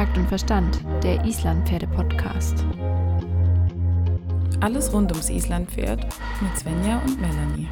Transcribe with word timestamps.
Takt 0.00 0.16
und 0.16 0.28
Verstand, 0.28 0.80
der 1.02 1.22
Islandpferde-Podcast. 1.26 2.64
Alles 4.60 4.90
rund 4.94 5.12
ums 5.12 5.28
Islandpferd 5.28 6.06
mit 6.40 6.58
Svenja 6.58 7.02
und 7.04 7.20
Melanie. 7.20 7.68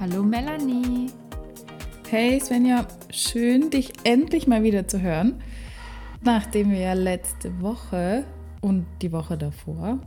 Hallo 0.00 0.24
Melanie. 0.24 1.12
Hey 2.10 2.40
Svenja, 2.40 2.88
schön 3.10 3.70
dich 3.70 3.92
endlich 4.02 4.48
mal 4.48 4.64
wieder 4.64 4.88
zu 4.88 5.00
hören, 5.00 5.40
nachdem 6.24 6.70
wir 6.70 6.94
letzte 6.94 7.60
Woche 7.60 8.24
und 8.62 8.86
die 9.02 9.12
Woche 9.12 9.36
davor 9.36 9.98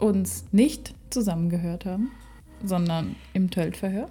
uns 0.00 0.52
nicht 0.52 0.94
zusammengehört 1.10 1.86
haben, 1.86 2.10
sondern 2.62 3.14
im 3.32 3.50
Töltverhör. 3.50 4.10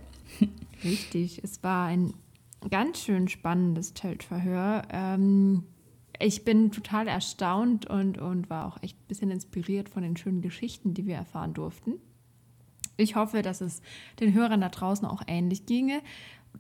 Richtig, 0.84 1.44
es 1.44 1.62
war 1.64 1.88
ein 1.88 2.14
ganz 2.70 3.02
schön 3.02 3.28
spannendes 3.28 3.94
Töltverhör. 3.94 4.84
Ähm, 4.90 5.66
ich 6.20 6.46
bin 6.46 6.72
total 6.72 7.10
erstaunt 7.10 7.86
und, 7.86 8.18
und 8.18 8.50
war 8.50 8.66
auch 8.66 8.82
echt 8.82 8.98
ein 8.98 9.08
bisschen 9.08 9.32
inspiriert 9.32 9.90
von 9.90 10.04
den 10.04 10.16
schönen 10.16 10.42
Geschichten, 10.42 10.94
die 10.94 11.06
wir 11.06 11.16
erfahren 11.16 11.54
durften. 11.54 11.96
Ich 12.96 13.16
hoffe, 13.16 13.42
dass 13.42 13.60
es 13.60 13.82
den 14.22 14.34
Hörern 14.34 14.62
da 14.62 14.70
draußen 14.70 15.06
auch 15.08 15.24
ähnlich 15.28 15.66
ginge 15.66 16.02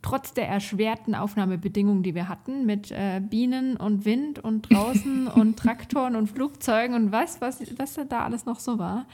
trotz 0.04 0.34
der 0.34 0.48
erschwerten 0.48 1.16
Aufnahmebedingungen, 1.16 2.04
die 2.04 2.14
wir 2.14 2.30
hatten, 2.30 2.68
mit 2.68 2.92
äh, 2.92 3.20
Bienen 3.22 3.76
und 3.78 4.06
Wind 4.06 4.38
und 4.38 4.70
draußen 4.70 5.28
und 5.36 5.58
Traktoren 5.58 6.16
und 6.16 6.28
Flugzeugen 6.28 6.96
und 6.96 7.12
was, 7.12 7.42
was, 7.42 7.60
was 7.78 8.00
da 8.08 8.26
alles 8.26 8.46
noch 8.46 8.60
so 8.60 8.78
war. 8.78 9.08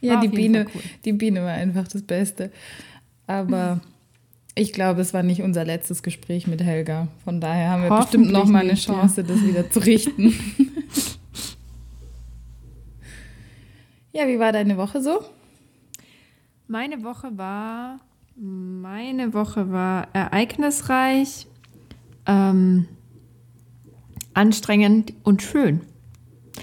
Ja, 0.00 0.14
war 0.14 0.22
die 0.22 0.28
Biene, 0.28 0.66
cool. 0.74 0.82
die 1.04 1.12
Biene 1.12 1.42
war 1.42 1.52
einfach 1.52 1.86
das 1.86 2.02
Beste. 2.02 2.50
Aber 3.28 3.80
ich 4.56 4.72
glaube, 4.72 5.02
es 5.02 5.14
war 5.14 5.22
nicht 5.22 5.42
unser 5.42 5.64
letztes 5.64 6.02
Gespräch 6.02 6.48
mit 6.48 6.62
Helga. 6.62 7.06
Von 7.22 7.40
daher 7.40 7.70
haben 7.70 7.82
wir 7.84 7.96
bestimmt 7.96 8.32
noch 8.32 8.46
mal 8.46 8.64
eine 8.64 8.74
Chance, 8.74 9.20
ja. 9.20 9.26
das 9.28 9.44
wieder 9.44 9.70
zu 9.70 9.78
richten. 9.80 10.32
ja, 14.12 14.26
wie 14.26 14.38
war 14.38 14.52
deine 14.52 14.76
Woche 14.78 15.02
so? 15.02 15.20
Meine 16.66 17.04
Woche 17.04 17.36
war 17.36 18.00
meine 18.36 19.34
Woche 19.34 19.70
war 19.70 20.08
ereignisreich, 20.12 21.46
ähm, 22.26 22.86
anstrengend 24.34 25.12
und 25.22 25.42
schön. 25.42 25.80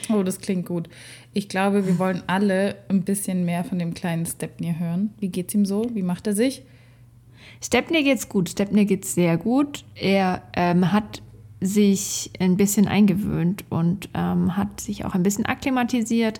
Oh, 0.09 0.23
das 0.23 0.39
klingt 0.39 0.65
gut. 0.65 0.89
Ich 1.33 1.49
glaube, 1.49 1.85
wir 1.85 1.99
wollen 1.99 2.23
alle 2.27 2.77
ein 2.89 3.03
bisschen 3.03 3.45
mehr 3.45 3.63
von 3.63 3.79
dem 3.79 3.93
kleinen 3.93 4.25
Stepney 4.25 4.75
hören. 4.77 5.13
Wie 5.19 5.29
geht's 5.29 5.53
ihm 5.53 5.65
so? 5.65 5.85
Wie 5.93 6.01
macht 6.01 6.27
er 6.27 6.33
sich? 6.33 6.63
Stepney 7.61 8.03
geht's 8.03 8.29
gut. 8.29 8.49
Stepney 8.49 8.85
geht's 8.85 9.13
sehr 9.13 9.37
gut. 9.37 9.83
Er 9.95 10.43
ähm, 10.55 10.91
hat 10.91 11.21
sich 11.59 12.31
ein 12.39 12.57
bisschen 12.57 12.87
eingewöhnt 12.87 13.65
und 13.69 14.09
ähm, 14.13 14.55
hat 14.55 14.79
sich 14.79 15.05
auch 15.05 15.15
ein 15.15 15.23
bisschen 15.23 15.45
akklimatisiert 15.45 16.39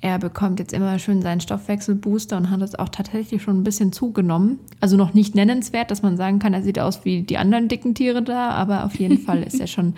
er 0.00 0.18
bekommt 0.18 0.60
jetzt 0.60 0.72
immer 0.72 0.98
schön 0.98 1.22
seinen 1.22 1.40
Stoffwechselbooster 1.40 2.36
und 2.36 2.50
hat 2.50 2.62
es 2.62 2.76
auch 2.76 2.88
tatsächlich 2.88 3.42
schon 3.42 3.58
ein 3.58 3.64
bisschen 3.64 3.92
zugenommen. 3.92 4.60
Also 4.80 4.96
noch 4.96 5.12
nicht 5.12 5.34
nennenswert, 5.34 5.90
dass 5.90 6.02
man 6.02 6.16
sagen 6.16 6.38
kann, 6.38 6.54
er 6.54 6.62
sieht 6.62 6.78
aus 6.78 7.04
wie 7.04 7.22
die 7.22 7.36
anderen 7.36 7.66
dicken 7.66 7.94
Tiere 7.94 8.22
da, 8.22 8.50
aber 8.50 8.84
auf 8.84 8.94
jeden 8.96 9.18
Fall 9.26 9.42
ist 9.42 9.58
er 9.58 9.66
schon 9.66 9.94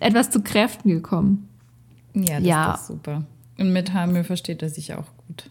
etwas 0.00 0.30
zu 0.30 0.42
Kräften 0.42 0.90
gekommen. 0.90 1.48
Ja, 2.14 2.38
das 2.38 2.46
ja. 2.46 2.74
ist 2.74 2.86
super. 2.86 3.24
Und 3.58 3.72
mit 3.72 3.92
Hamel 3.92 4.22
versteht 4.22 4.62
er 4.62 4.68
sich 4.68 4.94
auch 4.94 5.06
gut. 5.26 5.50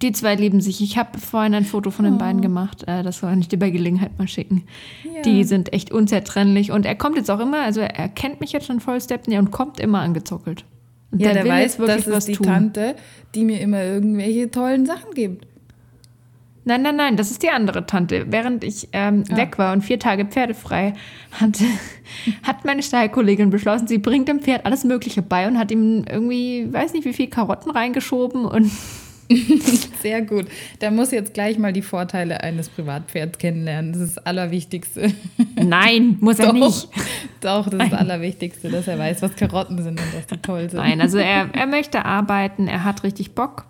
Die 0.00 0.12
zwei 0.12 0.34
lieben 0.34 0.60
sich. 0.60 0.80
Ich 0.80 0.98
habe 0.98 1.18
vorhin 1.18 1.54
ein 1.54 1.64
Foto 1.64 1.90
von 1.90 2.04
den 2.04 2.14
oh. 2.14 2.18
beiden 2.18 2.40
gemacht. 2.40 2.84
Äh, 2.88 3.02
das 3.02 3.18
soll 3.18 3.38
ich 3.38 3.48
dir 3.48 3.58
bei 3.58 3.70
Gelegenheit 3.70 4.18
mal 4.18 4.26
schicken. 4.26 4.64
Ja. 5.04 5.22
Die 5.22 5.44
sind 5.44 5.72
echt 5.72 5.92
unzertrennlich. 5.92 6.72
Und 6.72 6.86
er 6.86 6.96
kommt 6.96 7.16
jetzt 7.16 7.30
auch 7.30 7.38
immer, 7.38 7.62
also 7.62 7.80
er 7.80 8.08
kennt 8.08 8.40
mich 8.40 8.52
jetzt 8.52 8.66
schon 8.66 8.80
voll 8.80 9.00
Stepney 9.00 9.38
und 9.38 9.52
kommt 9.52 9.78
immer 9.78 10.00
angezockelt. 10.00 10.64
Und 11.12 11.20
ja, 11.20 11.32
der, 11.32 11.44
der 11.44 11.52
weiß, 11.52 11.76
das 11.76 12.06
ist 12.06 12.28
die 12.28 12.32
tun. 12.32 12.46
Tante, 12.46 12.96
die 13.34 13.44
mir 13.44 13.60
immer 13.60 13.82
irgendwelche 13.84 14.50
tollen 14.50 14.86
Sachen 14.86 15.12
gibt. 15.14 15.46
Nein, 16.64 16.82
nein, 16.82 16.94
nein, 16.94 17.16
das 17.16 17.30
ist 17.32 17.42
die 17.42 17.50
andere 17.50 17.86
Tante. 17.86 18.26
Während 18.28 18.62
ich 18.62 18.88
ähm, 18.92 19.24
ah. 19.30 19.36
weg 19.36 19.58
war 19.58 19.72
und 19.72 19.82
vier 19.82 19.98
Tage 19.98 20.24
pferdefrei 20.24 20.94
hatte, 21.32 21.64
hat 22.44 22.64
meine 22.64 22.82
Stallkollegin 22.82 23.50
beschlossen, 23.50 23.88
sie 23.88 23.98
bringt 23.98 24.28
dem 24.28 24.40
Pferd 24.40 24.64
alles 24.64 24.84
Mögliche 24.84 25.22
bei 25.22 25.48
und 25.48 25.58
hat 25.58 25.70
ihm 25.70 26.04
irgendwie, 26.08 26.72
weiß 26.72 26.92
nicht, 26.92 27.04
wie 27.04 27.12
viel 27.12 27.28
Karotten 27.28 27.72
reingeschoben 27.72 28.44
und 28.44 28.70
Sehr 30.02 30.22
gut. 30.22 30.46
Da 30.78 30.90
muss 30.90 31.10
jetzt 31.10 31.34
gleich 31.34 31.58
mal 31.58 31.72
die 31.72 31.82
Vorteile 31.82 32.42
eines 32.42 32.68
Privatpferds 32.68 33.38
kennenlernen. 33.38 33.92
Das 33.92 34.02
ist 34.02 34.16
das 34.16 34.26
Allerwichtigste. 34.26 35.12
Nein, 35.56 36.16
muss 36.20 36.38
er 36.38 36.46
doch, 36.46 36.52
nicht. 36.54 36.88
Doch, 37.40 37.68
das 37.68 37.84
ist 37.84 37.92
das 37.92 38.00
Allerwichtigste, 38.00 38.70
dass 38.70 38.88
er 38.88 38.98
weiß, 38.98 39.22
was 39.22 39.36
Karotten 39.36 39.82
sind 39.82 40.00
und 40.00 40.14
dass 40.14 40.26
die 40.26 40.38
toll 40.38 40.70
sind. 40.70 40.80
Nein, 40.80 41.00
also 41.00 41.18
er, 41.18 41.48
er 41.54 41.66
möchte 41.66 42.04
arbeiten, 42.04 42.68
er 42.68 42.84
hat 42.84 43.02
richtig 43.04 43.34
Bock. 43.34 43.66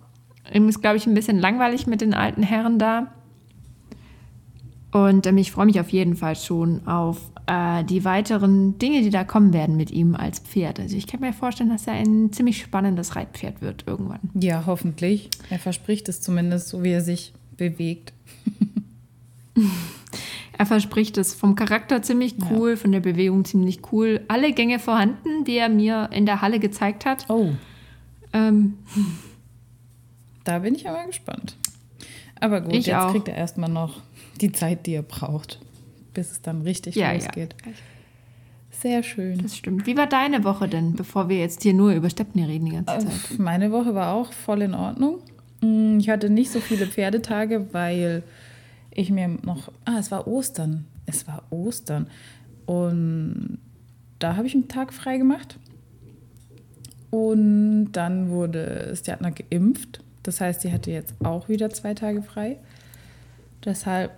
Ihm 0.53 0.67
ist, 0.69 0.81
glaube 0.81 0.97
ich, 0.97 1.07
ein 1.07 1.13
bisschen 1.13 1.39
langweilig 1.39 1.87
mit 1.87 2.01
den 2.01 2.13
alten 2.13 2.43
Herren 2.43 2.79
da. 2.79 3.13
Und 4.91 5.25
ähm, 5.25 5.37
ich 5.37 5.51
freue 5.51 5.65
mich 5.65 5.79
auf 5.79 5.89
jeden 5.89 6.15
Fall 6.15 6.35
schon 6.35 6.87
auf 6.87 7.17
äh, 7.45 7.83
die 7.83 8.05
weiteren 8.05 8.77
Dinge, 8.79 9.01
die 9.01 9.09
da 9.09 9.23
kommen 9.23 9.53
werden 9.53 9.75
mit 9.75 9.91
ihm 9.91 10.15
als 10.15 10.39
Pferd. 10.39 10.79
Also 10.79 10.95
ich 10.95 11.07
kann 11.07 11.19
mir 11.19 11.33
vorstellen, 11.33 11.69
dass 11.69 11.87
er 11.87 11.93
ein 11.93 12.31
ziemlich 12.31 12.61
spannendes 12.61 13.15
Reitpferd 13.15 13.61
wird 13.61 13.83
irgendwann. 13.87 14.19
Ja, 14.33 14.63
hoffentlich. 14.65 15.29
Er 15.49 15.59
verspricht 15.59 16.07
es 16.09 16.21
zumindest, 16.21 16.69
so 16.69 16.83
wie 16.83 16.91
er 16.91 17.01
sich 17.01 17.33
bewegt. 17.57 18.13
er 20.57 20.65
verspricht 20.65 21.17
es 21.17 21.33
vom 21.33 21.55
Charakter 21.55 22.01
ziemlich 22.01 22.35
cool, 22.49 22.71
ja. 22.71 22.75
von 22.75 22.91
der 22.91 23.01
Bewegung 23.01 23.45
ziemlich 23.45 23.79
cool. 23.91 24.21
Alle 24.27 24.53
Gänge 24.53 24.79
vorhanden, 24.79 25.43
die 25.45 25.57
er 25.57 25.69
mir 25.69 26.09
in 26.11 26.25
der 26.25 26.41
Halle 26.41 26.59
gezeigt 26.59 27.05
hat. 27.05 27.29
Oh. 27.29 27.49
Ähm. 28.31 28.77
Da 30.45 30.59
bin 30.59 30.75
ich 30.75 30.89
aber 30.89 31.05
gespannt. 31.05 31.55
Aber 32.41 32.59
gut, 32.59 32.73
ich 32.73 32.87
jetzt 32.87 32.97
auch. 32.97 33.11
kriegt 33.11 33.29
er 33.29 33.35
erstmal 33.35 33.69
noch 33.69 34.01
die 34.41 34.51
Zeit, 34.51 34.85
die 34.85 34.95
er 34.95 35.01
braucht, 35.01 35.61
bis 36.13 36.31
es 36.31 36.41
dann 36.41 36.61
richtig 36.61 36.95
ja, 36.95 37.11
losgeht. 37.11 37.55
Ja. 37.65 37.71
Sehr 38.71 39.03
schön. 39.03 39.37
Das 39.37 39.55
stimmt. 39.55 39.85
Wie 39.85 39.95
war 39.95 40.07
deine 40.07 40.43
Woche 40.43 40.67
denn, 40.67 40.93
bevor 40.93 41.29
wir 41.29 41.37
jetzt 41.37 41.63
hier 41.63 41.73
nur 41.73 41.93
über 41.93 42.09
Stepney 42.09 42.43
reden 42.43 42.65
die 42.65 42.71
ganze 42.71 43.07
Zeit? 43.07 43.39
Meine 43.39 43.71
Woche 43.71 43.93
war 43.93 44.13
auch 44.13 44.33
voll 44.33 44.63
in 44.63 44.73
Ordnung. 44.73 45.19
Mm, 45.61 45.99
ich 45.99 46.09
hatte 46.09 46.29
nicht 46.29 46.51
so 46.51 46.59
viele 46.59 46.87
Pferdetage, 46.87 47.67
weil 47.71 48.23
ich 48.91 49.09
mir 49.09 49.27
noch. 49.43 49.71
Ah, 49.85 49.99
es 49.99 50.11
war 50.11 50.27
Ostern. 50.27 50.85
Es 51.05 51.27
war 51.27 51.43
Ostern. 51.49 52.07
Und 52.65 53.59
da 54.19 54.35
habe 54.35 54.47
ich 54.47 54.53
einen 54.53 54.67
Tag 54.67 54.93
frei 54.93 55.17
gemacht. 55.17 55.57
Und 57.09 57.91
dann 57.91 58.29
wurde 58.29 58.93
Stjatna 58.95 59.29
geimpft. 59.29 60.01
Das 60.23 60.41
heißt, 60.41 60.61
sie 60.61 60.71
hatte 60.71 60.89
jetzt 60.89 61.13
auch 61.23 61.47
wieder 61.47 61.69
zwei 61.69 61.93
Tage 61.93 62.23
frei. 62.23 62.57
Deshalb 63.63 64.11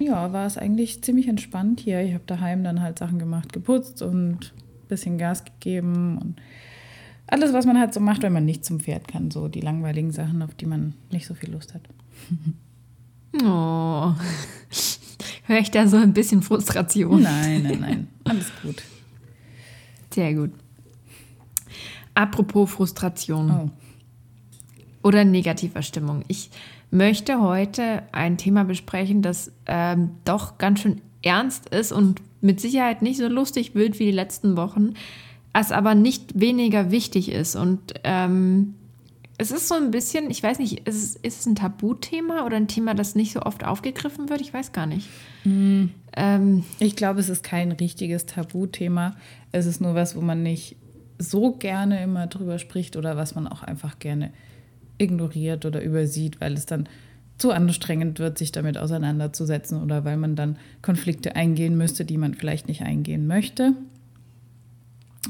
ja, 0.00 0.32
war 0.32 0.46
es 0.46 0.58
eigentlich 0.58 1.02
ziemlich 1.02 1.28
entspannt 1.28 1.80
hier. 1.80 2.00
Ich 2.00 2.14
habe 2.14 2.24
daheim 2.26 2.64
dann 2.64 2.80
halt 2.80 2.98
Sachen 2.98 3.18
gemacht, 3.18 3.52
geputzt 3.52 4.02
und 4.02 4.52
ein 4.52 4.88
bisschen 4.88 5.18
Gas 5.18 5.44
gegeben 5.44 6.18
und 6.18 6.40
alles, 7.26 7.52
was 7.52 7.64
man 7.64 7.78
halt 7.78 7.94
so 7.94 8.00
macht, 8.00 8.22
wenn 8.22 8.32
man 8.32 8.44
nicht 8.44 8.64
zum 8.64 8.80
Pferd 8.80 9.06
kann. 9.06 9.30
So 9.30 9.46
die 9.48 9.60
langweiligen 9.60 10.10
Sachen, 10.10 10.42
auf 10.42 10.54
die 10.54 10.66
man 10.66 10.94
nicht 11.12 11.26
so 11.26 11.34
viel 11.34 11.52
Lust 11.52 11.74
hat. 11.74 11.82
Oh, 13.44 14.12
höre 15.46 15.58
ich 15.60 15.70
da 15.70 15.86
so 15.86 15.96
ein 15.96 16.12
bisschen 16.12 16.42
Frustration? 16.42 17.22
Nein, 17.22 17.62
nein, 17.62 17.78
nein, 17.80 18.08
alles 18.24 18.50
gut. 18.60 18.82
Sehr 20.12 20.34
gut. 20.34 20.50
Apropos 22.14 22.72
Frustration. 22.72 23.50
Oh. 23.52 23.70
Oder 25.04 25.24
negativer 25.24 25.82
Stimmung. 25.82 26.24
Ich 26.26 26.50
möchte 26.90 27.40
heute 27.40 28.02
ein 28.12 28.36
Thema 28.36 28.64
besprechen, 28.64 29.22
das 29.22 29.52
ähm, 29.66 30.10
doch 30.24 30.58
ganz 30.58 30.80
schön 30.80 31.00
ernst 31.22 31.68
ist 31.68 31.92
und 31.92 32.20
mit 32.40 32.60
Sicherheit 32.60 33.02
nicht 33.02 33.18
so 33.18 33.28
lustig 33.28 33.74
wird 33.74 33.98
wie 33.98 34.06
die 34.06 34.10
letzten 34.10 34.56
Wochen, 34.56 34.94
es 35.52 35.72
aber 35.72 35.94
nicht 35.94 36.40
weniger 36.40 36.90
wichtig 36.90 37.30
ist. 37.30 37.56
Und 37.56 37.94
ähm, 38.04 38.74
es 39.36 39.50
ist 39.50 39.68
so 39.68 39.74
ein 39.74 39.90
bisschen, 39.90 40.30
ich 40.30 40.42
weiß 40.42 40.58
nicht, 40.58 40.86
ist 40.88 40.96
es, 40.96 41.16
ist 41.16 41.40
es 41.40 41.46
ein 41.46 41.54
Tabuthema 41.54 42.44
oder 42.44 42.56
ein 42.56 42.68
Thema, 42.68 42.94
das 42.94 43.14
nicht 43.14 43.32
so 43.32 43.42
oft 43.42 43.64
aufgegriffen 43.64 44.28
wird? 44.28 44.40
Ich 44.40 44.52
weiß 44.54 44.72
gar 44.72 44.86
nicht. 44.86 45.08
Mm. 45.44 45.86
Ähm, 46.16 46.64
ich 46.78 46.96
glaube, 46.96 47.20
es 47.20 47.28
ist 47.28 47.42
kein 47.42 47.72
richtiges 47.72 48.26
Tabuthema. 48.26 49.16
Es 49.52 49.66
ist 49.66 49.80
nur 49.80 49.94
was, 49.94 50.16
wo 50.16 50.20
man 50.20 50.42
nicht 50.42 50.76
so 51.18 51.52
gerne 51.52 52.02
immer 52.02 52.26
drüber 52.26 52.58
spricht 52.58 52.96
oder 52.96 53.16
was 53.16 53.34
man 53.34 53.46
auch 53.46 53.62
einfach 53.62 53.98
gerne 53.98 54.32
ignoriert 55.00 55.64
oder 55.64 55.82
übersieht, 55.82 56.40
weil 56.40 56.54
es 56.54 56.66
dann 56.66 56.88
zu 57.38 57.52
anstrengend 57.52 58.18
wird, 58.18 58.38
sich 58.38 58.50
damit 58.52 58.76
auseinanderzusetzen 58.76 59.82
oder 59.82 60.04
weil 60.04 60.18
man 60.18 60.36
dann 60.36 60.58
Konflikte 60.82 61.36
eingehen 61.36 61.76
müsste, 61.76 62.04
die 62.04 62.18
man 62.18 62.34
vielleicht 62.34 62.68
nicht 62.68 62.82
eingehen 62.82 63.26
möchte. 63.26 63.72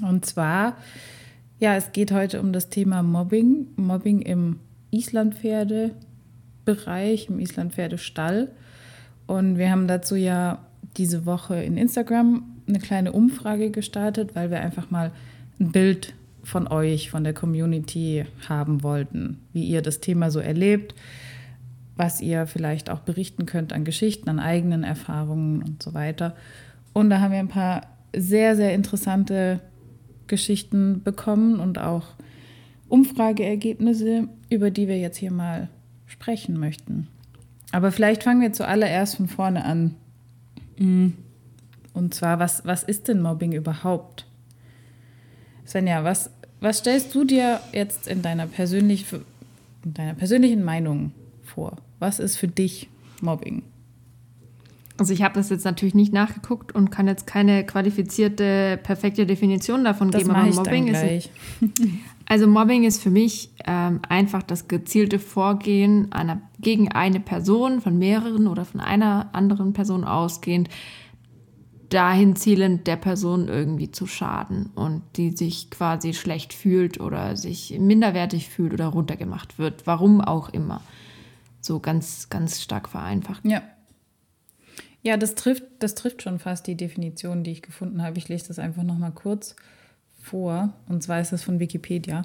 Und 0.03 0.27
zwar, 0.27 0.77
ja, 1.61 1.77
es 1.77 1.93
geht 1.93 2.11
heute 2.11 2.41
um 2.41 2.53
das 2.53 2.69
Thema 2.69 3.03
Mobbing, 3.03 3.69
Mobbing 3.77 4.23
im 4.23 4.59
Islandpferdebereich, 4.91 7.29
im 7.29 7.39
Islandpferdestall. 7.39 8.49
Und 9.27 9.59
wir 9.59 9.71
haben 9.71 9.87
dazu 9.87 10.17
ja 10.17 10.65
diese 10.97 11.27
Woche 11.27 11.63
in 11.63 11.77
Instagram 11.77 12.43
eine 12.67 12.81
kleine 12.81 13.13
Umfrage 13.13 13.71
gestartet, 13.71 14.35
weil 14.35 14.51
wir 14.51 14.61
einfach 14.61 14.91
mal 14.91 15.13
ein 15.61 15.71
Bild 15.71 16.15
von 16.43 16.69
euch, 16.69 17.11
von 17.11 17.25
der 17.25 17.35
Community 17.35 18.25
haben 18.49 18.83
wollten, 18.83 19.39
wie 19.53 19.65
ihr 19.65 19.83
das 19.83 20.01
Thema 20.01 20.31
so 20.31 20.41
erlebt, 20.41 20.95
was 21.97 22.21
ihr 22.21 22.47
vielleicht 22.47 22.91
auch 22.91 23.01
berichten 23.01 23.47
könnt 23.47 23.73
an 23.73 23.85
Geschichten, 23.85 24.29
an 24.29 24.39
eigenen 24.39 24.85
Erfahrungen 24.85 25.63
und 25.63 25.83
so 25.83 25.93
weiter. 25.95 26.35
Und 26.93 27.11
da 27.11 27.21
haben 27.21 27.33
wir 27.33 27.39
ein 27.39 27.49
paar 27.49 27.83
sehr, 28.17 28.57
sehr 28.57 28.75
interessante 28.75 29.61
Geschichten 30.27 31.03
bekommen 31.03 31.61
und 31.61 31.79
auch 31.79 32.05
Umfrageergebnisse, 32.89 34.29
über 34.49 34.71
die 34.71 34.89
wir 34.89 34.99
jetzt 34.99 35.17
hier 35.17 35.31
mal 35.31 35.69
sprechen 36.07 36.59
möchten. 36.59 37.09
Aber 37.73 37.93
vielleicht 37.93 38.25
fangen 38.25 38.41
wir 38.41 38.53
zuallererst 38.53 39.17
von 39.17 39.29
vorne 39.29 39.65
an. 39.65 39.95
Mhm. 40.79 41.15
Und 41.93 42.15
zwar, 42.15 42.39
was, 42.39 42.65
was 42.65 42.83
ist 42.83 43.09
denn 43.09 43.21
Mobbing 43.21 43.53
überhaupt? 43.53 44.27
Svenja, 45.71 46.03
was, 46.03 46.31
was 46.61 46.79
stellst 46.79 47.15
du 47.15 47.25
dir 47.25 47.61
jetzt 47.73 48.09
in 48.09 48.23
deiner, 48.23 48.49
persönlich, 48.49 49.07
in 49.85 49.95
deiner 49.95 50.15
persönlichen 50.15 50.65
Meinung 50.65 51.13
vor? 51.45 51.77
Was 52.01 52.19
ist 52.19 52.37
für 52.37 52.49
dich 52.49 52.89
Mobbing? 53.21 53.63
Also 54.99 55.15
ich 55.15 55.23
habe 55.23 55.35
das 55.35 55.49
jetzt 55.49 55.65
natürlich 55.65 55.95
nicht 55.95 56.13
nachgeguckt 56.13 56.75
und 56.75 56.91
kann 56.91 57.07
jetzt 57.07 57.27
keine 57.27 57.65
qualifizierte, 57.65 58.81
perfekte 58.83 59.27
Definition 59.27 59.85
davon 59.85 60.11
das 60.11 60.23
geben. 60.23 60.35
Aber 60.35 60.53
Mobbing 60.53 60.89
ist 60.89 61.31
also 62.27 62.49
Mobbing 62.49 62.83
ist 62.83 63.01
für 63.01 63.11
mich 63.11 63.51
ähm, 63.65 64.01
einfach 64.09 64.43
das 64.43 64.67
gezielte 64.67 65.21
Vorgehen 65.21 66.11
einer, 66.11 66.43
gegen 66.59 66.91
eine 66.91 67.21
Person 67.21 67.81
von 67.81 67.97
mehreren 67.97 68.49
oder 68.49 68.65
von 68.65 68.81
einer 68.81 69.31
anderen 69.33 69.73
Person 69.73 70.05
ausgehend, 70.05 70.69
dahin 71.91 72.37
zielend 72.37 72.87
der 72.87 72.97
Person 72.97 73.49
irgendwie 73.49 73.91
zu 73.91 74.07
schaden 74.07 74.71
und 74.75 75.03
die 75.17 75.37
sich 75.37 75.71
quasi 75.71 76.15
schlecht 76.15 76.55
fühlt 76.55 77.01
oder 77.01 77.37
sich 77.37 77.77
minderwertig 77.79 78.49
fühlt 78.49 78.73
oder 78.73 78.87
runtergemacht 78.87 79.59
wird, 79.59 79.87
warum 79.87 80.21
auch 80.21 80.49
immer. 80.49 80.81
So 81.61 81.81
ganz, 81.81 82.31
ganz 82.31 82.63
stark 82.63 82.89
vereinfacht. 82.89 83.45
Ja. 83.45 83.63
Ja, 85.03 85.17
das 85.17 85.35
trifft, 85.35 85.65
das 85.79 85.95
trifft 85.95 86.23
schon 86.23 86.39
fast 86.39 86.67
die 86.67 86.77
Definition, 86.77 87.43
die 87.43 87.53
ich 87.53 87.63
gefunden 87.63 88.03
habe. 88.03 88.19
Ich 88.19 88.29
lese 88.29 88.49
das 88.49 88.59
einfach 88.59 88.83
nochmal 88.83 89.13
kurz 89.13 89.57
vor. 90.21 90.75
Und 90.89 91.03
zwar 91.03 91.21
ist 91.21 91.33
das 91.33 91.43
von 91.43 91.59
Wikipedia. 91.59 92.23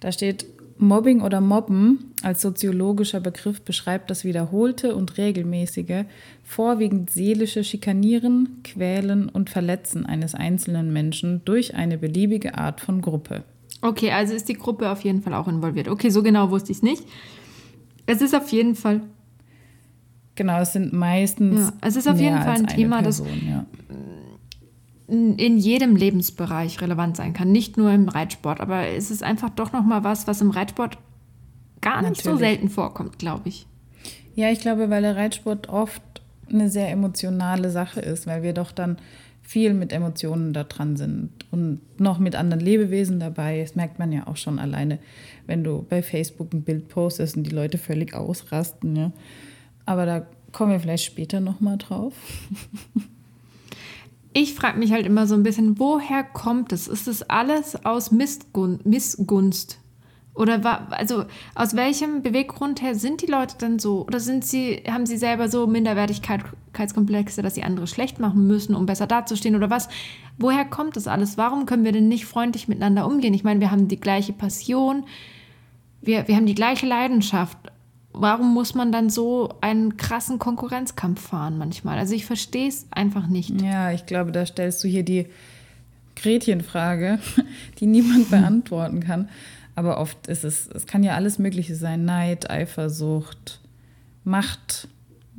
Da 0.00 0.12
steht, 0.12 0.46
Mobbing 0.80 1.20
oder 1.20 1.40
Mobben 1.40 2.12
als 2.22 2.40
soziologischer 2.40 3.20
Begriff 3.20 3.60
beschreibt 3.60 4.10
das 4.10 4.24
wiederholte 4.24 4.96
und 4.96 5.18
regelmäßige, 5.18 6.04
vorwiegend 6.42 7.10
seelische 7.10 7.64
Schikanieren, 7.64 8.60
Quälen 8.64 9.28
und 9.28 9.50
Verletzen 9.50 10.06
eines 10.06 10.34
einzelnen 10.34 10.92
Menschen 10.92 11.42
durch 11.44 11.74
eine 11.74 11.98
beliebige 11.98 12.56
Art 12.56 12.80
von 12.80 13.02
Gruppe. 13.02 13.44
Okay, 13.82 14.10
also 14.10 14.34
ist 14.34 14.48
die 14.48 14.54
Gruppe 14.54 14.90
auf 14.90 15.02
jeden 15.02 15.22
Fall 15.22 15.34
auch 15.34 15.48
involviert. 15.48 15.88
Okay, 15.88 16.08
so 16.08 16.22
genau 16.22 16.50
wusste 16.50 16.72
ich 16.72 16.78
es 16.78 16.82
nicht. 16.82 17.04
Es 18.06 18.22
ist 18.22 18.34
auf 18.34 18.50
jeden 18.50 18.74
Fall. 18.74 19.02
Genau, 20.34 20.60
es 20.60 20.72
sind 20.72 20.92
meistens. 20.94 21.60
Ja, 21.60 21.72
es 21.82 21.96
ist 21.96 22.08
auf 22.08 22.18
jeden 22.18 22.38
Fall 22.38 22.56
ein 22.56 22.66
Thema, 22.66 23.02
Person, 23.02 23.26
das 23.28 23.42
ja 23.46 23.66
in 25.10 25.58
jedem 25.58 25.96
Lebensbereich 25.96 26.80
relevant 26.80 27.16
sein 27.16 27.32
kann, 27.32 27.50
nicht 27.50 27.76
nur 27.76 27.90
im 27.92 28.08
Reitsport. 28.08 28.60
Aber 28.60 28.86
es 28.86 29.10
ist 29.10 29.22
einfach 29.22 29.50
doch 29.50 29.72
noch 29.72 29.84
mal 29.84 30.04
was, 30.04 30.26
was 30.26 30.40
im 30.40 30.50
Reitsport 30.50 30.98
gar 31.80 32.02
nicht 32.02 32.18
Natürlich. 32.18 32.24
so 32.24 32.36
selten 32.36 32.68
vorkommt, 32.68 33.18
glaube 33.18 33.48
ich. 33.48 33.66
Ja, 34.34 34.50
ich 34.50 34.60
glaube, 34.60 34.88
weil 34.90 35.02
der 35.02 35.16
Reitsport 35.16 35.68
oft 35.68 36.02
eine 36.48 36.68
sehr 36.68 36.90
emotionale 36.90 37.70
Sache 37.70 38.00
ist, 38.00 38.26
weil 38.26 38.42
wir 38.42 38.52
doch 38.52 38.72
dann 38.72 38.98
viel 39.42 39.74
mit 39.74 39.92
Emotionen 39.92 40.52
da 40.52 40.62
dran 40.62 40.96
sind 40.96 41.30
und 41.50 41.80
noch 41.98 42.18
mit 42.18 42.36
anderen 42.36 42.64
Lebewesen 42.64 43.18
dabei. 43.18 43.60
Das 43.60 43.74
merkt 43.74 43.98
man 43.98 44.12
ja 44.12 44.28
auch 44.28 44.36
schon 44.36 44.60
alleine, 44.60 45.00
wenn 45.46 45.64
du 45.64 45.84
bei 45.88 46.02
Facebook 46.02 46.52
ein 46.52 46.62
Bild 46.62 46.88
postest 46.88 47.36
und 47.36 47.44
die 47.44 47.50
Leute 47.50 47.78
völlig 47.78 48.14
ausrasten. 48.14 48.94
Ja. 48.94 49.12
Aber 49.86 50.06
da 50.06 50.26
kommen 50.52 50.70
wir 50.70 50.78
vielleicht 50.80 51.04
später 51.04 51.40
noch 51.40 51.60
mal 51.60 51.78
drauf. 51.78 52.14
ich 54.32 54.54
frage 54.54 54.78
mich 54.78 54.92
halt 54.92 55.06
immer 55.06 55.26
so 55.26 55.34
ein 55.34 55.42
bisschen, 55.42 55.78
woher 55.78 56.22
kommt 56.22 56.72
es? 56.72 56.88
Ist 56.88 57.06
das 57.06 57.22
alles 57.28 57.84
aus 57.84 58.10
Missgun 58.12 58.80
Missgunst? 58.84 59.78
Oder 60.34 60.62
war, 60.62 60.92
also 60.92 61.24
aus 61.56 61.74
welchem 61.74 62.22
Beweggrund 62.22 62.80
her 62.80 62.94
sind 62.94 63.20
die 63.20 63.26
Leute 63.26 63.56
dann 63.58 63.78
so? 63.78 64.06
Oder 64.06 64.20
sind 64.20 64.44
sie, 64.44 64.82
haben 64.88 65.04
sie 65.04 65.16
selber 65.16 65.48
so 65.48 65.66
Minderwertigkeitskomplexe, 65.66 67.42
dass 67.42 67.56
sie 67.56 67.64
andere 67.64 67.88
schlecht 67.88 68.20
machen 68.20 68.46
müssen, 68.46 68.76
um 68.76 68.86
besser 68.86 69.08
dazustehen? 69.08 69.56
Oder 69.56 69.70
was? 69.70 69.88
Woher 70.38 70.64
kommt 70.64 70.96
das 70.96 71.08
alles? 71.08 71.36
Warum 71.36 71.66
können 71.66 71.84
wir 71.84 71.92
denn 71.92 72.08
nicht 72.08 72.26
freundlich 72.26 72.68
miteinander 72.68 73.06
umgehen? 73.06 73.34
Ich 73.34 73.44
meine, 73.44 73.60
wir 73.60 73.72
haben 73.72 73.88
die 73.88 74.00
gleiche 74.00 74.32
Passion, 74.32 75.04
wir, 76.00 76.28
wir 76.28 76.36
haben 76.36 76.46
die 76.46 76.54
gleiche 76.54 76.86
Leidenschaft 76.86 77.58
warum 78.12 78.54
muss 78.54 78.74
man 78.74 78.92
dann 78.92 79.10
so 79.10 79.54
einen 79.60 79.96
krassen 79.96 80.38
Konkurrenzkampf 80.38 81.20
fahren 81.20 81.58
manchmal? 81.58 81.98
Also 81.98 82.14
ich 82.14 82.26
verstehe 82.26 82.68
es 82.68 82.86
einfach 82.90 83.26
nicht. 83.26 83.60
Ja, 83.60 83.92
ich 83.92 84.06
glaube, 84.06 84.32
da 84.32 84.44
stellst 84.46 84.82
du 84.82 84.88
hier 84.88 85.04
die 85.04 85.26
Gretchenfrage, 86.16 87.18
die 87.80 87.86
niemand 87.86 88.30
beantworten 88.30 89.00
kann. 89.00 89.28
Aber 89.74 89.98
oft 89.98 90.26
ist 90.26 90.44
es, 90.44 90.68
es 90.68 90.86
kann 90.86 91.02
ja 91.02 91.14
alles 91.14 91.38
Mögliche 91.38 91.74
sein: 91.74 92.04
Neid, 92.04 92.50
Eifersucht, 92.50 93.60
Macht, 94.24 94.88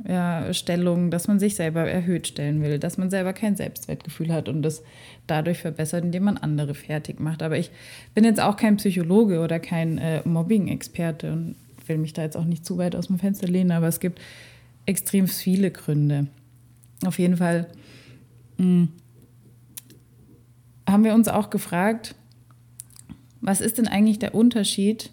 ja, 0.08 0.52
Stellung, 0.52 1.10
dass 1.10 1.28
man 1.28 1.38
sich 1.38 1.54
selber 1.54 1.88
erhöht 1.88 2.26
stellen 2.26 2.62
will, 2.62 2.78
dass 2.78 2.98
man 2.98 3.10
selber 3.10 3.32
kein 3.32 3.56
Selbstwertgefühl 3.56 4.32
hat 4.32 4.48
und 4.48 4.62
das 4.62 4.82
dadurch 5.26 5.58
verbessert, 5.58 6.04
indem 6.04 6.24
man 6.24 6.38
andere 6.38 6.74
fertig 6.74 7.20
macht. 7.20 7.42
Aber 7.42 7.56
ich 7.56 7.70
bin 8.14 8.24
jetzt 8.24 8.40
auch 8.40 8.56
kein 8.56 8.78
Psychologe 8.78 9.40
oder 9.40 9.60
kein 9.60 9.98
äh, 9.98 10.26
Mobbing-Experte 10.26 11.32
und 11.32 11.54
will 11.88 11.98
mich 11.98 12.12
da 12.12 12.22
jetzt 12.22 12.36
auch 12.36 12.44
nicht 12.44 12.64
zu 12.64 12.78
weit 12.78 12.96
aus 12.96 13.08
dem 13.08 13.18
Fenster 13.18 13.46
lehnen, 13.46 13.72
aber 13.72 13.88
es 13.88 14.00
gibt 14.00 14.20
extrem 14.86 15.28
viele 15.28 15.70
Gründe. 15.70 16.26
Auf 17.04 17.18
jeden 17.18 17.36
Fall 17.36 17.68
mh, 18.58 18.64
hm, 18.64 18.88
haben 20.88 21.04
wir 21.04 21.14
uns 21.14 21.28
auch 21.28 21.50
gefragt, 21.50 22.14
was 23.40 23.60
ist 23.60 23.78
denn 23.78 23.88
eigentlich 23.88 24.18
der 24.18 24.34
Unterschied 24.34 25.10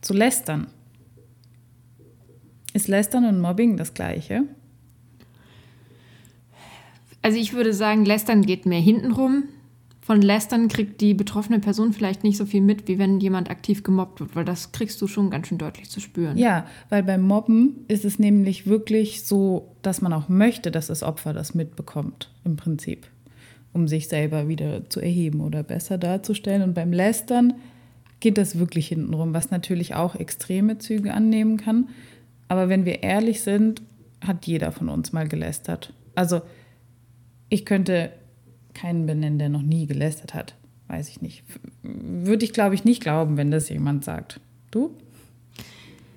zu 0.00 0.14
Lästern? 0.14 0.68
Ist 2.72 2.88
Lästern 2.88 3.24
und 3.24 3.40
Mobbing 3.40 3.76
das 3.76 3.94
gleiche? 3.94 4.44
Also 7.22 7.38
ich 7.38 7.52
würde 7.52 7.72
sagen, 7.72 8.04
Lästern 8.04 8.42
geht 8.42 8.66
mehr 8.66 8.80
hintenrum 8.80 9.44
von 10.08 10.22
Lästern 10.22 10.68
kriegt 10.68 11.02
die 11.02 11.12
betroffene 11.12 11.60
Person 11.60 11.92
vielleicht 11.92 12.24
nicht 12.24 12.38
so 12.38 12.46
viel 12.46 12.62
mit, 12.62 12.88
wie 12.88 12.98
wenn 12.98 13.20
jemand 13.20 13.50
aktiv 13.50 13.82
gemobbt 13.82 14.20
wird, 14.20 14.34
weil 14.34 14.44
das 14.46 14.72
kriegst 14.72 15.02
du 15.02 15.06
schon 15.06 15.28
ganz 15.28 15.48
schön 15.48 15.58
deutlich 15.58 15.90
zu 15.90 16.00
spüren. 16.00 16.38
Ja, 16.38 16.66
weil 16.88 17.02
beim 17.02 17.20
Mobben 17.20 17.84
ist 17.88 18.06
es 18.06 18.18
nämlich 18.18 18.66
wirklich 18.66 19.24
so, 19.24 19.76
dass 19.82 20.00
man 20.00 20.14
auch 20.14 20.30
möchte, 20.30 20.70
dass 20.70 20.86
das 20.86 21.02
Opfer 21.02 21.34
das 21.34 21.54
mitbekommt, 21.54 22.30
im 22.46 22.56
Prinzip, 22.56 23.06
um 23.74 23.86
sich 23.86 24.08
selber 24.08 24.48
wieder 24.48 24.88
zu 24.88 25.00
erheben 25.00 25.42
oder 25.42 25.62
besser 25.62 25.98
darzustellen. 25.98 26.62
Und 26.62 26.72
beim 26.72 26.90
Lästern 26.90 27.52
geht 28.20 28.38
das 28.38 28.58
wirklich 28.58 28.88
hintenrum, 28.88 29.34
was 29.34 29.50
natürlich 29.50 29.94
auch 29.94 30.14
extreme 30.14 30.78
Züge 30.78 31.12
annehmen 31.12 31.58
kann. 31.58 31.90
Aber 32.48 32.70
wenn 32.70 32.86
wir 32.86 33.02
ehrlich 33.02 33.42
sind, 33.42 33.82
hat 34.26 34.46
jeder 34.46 34.72
von 34.72 34.88
uns 34.88 35.12
mal 35.12 35.28
gelästert. 35.28 35.92
Also 36.14 36.40
ich 37.50 37.66
könnte 37.66 38.10
keinen 38.78 39.06
benennen, 39.06 39.38
der 39.38 39.48
noch 39.48 39.62
nie 39.62 39.86
gelästert 39.86 40.34
hat. 40.34 40.54
Weiß 40.86 41.08
ich 41.08 41.20
nicht. 41.20 41.44
Würde 41.82 42.44
ich, 42.44 42.52
glaube 42.52 42.74
ich, 42.74 42.84
nicht 42.84 43.02
glauben, 43.02 43.36
wenn 43.36 43.50
das 43.50 43.68
jemand 43.68 44.04
sagt. 44.04 44.40
Du? 44.70 44.94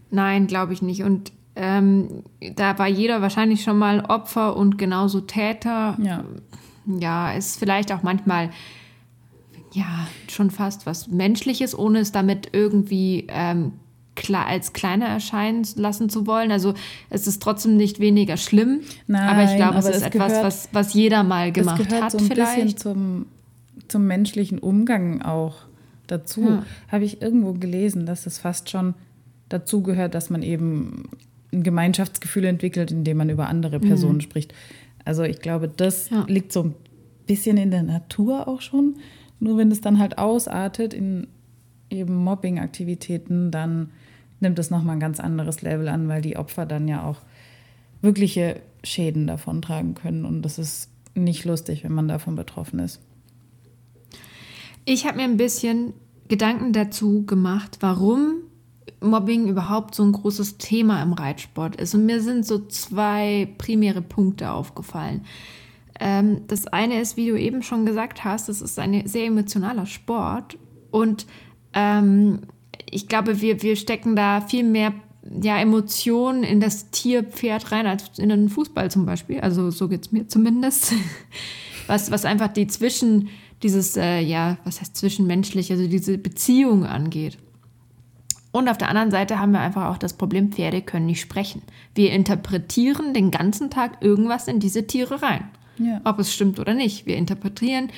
Nein, 0.10 0.48
glaube 0.48 0.74
ich 0.74 0.82
nicht. 0.82 1.04
Und 1.04 1.32
ähm, 1.56 2.24
da 2.56 2.78
war 2.80 2.88
jeder 2.88 3.22
wahrscheinlich 3.22 3.64
schon 3.64 3.78
mal 3.78 4.02
Opfer 4.02 4.56
und 4.56 4.78
genauso 4.78 5.22
Täter. 5.22 5.98
Ja. 6.02 6.24
Ja, 6.86 7.32
ist 7.34 7.60
vielleicht 7.60 7.92
auch 7.92 8.04
manchmal 8.04 8.50
ja 9.74 10.08
schon 10.30 10.52
fast 10.52 10.86
was 10.86 11.08
Menschliches, 11.08 11.78
ohne 11.78 12.00
es 12.00 12.12
damit 12.12 12.50
irgendwie 12.54 13.28
ähm, 13.30 13.74
als 14.30 14.74
kleiner 14.74 15.08
erscheinen 15.08 15.66
lassen 15.76 16.10
zu 16.10 16.28
wollen. 16.28 16.52
Also 16.52 16.74
es 17.10 17.28
ist 17.28 17.42
trotzdem 17.42 17.78
nicht 17.78 18.00
weniger 18.00 18.38
schlimm, 18.38 18.82
Nein, 19.08 19.28
aber 19.28 19.44
ich 19.44 19.56
glaube, 19.56 19.78
es 19.78 19.86
ist 19.86 20.04
etwas, 20.04 20.12
gehört, 20.12 20.46
was, 20.46 20.70
was 20.72 20.94
jeder 20.94 21.24
mal 21.24 21.52
gemacht 21.52 21.80
es 21.82 21.88
gehört 21.88 22.04
hat. 22.04 22.12
So 22.12 22.18
ein 22.20 22.26
vielleicht. 22.26 22.56
bisschen 22.56 22.78
zum, 22.78 23.26
zum 23.88 24.08
menschlichen 24.08 24.60
Umgang 24.60 25.22
auch 25.22 25.56
dazu. 26.08 26.46
Hm. 26.46 26.64
Habe 26.90 27.06
ich 27.06 27.22
irgendwo 27.22 27.54
gelesen, 27.54 28.06
dass 28.06 28.26
es 28.26 28.38
fast 28.38 28.70
schon 28.70 28.94
dazu 29.50 29.82
gehört, 29.82 30.16
dass 30.16 30.30
man 30.30 30.44
eben 30.44 31.10
ein 31.54 31.64
Gemeinschaftsgefühl 31.64 32.46
entwickelt, 32.46 32.92
indem 32.92 33.18
man 33.18 33.30
über 33.30 33.48
andere 33.48 33.80
Personen 33.80 34.16
hm. 34.16 34.22
spricht. 34.22 34.54
Also 35.04 35.24
ich 35.24 35.40
glaube, 35.40 35.68
das 35.68 36.10
ja. 36.10 36.26
liegt 36.28 36.52
so 36.54 36.64
ein 36.64 36.76
bisschen 37.26 37.58
in 37.58 37.72
der 37.72 37.84
Natur 37.84 38.48
auch 38.48 38.62
schon, 38.62 38.96
Nur 39.40 39.58
wenn 39.58 39.72
es 39.72 39.82
dann 39.82 40.00
halt 40.00 40.18
ausartet 40.18 40.94
in 40.94 41.28
eben 41.90 42.16
Mobbing-Aktivitäten, 42.16 43.52
dann 43.52 43.92
nimmt 44.42 44.60
es 44.60 44.70
nochmal 44.70 44.98
ein 44.98 45.00
ganz 45.00 45.20
anderes 45.20 45.62
Level 45.62 45.88
an, 45.88 46.08
weil 46.08 46.22
die 46.22 46.38
Opfer 46.38 46.66
dann 46.66 46.88
ja 46.88 47.04
auch 47.04 47.18
wirkliche 48.02 48.62
Schäden 48.84 49.28
davon 49.28 49.62
tragen 49.62 49.94
können. 49.94 50.26
Und 50.26 50.42
das 50.42 50.60
ist 50.60 50.90
nicht 51.16 51.46
lustig, 51.46 51.84
wenn 51.84 51.94
man 51.94 52.08
davon 52.08 52.36
betroffen 52.36 52.80
ist. 52.80 53.00
Ich 54.86 55.06
habe 55.06 55.18
mir 55.18 55.24
ein 55.24 55.38
bisschen 55.38 55.94
Gedanken 56.28 56.74
dazu 56.74 57.26
gemacht, 57.26 57.78
warum 57.82 58.36
Mobbing 59.02 59.48
überhaupt 59.48 59.96
so 59.96 60.04
ein 60.04 60.12
großes 60.12 60.58
Thema 60.58 61.02
im 61.02 61.14
Reitsport 61.14 61.76
ist. 61.76 61.94
Und 61.94 62.06
mir 62.06 62.22
sind 62.22 62.46
so 62.46 62.60
zwei 62.68 63.50
primäre 63.58 64.02
Punkte 64.02 64.52
aufgefallen. 64.52 65.26
Ähm, 66.00 66.42
das 66.48 66.68
eine 66.68 67.00
ist, 67.00 67.18
wie 67.18 67.28
du 67.28 67.40
eben 67.40 67.64
schon 67.64 67.86
gesagt 67.86 68.24
hast, 68.24 68.50
es 68.50 68.62
ist 68.62 68.80
ein 68.80 69.08
sehr 69.08 69.26
emotionaler 69.26 69.86
Sport. 69.86 70.58
Und 70.90 71.26
ähm, 71.74 72.42
ich 72.92 73.08
glaube, 73.08 73.42
wir, 73.42 73.64
wir 73.64 73.76
stecken 73.76 74.16
da 74.16 74.42
viel 74.42 74.64
mehr 74.64 74.94
ja, 75.42 75.60
Emotionen 75.60 76.44
in 76.44 76.60
das 76.60 76.90
Tier-Pferd 76.92 77.72
rein 77.72 77.88
als 77.88 78.20
in 78.20 78.30
den 78.30 78.50
Fußball 78.50 78.92
zum 78.92 79.06
Beispiel. 79.06 79.40
Also 79.40 79.72
so 79.72 79.88
geht 79.88 80.06
es 80.06 80.12
mir 80.12 80.28
zumindest. 80.28 80.94
Was, 81.88 82.10
was 82.10 82.24
einfach 82.24 82.48
die 82.48 82.68
Zwischen, 82.68 83.30
dieses, 83.64 83.98
äh, 83.98 84.22
ja, 84.22 84.58
was 84.64 84.80
heißt 84.80 84.96
zwischenmenschlich, 84.96 85.72
also 85.72 85.88
diese 85.88 86.18
Beziehung 86.18 86.86
angeht. 86.86 87.38
Und 88.52 88.70
auf 88.70 88.78
der 88.78 88.88
anderen 88.88 89.12
Seite 89.12 89.40
haben 89.40 89.52
wir 89.52 89.60
einfach 89.60 89.90
auch 89.90 89.98
das 89.98 90.14
Problem, 90.14 90.52
Pferde 90.52 90.82
können 90.84 91.08
nicht 91.08 91.20
sprechen. 91.20 91.64
Wir 91.96 92.12
interpretieren 92.12 93.14
den 93.14 93.32
ganzen 93.32 93.70
Tag 93.70 93.98
irgendwas 94.02 94.48
in 94.48 94.60
diese 94.60 94.88
Tiere 94.88 95.22
rein. 95.22 95.50
Ja. 95.80 96.00
Ob 96.06 96.20
es 96.20 96.34
stimmt 96.34 96.60
oder 96.60 96.74
nicht. 96.74 97.08
Wir 97.08 97.18
interpretieren, 97.18 97.90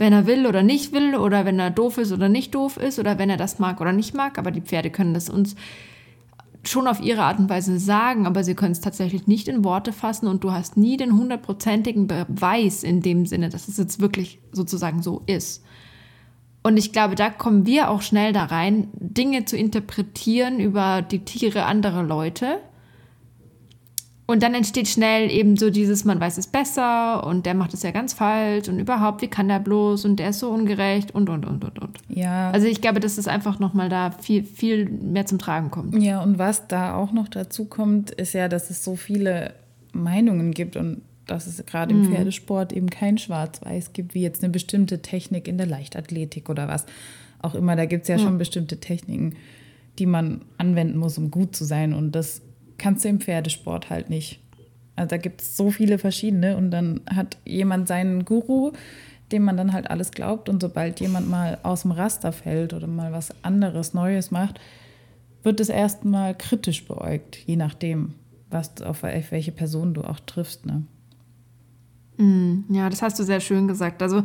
wenn 0.00 0.14
er 0.14 0.26
will 0.26 0.46
oder 0.46 0.62
nicht 0.62 0.92
will 0.92 1.14
oder 1.14 1.44
wenn 1.44 1.58
er 1.58 1.70
doof 1.70 1.98
ist 1.98 2.10
oder 2.10 2.30
nicht 2.30 2.54
doof 2.54 2.78
ist 2.78 2.98
oder 2.98 3.18
wenn 3.18 3.28
er 3.28 3.36
das 3.36 3.58
mag 3.58 3.80
oder 3.82 3.92
nicht 3.92 4.14
mag. 4.14 4.38
Aber 4.38 4.50
die 4.50 4.62
Pferde 4.62 4.90
können 4.90 5.12
das 5.12 5.28
uns 5.28 5.56
schon 6.64 6.88
auf 6.88 7.00
ihre 7.00 7.22
Art 7.22 7.38
und 7.38 7.50
Weise 7.50 7.78
sagen, 7.78 8.26
aber 8.26 8.42
sie 8.42 8.54
können 8.54 8.72
es 8.72 8.80
tatsächlich 8.80 9.26
nicht 9.26 9.46
in 9.46 9.62
Worte 9.62 9.92
fassen 9.92 10.26
und 10.26 10.42
du 10.42 10.52
hast 10.52 10.76
nie 10.76 10.96
den 10.96 11.16
hundertprozentigen 11.16 12.06
Beweis 12.06 12.82
in 12.82 13.02
dem 13.02 13.26
Sinne, 13.26 13.50
dass 13.50 13.68
es 13.68 13.76
jetzt 13.76 14.00
wirklich 14.00 14.38
sozusagen 14.52 15.02
so 15.02 15.22
ist. 15.26 15.62
Und 16.62 16.76
ich 16.76 16.92
glaube, 16.92 17.14
da 17.14 17.30
kommen 17.30 17.66
wir 17.66 17.90
auch 17.90 18.02
schnell 18.02 18.32
da 18.32 18.44
rein, 18.44 18.88
Dinge 18.94 19.44
zu 19.44 19.56
interpretieren 19.56 20.60
über 20.60 21.02
die 21.02 21.24
Tiere 21.24 21.64
anderer 21.64 22.02
Leute 22.02 22.58
und 24.30 24.44
dann 24.44 24.54
entsteht 24.54 24.86
schnell 24.86 25.28
eben 25.28 25.56
so 25.56 25.70
dieses, 25.70 26.04
man 26.04 26.20
weiß 26.20 26.38
es 26.38 26.46
besser 26.46 27.26
und 27.26 27.46
der 27.46 27.54
macht 27.54 27.74
es 27.74 27.82
ja 27.82 27.90
ganz 27.90 28.12
falsch 28.12 28.68
und 28.68 28.78
überhaupt, 28.78 29.22
wie 29.22 29.28
kann 29.28 29.48
der 29.48 29.58
bloß 29.58 30.04
und 30.04 30.20
der 30.20 30.30
ist 30.30 30.38
so 30.38 30.50
ungerecht 30.50 31.12
und, 31.12 31.28
und, 31.28 31.44
und, 31.44 31.64
und, 31.64 31.78
und. 31.80 31.98
Ja. 32.08 32.52
Also 32.52 32.68
ich 32.68 32.80
glaube, 32.80 33.00
dass 33.00 33.18
es 33.18 33.26
einfach 33.26 33.58
nochmal 33.58 33.88
da 33.88 34.12
viel, 34.12 34.44
viel 34.44 34.88
mehr 34.88 35.26
zum 35.26 35.38
Tragen 35.38 35.72
kommt. 35.72 36.00
Ja, 36.00 36.22
und 36.22 36.38
was 36.38 36.68
da 36.68 36.94
auch 36.94 37.10
noch 37.10 37.26
dazu 37.26 37.64
kommt, 37.64 38.12
ist 38.12 38.32
ja, 38.32 38.46
dass 38.46 38.70
es 38.70 38.84
so 38.84 38.94
viele 38.94 39.52
Meinungen 39.92 40.52
gibt 40.52 40.76
und 40.76 41.02
dass 41.26 41.48
es 41.48 41.66
gerade 41.66 41.92
im 41.92 42.02
mhm. 42.02 42.14
Pferdesport 42.14 42.72
eben 42.72 42.88
kein 42.88 43.18
Schwarz-Weiß 43.18 43.92
gibt, 43.92 44.14
wie 44.14 44.22
jetzt 44.22 44.44
eine 44.44 44.52
bestimmte 44.52 45.02
Technik 45.02 45.48
in 45.48 45.58
der 45.58 45.66
Leichtathletik 45.66 46.48
oder 46.48 46.68
was 46.68 46.86
auch 47.42 47.56
immer. 47.56 47.74
Da 47.74 47.86
gibt 47.86 48.02
es 48.02 48.08
ja 48.08 48.16
mhm. 48.16 48.22
schon 48.22 48.38
bestimmte 48.38 48.78
Techniken, 48.78 49.34
die 49.98 50.06
man 50.06 50.42
anwenden 50.56 50.98
muss, 50.98 51.18
um 51.18 51.32
gut 51.32 51.56
zu 51.56 51.64
sein. 51.64 51.94
Und 51.94 52.12
das 52.12 52.42
kannst 52.80 53.04
du 53.04 53.08
im 53.08 53.20
Pferdesport 53.20 53.90
halt 53.90 54.10
nicht. 54.10 54.40
Also 54.96 55.10
da 55.10 55.16
gibt 55.18 55.42
es 55.42 55.56
so 55.56 55.70
viele 55.70 55.98
verschiedene 55.98 56.56
und 56.56 56.70
dann 56.70 57.00
hat 57.08 57.36
jemand 57.44 57.86
seinen 57.88 58.24
Guru, 58.24 58.72
dem 59.32 59.44
man 59.44 59.56
dann 59.56 59.72
halt 59.72 59.90
alles 59.90 60.10
glaubt 60.10 60.48
und 60.48 60.60
sobald 60.60 60.98
jemand 61.00 61.28
mal 61.28 61.58
aus 61.62 61.82
dem 61.82 61.92
Raster 61.92 62.32
fällt 62.32 62.72
oder 62.74 62.86
mal 62.86 63.12
was 63.12 63.32
anderes, 63.44 63.94
Neues 63.94 64.30
macht, 64.30 64.60
wird 65.42 65.60
es 65.60 65.68
erstmal 65.68 66.34
kritisch 66.34 66.84
beäugt, 66.86 67.36
je 67.46 67.56
nachdem, 67.56 68.14
was 68.50 68.82
auf 68.82 69.02
welche 69.02 69.52
Person 69.52 69.94
du 69.94 70.02
auch 70.02 70.20
triffst. 70.20 70.66
Ne? 70.66 70.82
Mm, 72.16 72.64
ja, 72.70 72.90
das 72.90 73.02
hast 73.02 73.18
du 73.18 73.22
sehr 73.22 73.40
schön 73.40 73.68
gesagt. 73.68 74.02
Also 74.02 74.22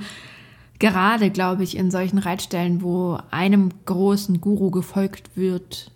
gerade, 0.79 1.29
glaube 1.29 1.63
ich, 1.63 1.77
in 1.77 1.91
solchen 1.91 2.17
Reitstellen, 2.17 2.81
wo 2.81 3.19
einem 3.31 3.69
großen 3.85 4.41
Guru 4.41 4.71
gefolgt 4.71 5.37
wird, 5.37 5.91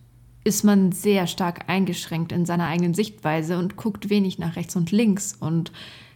ist 0.50 0.64
man 0.64 0.92
sehr 0.92 1.28
stark 1.28 1.70
eingeschränkt 1.70 2.32
in 2.32 2.44
seiner 2.44 2.66
eigenen 2.66 2.96
Sichtweise 2.96 3.60
und 3.60 3.76
guckt 3.76 4.10
wenig 4.10 4.40
nach 4.40 4.56
rechts 4.56 4.76
und 4.76 4.92
links. 4.92 5.38
Und 5.40 5.72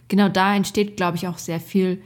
genau 0.08 0.28
da 0.28 0.56
entsteht, 0.56 0.96
glaube 0.96 1.16
ich, 1.16 1.28
auch 1.28 1.38
sehr 1.38 1.60
viel 1.60 2.02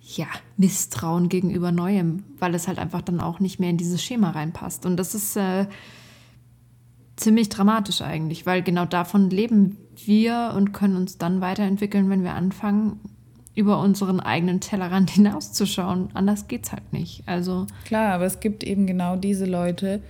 ja, 0.00 0.28
Misstrauen 0.56 1.28
gegenüber 1.28 1.72
Neuem, 1.72 2.22
weil 2.38 2.54
es 2.54 2.68
halt 2.68 2.78
einfach 2.78 3.02
dann 3.02 3.20
auch 3.20 3.40
nicht 3.40 3.58
mehr 3.58 3.70
in 3.70 3.78
dieses 3.78 4.00
Schema 4.00 4.30
reinpasst. 4.30 4.86
Und 4.86 4.96
das 4.96 5.16
ist 5.16 5.36
äh, 5.36 5.66
ziemlich 7.16 7.48
dramatisch 7.48 8.00
eigentlich, 8.00 8.46
weil 8.46 8.62
genau 8.62 8.84
davon 8.84 9.28
leben 9.28 9.76
wir 10.04 10.54
und 10.56 10.72
können 10.72 10.94
uns 10.94 11.18
dann 11.18 11.40
weiterentwickeln, 11.40 12.08
wenn 12.08 12.22
wir 12.22 12.34
anfangen, 12.34 13.00
über 13.56 13.80
unseren 13.80 14.20
eigenen 14.20 14.60
Tellerrand 14.60 15.10
hinauszuschauen. 15.14 16.10
Anders 16.14 16.46
geht 16.46 16.66
es 16.66 16.72
halt 16.72 16.92
nicht. 16.92 17.24
Also 17.26 17.66
klar, 17.84 18.14
aber 18.14 18.26
es 18.26 18.38
gibt 18.38 18.62
eben 18.62 18.86
genau 18.86 19.16
diese 19.16 19.46
Leute, 19.46 20.00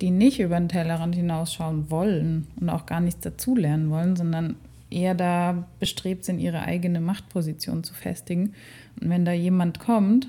die 0.00 0.10
nicht 0.10 0.40
über 0.40 0.58
den 0.58 0.68
Tellerrand 0.68 1.14
hinausschauen 1.14 1.90
wollen 1.90 2.46
und 2.60 2.70
auch 2.70 2.86
gar 2.86 3.00
nichts 3.00 3.20
dazulernen 3.20 3.90
wollen, 3.90 4.16
sondern 4.16 4.56
eher 4.90 5.14
da 5.14 5.66
bestrebt 5.78 6.24
sind, 6.24 6.38
ihre 6.38 6.62
eigene 6.62 7.00
Machtposition 7.00 7.84
zu 7.84 7.94
festigen. 7.94 8.54
Und 9.00 9.10
wenn 9.10 9.24
da 9.24 9.32
jemand 9.32 9.78
kommt, 9.78 10.28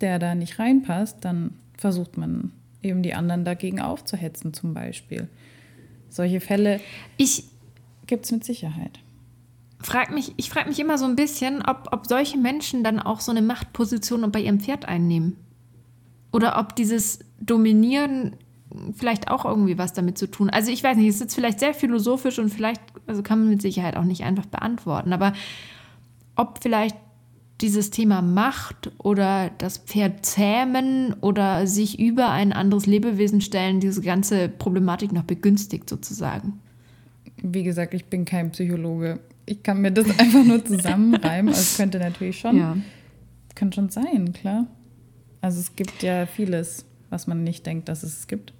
der 0.00 0.18
da 0.18 0.34
nicht 0.34 0.58
reinpasst, 0.58 1.24
dann 1.24 1.52
versucht 1.76 2.16
man 2.16 2.52
eben 2.82 3.02
die 3.02 3.14
anderen 3.14 3.44
dagegen 3.44 3.80
aufzuhetzen 3.80 4.54
zum 4.54 4.72
Beispiel. 4.72 5.28
Solche 6.08 6.40
Fälle 6.40 6.80
gibt 8.06 8.24
es 8.24 8.32
mit 8.32 8.44
Sicherheit. 8.44 9.00
Frag 9.80 10.12
mich, 10.12 10.32
ich 10.36 10.50
frage 10.50 10.68
mich 10.68 10.80
immer 10.80 10.98
so 10.98 11.04
ein 11.04 11.16
bisschen, 11.16 11.62
ob, 11.64 11.88
ob 11.92 12.06
solche 12.06 12.38
Menschen 12.38 12.82
dann 12.82 12.98
auch 12.98 13.20
so 13.20 13.30
eine 13.30 13.42
Machtposition 13.42 14.30
bei 14.32 14.40
ihrem 14.40 14.60
Pferd 14.60 14.86
einnehmen. 14.86 15.36
Oder 16.32 16.58
ob 16.58 16.74
dieses 16.74 17.20
Dominieren 17.40 18.32
vielleicht 18.96 19.30
auch 19.30 19.44
irgendwie 19.44 19.78
was 19.78 19.92
damit 19.92 20.18
zu 20.18 20.30
tun. 20.30 20.50
Also 20.50 20.70
ich 20.70 20.82
weiß 20.82 20.96
nicht, 20.96 21.08
es 21.08 21.16
ist 21.16 21.20
jetzt 21.20 21.34
vielleicht 21.34 21.60
sehr 21.60 21.74
philosophisch 21.74 22.38
und 22.38 22.50
vielleicht, 22.50 22.80
also 23.06 23.22
kann 23.22 23.40
man 23.40 23.48
mit 23.48 23.62
Sicherheit 23.62 23.96
auch 23.96 24.04
nicht 24.04 24.24
einfach 24.24 24.46
beantworten, 24.46 25.12
aber 25.12 25.32
ob 26.36 26.60
vielleicht 26.62 26.96
dieses 27.60 27.90
Thema 27.90 28.22
Macht 28.22 28.92
oder 28.98 29.50
das 29.58 29.78
Pferd 29.78 30.24
zähmen 30.24 31.14
oder 31.20 31.66
sich 31.66 31.98
über 31.98 32.30
ein 32.30 32.52
anderes 32.52 32.86
Lebewesen 32.86 33.40
stellen, 33.40 33.80
diese 33.80 34.00
ganze 34.00 34.48
Problematik 34.48 35.12
noch 35.12 35.24
begünstigt 35.24 35.90
sozusagen. 35.90 36.60
Wie 37.42 37.64
gesagt, 37.64 37.94
ich 37.94 38.04
bin 38.04 38.24
kein 38.24 38.52
Psychologe. 38.52 39.18
Ich 39.44 39.62
kann 39.62 39.80
mir 39.80 39.90
das 39.90 40.06
einfach 40.18 40.44
nur 40.44 40.64
zusammenreimen. 40.64 41.48
Also 41.48 41.60
es 41.60 41.76
könnte 41.76 41.98
natürlich 41.98 42.38
schon, 42.38 42.56
ja. 42.56 42.76
könnte 43.56 43.76
schon 43.76 43.88
sein, 43.88 44.32
klar. 44.32 44.66
Also 45.40 45.58
es 45.60 45.74
gibt 45.74 46.02
ja 46.02 46.26
vieles, 46.26 46.84
was 47.10 47.26
man 47.26 47.42
nicht 47.42 47.66
denkt, 47.66 47.88
dass 47.88 48.02
es 48.04 48.28
gibt. 48.28 48.52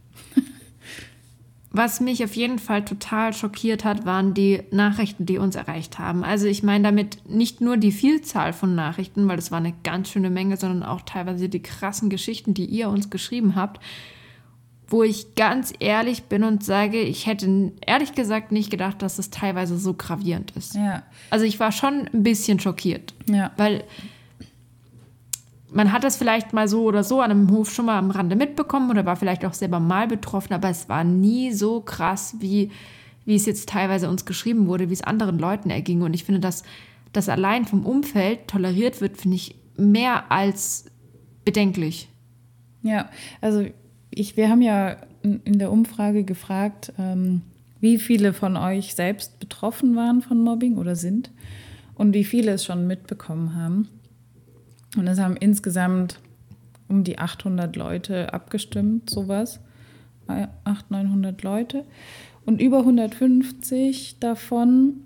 Was 1.79 2.01
mich 2.01 2.25
auf 2.25 2.35
jeden 2.35 2.59
Fall 2.59 2.85
total 2.85 3.33
schockiert 3.33 3.85
hat, 3.85 4.05
waren 4.05 4.35
die 4.35 4.65
Nachrichten, 4.73 5.27
die 5.27 5.39
uns 5.39 5.55
erreicht 5.55 6.01
haben. 6.01 6.25
Also 6.25 6.49
ich 6.49 6.65
meine 6.65 6.83
damit 6.83 7.19
nicht 7.31 7.61
nur 7.61 7.77
die 7.77 7.93
Vielzahl 7.93 8.53
von 8.53 8.75
Nachrichten, 8.75 9.29
weil 9.29 9.39
es 9.39 9.53
war 9.53 9.59
eine 9.59 9.75
ganz 9.85 10.11
schöne 10.11 10.29
Menge, 10.29 10.57
sondern 10.57 10.83
auch 10.83 11.03
teilweise 11.03 11.49
die 11.49 11.63
krassen 11.63 12.11
Geschichten, 12.11 12.53
die 12.53 12.65
ihr 12.65 12.89
uns 12.89 13.11
geschrieben 13.11 13.55
habt, 13.55 13.81
wo 14.89 15.05
ich 15.05 15.37
ganz 15.37 15.73
ehrlich 15.79 16.25
bin 16.25 16.43
und 16.43 16.65
sage, 16.65 17.01
ich 17.01 17.27
hätte 17.27 17.71
ehrlich 17.87 18.13
gesagt 18.13 18.51
nicht 18.51 18.73
gedacht, 18.73 19.01
dass 19.01 19.21
es 19.21 19.31
teilweise 19.31 19.79
so 19.79 19.95
gravierend 19.95 20.51
ist. 20.57 20.75
Ja. 20.75 21.05
Also 21.31 21.45
ich 21.45 21.61
war 21.61 21.71
schon 21.71 22.09
ein 22.13 22.25
bisschen 22.25 22.59
schockiert, 22.59 23.15
ja. 23.31 23.53
weil 23.57 23.85
man 25.71 25.93
hat 25.93 26.05
das 26.05 26.17
vielleicht 26.17 26.53
mal 26.53 26.69
so 26.69 26.85
oder 26.85 27.05
so 27.05 27.21
an 27.21 27.31
einem 27.31 27.51
Hof 27.51 27.71
schon 27.71 27.87
mal 27.87 27.99
am 27.99 28.11
Rande 28.11 28.37
mitbekommen 28.37 28.91
oder 28.91 29.05
war 29.05 29.17
vielleicht 29.17 29.45
auch 29.45 29.55
selber 29.55 29.81
mal 29.81 30.07
betroffen, 30.07 30.53
aber 30.55 30.71
es 30.71 30.89
war 30.89 31.05
nie 31.05 31.53
so 31.53 31.81
krass, 31.81 32.37
wie, 32.41 32.71
wie 33.25 33.35
es 33.35 33.47
jetzt 33.47 33.69
teilweise 33.69 34.09
uns 34.09 34.25
geschrieben 34.25 34.67
wurde, 34.67 34.89
wie 34.89 34.95
es 34.95 35.03
anderen 35.03 35.39
Leuten 35.39 35.71
erging. 35.71 36.03
Und 36.03 36.15
ich 36.15 36.25
finde, 36.25 36.41
dass 36.41 36.63
das 37.13 37.29
allein 37.29 37.65
vom 37.65 37.85
Umfeld 37.85 38.49
toleriert 38.49 39.01
wird, 39.01 39.17
finde 39.17 39.37
ich 39.37 39.57
mehr 39.77 40.31
als 40.31 40.87
bedenklich. 41.45 42.09
Ja, 42.83 43.11
also 43.41 43.67
ich, 44.11 44.37
wir 44.37 44.49
haben 44.49 44.63
ja 44.63 44.97
in 45.23 45.59
der 45.59 45.71
Umfrage 45.71 46.25
gefragt, 46.25 46.93
ähm, 46.99 47.43
wie 47.81 47.99
viele 47.99 48.33
von 48.33 48.57
euch 48.57 48.95
selbst 48.95 49.39
betroffen 49.39 49.95
waren 49.97 50.23
von 50.23 50.43
Mobbing 50.43 50.77
oder 50.77 50.97
sind 50.97 51.31
und 51.95 52.15
wie 52.15 52.25
viele 52.25 52.53
es 52.53 52.65
schon 52.65 52.87
mitbekommen 52.87 53.55
haben. 53.55 53.89
Und 54.97 55.07
es 55.07 55.19
haben 55.19 55.37
insgesamt 55.37 56.19
um 56.89 57.05
die 57.05 57.19
800 57.19 57.77
Leute 57.77 58.33
abgestimmt, 58.33 59.11
sowas. 59.11 59.61
800, 60.27 60.91
900 60.91 61.43
Leute. 61.43 61.85
Und 62.45 62.61
über 62.61 62.79
150 62.81 64.19
davon 64.21 65.01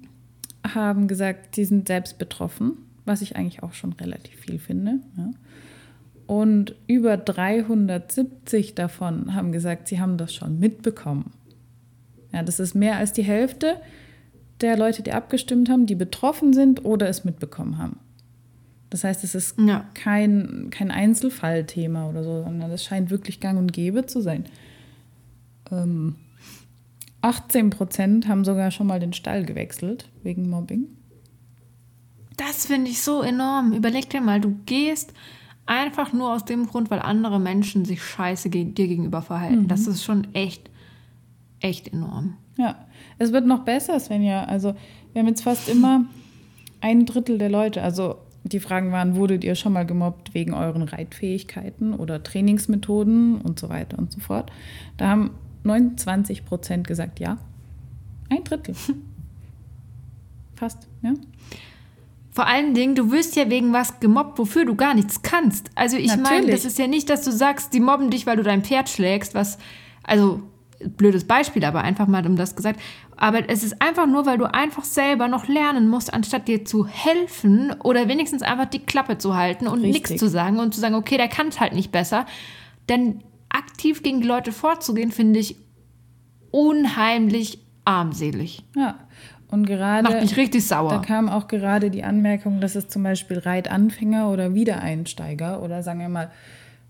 haben 0.66 1.08
gesagt, 1.08 1.54
sie 1.56 1.64
sind 1.64 1.88
selbst 1.88 2.18
betroffen, 2.18 2.76
was 3.04 3.22
ich 3.22 3.36
eigentlich 3.36 3.62
auch 3.62 3.72
schon 3.72 3.92
relativ 3.94 4.40
viel 4.40 4.58
finde. 4.58 5.00
Ja. 5.16 5.30
Und 6.26 6.74
über 6.86 7.16
370 7.16 8.74
davon 8.74 9.34
haben 9.34 9.52
gesagt, 9.52 9.88
sie 9.88 10.00
haben 10.00 10.16
das 10.16 10.34
schon 10.34 10.58
mitbekommen. 10.58 11.32
Ja, 12.32 12.42
das 12.42 12.60
ist 12.60 12.74
mehr 12.74 12.96
als 12.96 13.12
die 13.12 13.24
Hälfte 13.24 13.76
der 14.60 14.76
Leute, 14.76 15.02
die 15.02 15.12
abgestimmt 15.12 15.68
haben, 15.68 15.86
die 15.86 15.96
betroffen 15.96 16.52
sind 16.52 16.84
oder 16.84 17.08
es 17.08 17.24
mitbekommen 17.24 17.78
haben. 17.78 17.98
Das 18.92 19.04
heißt, 19.04 19.24
es 19.24 19.34
ist 19.34 19.58
ja. 19.58 19.86
kein, 19.94 20.68
kein 20.70 20.90
Einzelfallthema 20.90 22.10
oder 22.10 22.22
so, 22.22 22.42
sondern 22.42 22.70
es 22.70 22.84
scheint 22.84 23.08
wirklich 23.08 23.40
gang 23.40 23.58
und 23.58 23.72
gäbe 23.72 24.04
zu 24.04 24.20
sein. 24.20 24.44
Ähm, 25.70 26.16
18 27.22 27.70
Prozent 27.70 28.28
haben 28.28 28.44
sogar 28.44 28.70
schon 28.70 28.86
mal 28.86 29.00
den 29.00 29.14
Stall 29.14 29.46
gewechselt 29.46 30.10
wegen 30.22 30.50
Mobbing. 30.50 30.88
Das 32.36 32.66
finde 32.66 32.90
ich 32.90 33.00
so 33.00 33.22
enorm. 33.22 33.72
Überleg 33.72 34.10
dir 34.10 34.20
mal, 34.20 34.42
du 34.42 34.58
gehst 34.66 35.14
einfach 35.64 36.12
nur 36.12 36.30
aus 36.30 36.44
dem 36.44 36.66
Grund, 36.66 36.90
weil 36.90 37.00
andere 37.00 37.40
Menschen 37.40 37.86
sich 37.86 38.02
scheiße 38.02 38.50
dir 38.50 38.66
gegenüber 38.66 39.22
verhalten. 39.22 39.62
Mhm. 39.62 39.68
Das 39.68 39.86
ist 39.86 40.04
schon 40.04 40.34
echt, 40.34 40.68
echt 41.60 41.90
enorm. 41.90 42.36
Ja, 42.58 42.86
es 43.16 43.32
wird 43.32 43.46
noch 43.46 43.64
besser, 43.64 43.98
Svenja. 43.98 44.44
Also, 44.44 44.74
wir 45.14 45.20
haben 45.20 45.28
jetzt 45.28 45.44
fast 45.44 45.70
immer 45.70 46.04
ein 46.82 47.06
Drittel 47.06 47.38
der 47.38 47.48
Leute, 47.48 47.80
also 47.80 48.16
die 48.44 48.60
Fragen 48.60 48.92
waren, 48.92 49.14
wurdet 49.14 49.44
ihr 49.44 49.54
schon 49.54 49.72
mal 49.72 49.86
gemobbt 49.86 50.34
wegen 50.34 50.54
euren 50.54 50.82
Reitfähigkeiten 50.82 51.94
oder 51.94 52.22
Trainingsmethoden 52.22 53.40
und 53.40 53.58
so 53.58 53.68
weiter 53.68 53.98
und 53.98 54.12
so 54.12 54.20
fort. 54.20 54.50
Da 54.96 55.08
haben 55.08 55.30
29 55.64 56.44
Prozent 56.44 56.86
gesagt 56.86 57.20
ja. 57.20 57.38
Ein 58.28 58.44
Drittel. 58.44 58.74
Fast, 60.54 60.88
ja. 61.02 61.12
Vor 62.32 62.46
allen 62.46 62.72
Dingen, 62.72 62.94
du 62.94 63.12
wirst 63.12 63.36
ja 63.36 63.50
wegen 63.50 63.72
was 63.72 64.00
gemobbt, 64.00 64.38
wofür 64.38 64.64
du 64.64 64.74
gar 64.74 64.94
nichts 64.94 65.20
kannst. 65.22 65.70
Also 65.74 65.98
ich 65.98 66.16
meine, 66.16 66.50
das 66.50 66.64
ist 66.64 66.78
ja 66.78 66.86
nicht, 66.86 67.10
dass 67.10 67.22
du 67.22 67.30
sagst, 67.30 67.74
die 67.74 67.80
mobben 67.80 68.10
dich, 68.10 68.26
weil 68.26 68.36
du 68.36 68.42
dein 68.42 68.62
Pferd 68.62 68.88
schlägst, 68.88 69.34
was, 69.34 69.58
also 70.02 70.42
blödes 70.96 71.24
Beispiel, 71.24 71.64
aber 71.64 71.82
einfach 71.82 72.06
mal 72.06 72.26
um 72.26 72.36
das 72.36 72.56
gesagt. 72.56 72.80
Aber 73.22 73.48
es 73.48 73.62
ist 73.62 73.80
einfach 73.80 74.08
nur, 74.08 74.26
weil 74.26 74.36
du 74.36 74.52
einfach 74.52 74.82
selber 74.82 75.28
noch 75.28 75.46
lernen 75.46 75.88
musst, 75.88 76.12
anstatt 76.12 76.48
dir 76.48 76.64
zu 76.64 76.88
helfen 76.88 77.72
oder 77.84 78.08
wenigstens 78.08 78.42
einfach 78.42 78.66
die 78.66 78.80
Klappe 78.80 79.16
zu 79.16 79.36
halten 79.36 79.68
und 79.68 79.80
nichts 79.80 80.16
zu 80.16 80.28
sagen 80.28 80.58
und 80.58 80.74
zu 80.74 80.80
sagen, 80.80 80.96
okay, 80.96 81.18
der 81.18 81.28
kann 81.28 81.46
es 81.46 81.60
halt 81.60 81.72
nicht 81.72 81.92
besser. 81.92 82.26
Denn 82.88 83.22
aktiv 83.48 84.02
gegen 84.02 84.22
die 84.22 84.26
Leute 84.26 84.50
vorzugehen, 84.50 85.12
finde 85.12 85.38
ich 85.38 85.54
unheimlich 86.50 87.60
armselig. 87.84 88.64
Ja. 88.74 88.98
Und 89.52 89.68
gerade. 89.68 90.02
Macht 90.02 90.20
mich 90.20 90.36
richtig 90.36 90.66
sauer. 90.66 90.90
Da 90.90 90.98
kam 90.98 91.28
auch 91.28 91.46
gerade 91.46 91.92
die 91.92 92.02
Anmerkung, 92.02 92.60
dass 92.60 92.74
es 92.74 92.88
zum 92.88 93.04
Beispiel 93.04 93.38
Reitanfänger 93.38 94.30
oder 94.30 94.52
Wiedereinsteiger 94.52 95.62
oder 95.62 95.84
sagen 95.84 96.00
wir 96.00 96.08
mal 96.08 96.32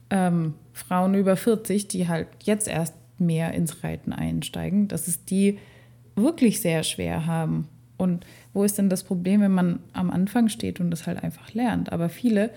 ähm, 0.09 0.55
Frauen 0.73 1.13
über 1.13 1.37
40, 1.37 1.89
die 1.89 2.09
halt 2.09 2.29
jetzt 2.43 2.69
erst 2.69 2.95
mehr 3.19 3.53
ins 3.53 3.85
Reiten 3.85 4.15
einsteigen, 4.15 4.89
dass 4.89 5.09
es 5.09 5.27
die 5.27 5.59
wirklich 6.17 6.61
sehr 6.61 6.83
schwer 6.83 7.27
haben. 7.27 7.69
Und 7.97 8.27
wo 8.53 8.65
ist 8.65 8.79
denn 8.79 8.89
das 8.89 9.05
Problem, 9.05 9.41
wenn 9.41 9.53
man 9.53 9.81
am 9.93 10.11
Anfang 10.11 10.49
steht 10.49 10.81
und 10.81 10.91
das 10.91 11.07
halt 11.07 11.23
einfach 11.23 11.55
lernt? 11.55 11.93
Aber 11.93 12.09
viele 12.09 12.51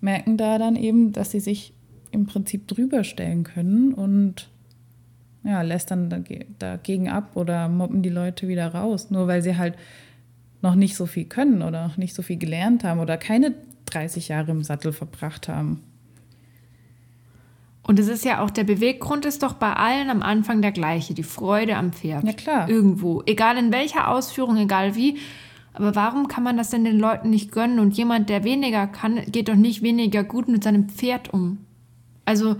merken 0.00 0.36
da 0.36 0.58
dann 0.58 0.76
eben, 0.76 1.12
dass 1.12 1.30
sie 1.30 1.40
sich 1.40 1.72
im 2.12 2.26
Prinzip 2.26 2.68
drüber 2.68 3.02
stellen 3.02 3.42
können 3.42 3.92
und 3.92 4.48
ja, 5.42 5.62
lässt 5.62 5.90
dann 5.90 6.24
dagegen 6.58 7.08
ab 7.08 7.32
oder 7.34 7.68
mobben 7.68 8.02
die 8.02 8.08
Leute 8.08 8.48
wieder 8.48 8.68
raus, 8.68 9.10
nur 9.10 9.26
weil 9.26 9.42
sie 9.42 9.56
halt 9.56 9.74
noch 10.62 10.74
nicht 10.74 10.96
so 10.96 11.06
viel 11.06 11.24
können 11.24 11.60
oder 11.60 11.86
noch 11.86 11.96
nicht 11.98 12.14
so 12.14 12.22
viel 12.22 12.38
gelernt 12.38 12.84
haben 12.84 13.00
oder 13.00 13.18
keine 13.18 13.54
30 13.86 14.28
Jahre 14.28 14.52
im 14.52 14.62
Sattel 14.62 14.92
verbracht 14.92 15.48
haben. 15.48 15.82
Und 17.86 17.98
es 17.98 18.08
ist 18.08 18.24
ja 18.24 18.42
auch, 18.42 18.50
der 18.50 18.64
Beweggrund 18.64 19.26
ist 19.26 19.42
doch 19.42 19.54
bei 19.54 19.72
allen 19.74 20.08
am 20.08 20.22
Anfang 20.22 20.62
der 20.62 20.72
gleiche, 20.72 21.12
die 21.12 21.22
Freude 21.22 21.76
am 21.76 21.92
Pferd. 21.92 22.24
Ja, 22.24 22.32
klar. 22.32 22.68
Irgendwo. 22.68 23.22
Egal 23.26 23.58
in 23.58 23.72
welcher 23.72 24.08
Ausführung, 24.08 24.56
egal 24.56 24.96
wie. 24.96 25.18
Aber 25.74 25.94
warum 25.94 26.26
kann 26.28 26.42
man 26.42 26.56
das 26.56 26.70
denn 26.70 26.84
den 26.84 26.98
Leuten 26.98 27.28
nicht 27.28 27.52
gönnen? 27.52 27.78
Und 27.78 27.94
jemand, 27.96 28.30
der 28.30 28.42
weniger 28.42 28.86
kann, 28.86 29.20
geht 29.30 29.48
doch 29.48 29.54
nicht 29.54 29.82
weniger 29.82 30.24
gut 30.24 30.48
mit 30.48 30.64
seinem 30.64 30.88
Pferd 30.88 31.34
um. 31.34 31.58
Also, 32.24 32.56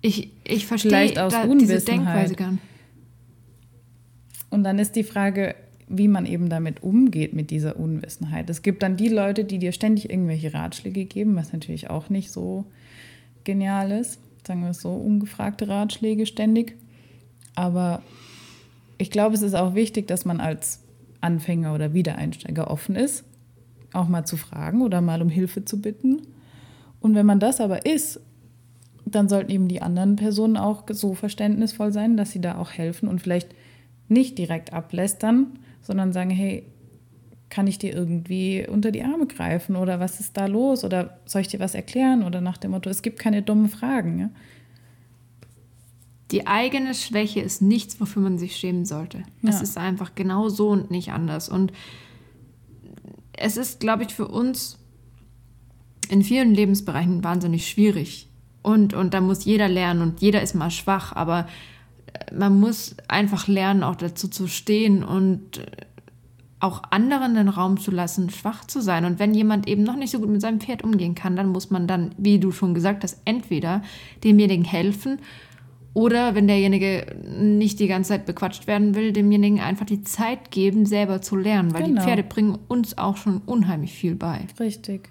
ich, 0.00 0.32
ich 0.42 0.66
verstehe 0.66 1.12
da, 1.12 1.28
diese 1.54 1.80
Denkweise 1.80 2.34
gern. 2.34 2.58
Und 4.50 4.64
dann 4.64 4.80
ist 4.80 4.96
die 4.96 5.04
Frage, 5.04 5.54
wie 5.86 6.08
man 6.08 6.26
eben 6.26 6.48
damit 6.48 6.82
umgeht 6.82 7.34
mit 7.34 7.50
dieser 7.50 7.78
Unwissenheit. 7.78 8.50
Es 8.50 8.62
gibt 8.62 8.82
dann 8.82 8.96
die 8.96 9.08
Leute, 9.08 9.44
die 9.44 9.58
dir 9.60 9.70
ständig 9.70 10.10
irgendwelche 10.10 10.52
Ratschläge 10.52 11.04
geben, 11.04 11.36
was 11.36 11.52
natürlich 11.52 11.88
auch 11.88 12.10
nicht 12.10 12.32
so 12.32 12.64
genial 13.44 13.92
ist 13.92 14.18
sagen 14.46 14.62
wir 14.62 14.70
es 14.70 14.80
so, 14.80 14.90
ungefragte 14.90 15.68
Ratschläge 15.68 16.26
ständig. 16.26 16.76
Aber 17.54 18.02
ich 18.98 19.10
glaube, 19.10 19.34
es 19.34 19.42
ist 19.42 19.54
auch 19.54 19.74
wichtig, 19.74 20.06
dass 20.06 20.24
man 20.24 20.40
als 20.40 20.82
Anfänger 21.20 21.74
oder 21.74 21.92
Wiedereinsteiger 21.92 22.70
offen 22.70 22.96
ist, 22.96 23.24
auch 23.92 24.08
mal 24.08 24.24
zu 24.24 24.36
fragen 24.36 24.82
oder 24.82 25.00
mal 25.00 25.22
um 25.22 25.28
Hilfe 25.28 25.64
zu 25.64 25.80
bitten. 25.80 26.22
Und 27.00 27.14
wenn 27.14 27.26
man 27.26 27.40
das 27.40 27.60
aber 27.60 27.86
ist, 27.86 28.20
dann 29.04 29.28
sollten 29.28 29.52
eben 29.52 29.68
die 29.68 29.82
anderen 29.82 30.16
Personen 30.16 30.56
auch 30.56 30.84
so 30.90 31.14
verständnisvoll 31.14 31.92
sein, 31.92 32.16
dass 32.16 32.32
sie 32.32 32.40
da 32.40 32.58
auch 32.58 32.72
helfen 32.72 33.08
und 33.08 33.20
vielleicht 33.20 33.54
nicht 34.08 34.38
direkt 34.38 34.72
ablästern, 34.72 35.58
sondern 35.80 36.12
sagen, 36.12 36.30
hey, 36.30 36.64
kann 37.48 37.66
ich 37.66 37.78
dir 37.78 37.94
irgendwie 37.94 38.66
unter 38.68 38.90
die 38.90 39.02
Arme 39.02 39.26
greifen 39.26 39.76
oder 39.76 40.00
was 40.00 40.20
ist 40.20 40.36
da 40.36 40.46
los 40.46 40.84
oder 40.84 41.20
soll 41.26 41.42
ich 41.42 41.48
dir 41.48 41.60
was 41.60 41.74
erklären 41.74 42.22
oder 42.22 42.40
nach 42.40 42.56
dem 42.56 42.72
Motto, 42.72 42.90
es 42.90 43.02
gibt 43.02 43.18
keine 43.18 43.42
dummen 43.42 43.68
Fragen. 43.68 44.18
Ja? 44.18 44.30
Die 46.32 46.46
eigene 46.46 46.94
Schwäche 46.94 47.40
ist 47.40 47.62
nichts, 47.62 48.00
wofür 48.00 48.22
man 48.22 48.38
sich 48.38 48.56
schämen 48.56 48.84
sollte. 48.84 49.22
Es 49.42 49.56
ja. 49.56 49.62
ist 49.62 49.78
einfach 49.78 50.14
genau 50.16 50.48
so 50.48 50.70
und 50.70 50.90
nicht 50.90 51.12
anders. 51.12 51.48
Und 51.48 51.72
es 53.32 53.56
ist, 53.56 53.78
glaube 53.78 54.02
ich, 54.02 54.14
für 54.14 54.26
uns 54.26 54.78
in 56.08 56.22
vielen 56.22 56.52
Lebensbereichen 56.52 57.22
wahnsinnig 57.22 57.68
schwierig. 57.68 58.28
Und, 58.62 58.94
und 58.94 59.14
da 59.14 59.20
muss 59.20 59.44
jeder 59.44 59.68
lernen 59.68 60.02
und 60.02 60.20
jeder 60.20 60.42
ist 60.42 60.54
mal 60.54 60.72
schwach, 60.72 61.12
aber 61.14 61.46
man 62.34 62.58
muss 62.58 62.96
einfach 63.06 63.46
lernen, 63.46 63.84
auch 63.84 63.96
dazu 63.96 64.28
zu 64.28 64.48
stehen 64.48 65.04
und 65.04 65.64
auch 66.58 66.82
anderen 66.90 67.34
den 67.34 67.48
Raum 67.48 67.78
zu 67.78 67.90
lassen, 67.90 68.30
schwach 68.30 68.64
zu 68.64 68.80
sein. 68.80 69.04
Und 69.04 69.18
wenn 69.18 69.34
jemand 69.34 69.68
eben 69.68 69.82
noch 69.82 69.96
nicht 69.96 70.10
so 70.10 70.18
gut 70.18 70.30
mit 70.30 70.40
seinem 70.40 70.60
Pferd 70.60 70.82
umgehen 70.82 71.14
kann, 71.14 71.36
dann 71.36 71.48
muss 71.48 71.70
man 71.70 71.86
dann, 71.86 72.14
wie 72.16 72.38
du 72.38 72.50
schon 72.50 72.74
gesagt 72.74 73.04
hast, 73.04 73.20
entweder 73.24 73.82
demjenigen 74.24 74.64
helfen 74.64 75.18
oder 75.92 76.34
wenn 76.34 76.46
derjenige 76.46 77.16
nicht 77.26 77.80
die 77.80 77.86
ganze 77.88 78.08
Zeit 78.08 78.26
bequatscht 78.26 78.66
werden 78.66 78.94
will, 78.94 79.12
demjenigen 79.12 79.60
einfach 79.60 79.86
die 79.86 80.02
Zeit 80.02 80.50
geben, 80.50 80.84
selber 80.84 81.22
zu 81.22 81.36
lernen, 81.36 81.72
weil 81.72 81.84
genau. 81.84 82.00
die 82.00 82.06
Pferde 82.06 82.22
bringen 82.22 82.58
uns 82.68 82.98
auch 82.98 83.16
schon 83.16 83.38
unheimlich 83.46 83.92
viel 83.92 84.14
bei. 84.14 84.46
Richtig. 84.60 85.08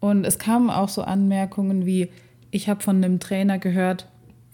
Und 0.00 0.24
es 0.24 0.38
kamen 0.38 0.70
auch 0.70 0.88
so 0.88 1.02
Anmerkungen 1.02 1.86
wie, 1.86 2.08
ich 2.50 2.68
habe 2.68 2.82
von 2.82 2.96
einem 2.96 3.20
Trainer 3.20 3.58
gehört, 3.58 4.08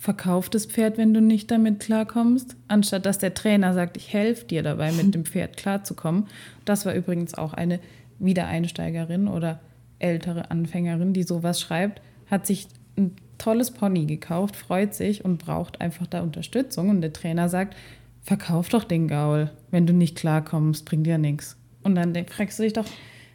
verkauf 0.04 0.50
das 0.50 0.66
Pferd, 0.66 0.98
wenn 0.98 1.14
du 1.14 1.22
nicht 1.22 1.50
damit 1.50 1.80
klarkommst, 1.80 2.56
anstatt 2.68 3.06
dass 3.06 3.16
der 3.16 3.32
Trainer 3.32 3.72
sagt, 3.72 3.96
ich 3.96 4.12
helfe 4.12 4.44
dir 4.44 4.62
dabei, 4.62 4.92
mit 4.92 5.14
dem 5.14 5.24
Pferd 5.24 5.56
klarzukommen. 5.56 6.26
Das 6.66 6.84
war 6.84 6.92
übrigens 6.92 7.32
auch 7.32 7.54
eine 7.54 7.80
Wiedereinsteigerin 8.18 9.28
oder 9.28 9.60
ältere 9.98 10.50
Anfängerin, 10.50 11.14
die 11.14 11.22
sowas 11.22 11.58
schreibt, 11.58 12.02
hat 12.26 12.46
sich 12.46 12.68
ein 12.98 13.16
tolles 13.38 13.70
Pony 13.70 14.04
gekauft, 14.04 14.56
freut 14.56 14.94
sich 14.94 15.24
und 15.24 15.38
braucht 15.38 15.80
einfach 15.80 16.06
da 16.06 16.20
Unterstützung. 16.20 16.90
Und 16.90 17.00
der 17.00 17.14
Trainer 17.14 17.48
sagt, 17.48 17.74
verkauf 18.20 18.68
doch 18.68 18.84
den 18.84 19.08
Gaul, 19.08 19.50
wenn 19.70 19.86
du 19.86 19.94
nicht 19.94 20.18
klarkommst, 20.18 20.84
bringt 20.84 21.06
dir 21.06 21.16
nichts. 21.16 21.56
Und 21.82 21.94
dann 21.94 22.14
fragst 22.26 22.58
du 22.58 22.62
dich 22.64 22.74
doch, 22.74 22.86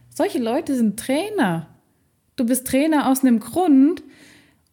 solche 0.10 0.38
Leute 0.38 0.76
sind 0.76 1.00
Trainer. 1.00 1.66
Du 2.36 2.46
bist 2.46 2.68
Trainer 2.68 3.10
aus 3.10 3.22
einem 3.22 3.40
Grund, 3.40 4.04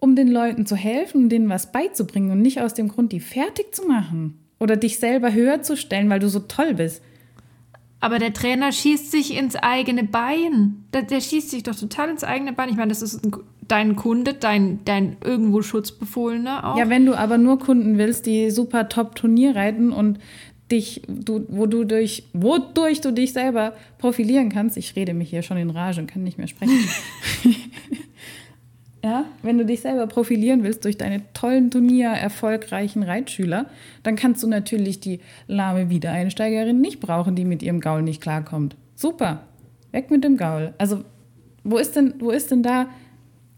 um 0.06 0.14
den 0.14 0.28
Leuten 0.28 0.66
zu 0.66 0.76
helfen, 0.76 1.28
denen 1.28 1.48
was 1.48 1.72
beizubringen 1.72 2.30
und 2.30 2.40
nicht 2.40 2.60
aus 2.60 2.74
dem 2.74 2.86
Grund, 2.86 3.10
die 3.10 3.18
fertig 3.18 3.74
zu 3.74 3.86
machen 3.88 4.38
oder 4.60 4.76
dich 4.76 5.00
selber 5.00 5.32
höher 5.32 5.62
zu 5.62 5.76
stellen, 5.76 6.08
weil 6.08 6.20
du 6.20 6.28
so 6.28 6.38
toll 6.38 6.74
bist. 6.74 7.02
Aber 7.98 8.20
der 8.20 8.32
Trainer 8.32 8.70
schießt 8.70 9.10
sich 9.10 9.36
ins 9.36 9.56
eigene 9.56 10.04
Bein. 10.04 10.84
Der, 10.94 11.02
der 11.02 11.20
schießt 11.20 11.50
sich 11.50 11.64
doch 11.64 11.74
total 11.74 12.10
ins 12.10 12.22
eigene 12.22 12.52
Bein. 12.52 12.68
Ich 12.68 12.76
meine, 12.76 12.90
das 12.90 13.02
ist 13.02 13.24
ein, 13.24 13.32
dein 13.66 13.96
Kunde, 13.96 14.34
dein, 14.34 14.78
dein 14.84 15.16
irgendwo 15.24 15.60
Schutzbefohlener 15.60 16.68
auch. 16.68 16.78
Ja, 16.78 16.88
wenn 16.88 17.04
du 17.04 17.18
aber 17.18 17.36
nur 17.36 17.58
Kunden 17.58 17.98
willst, 17.98 18.26
die 18.26 18.52
super 18.52 18.88
top 18.88 19.16
Turnier 19.16 19.56
reiten 19.56 19.90
und 19.90 20.20
dich, 20.70 21.02
du, 21.08 21.46
wo 21.48 21.66
du 21.66 21.82
durch, 21.82 22.24
wodurch 22.32 23.00
du 23.00 23.12
dich 23.12 23.32
selber 23.32 23.72
profilieren 23.98 24.50
kannst. 24.50 24.76
Ich 24.76 24.94
rede 24.94 25.14
mich 25.14 25.30
hier 25.30 25.42
schon 25.42 25.56
in 25.56 25.70
Rage 25.70 26.00
und 26.00 26.06
kann 26.06 26.22
nicht 26.22 26.38
mehr 26.38 26.48
sprechen. 26.48 26.78
Ja, 29.04 29.26
wenn 29.42 29.58
du 29.58 29.64
dich 29.64 29.80
selber 29.82 30.06
profilieren 30.06 30.64
willst 30.64 30.84
durch 30.84 30.98
deine 30.98 31.22
tollen 31.32 31.70
Turnier 31.70 32.08
erfolgreichen 32.08 33.02
Reitschüler, 33.02 33.66
dann 34.02 34.16
kannst 34.16 34.42
du 34.42 34.48
natürlich 34.48 34.98
die 34.98 35.20
lahme 35.46 35.90
Wiedereinsteigerin 35.90 36.80
nicht 36.80 36.98
brauchen, 36.98 37.36
die 37.36 37.44
mit 37.44 37.62
ihrem 37.62 37.80
Gaul 37.80 38.02
nicht 38.02 38.20
klarkommt. 38.20 38.74
Super, 38.96 39.44
weg 39.92 40.10
mit 40.10 40.24
dem 40.24 40.36
Gaul. 40.36 40.74
Also 40.78 41.04
wo 41.62 41.78
ist 41.78 41.96
denn, 41.96 42.14
wo 42.18 42.30
ist 42.30 42.50
denn 42.50 42.62
da? 42.62 42.88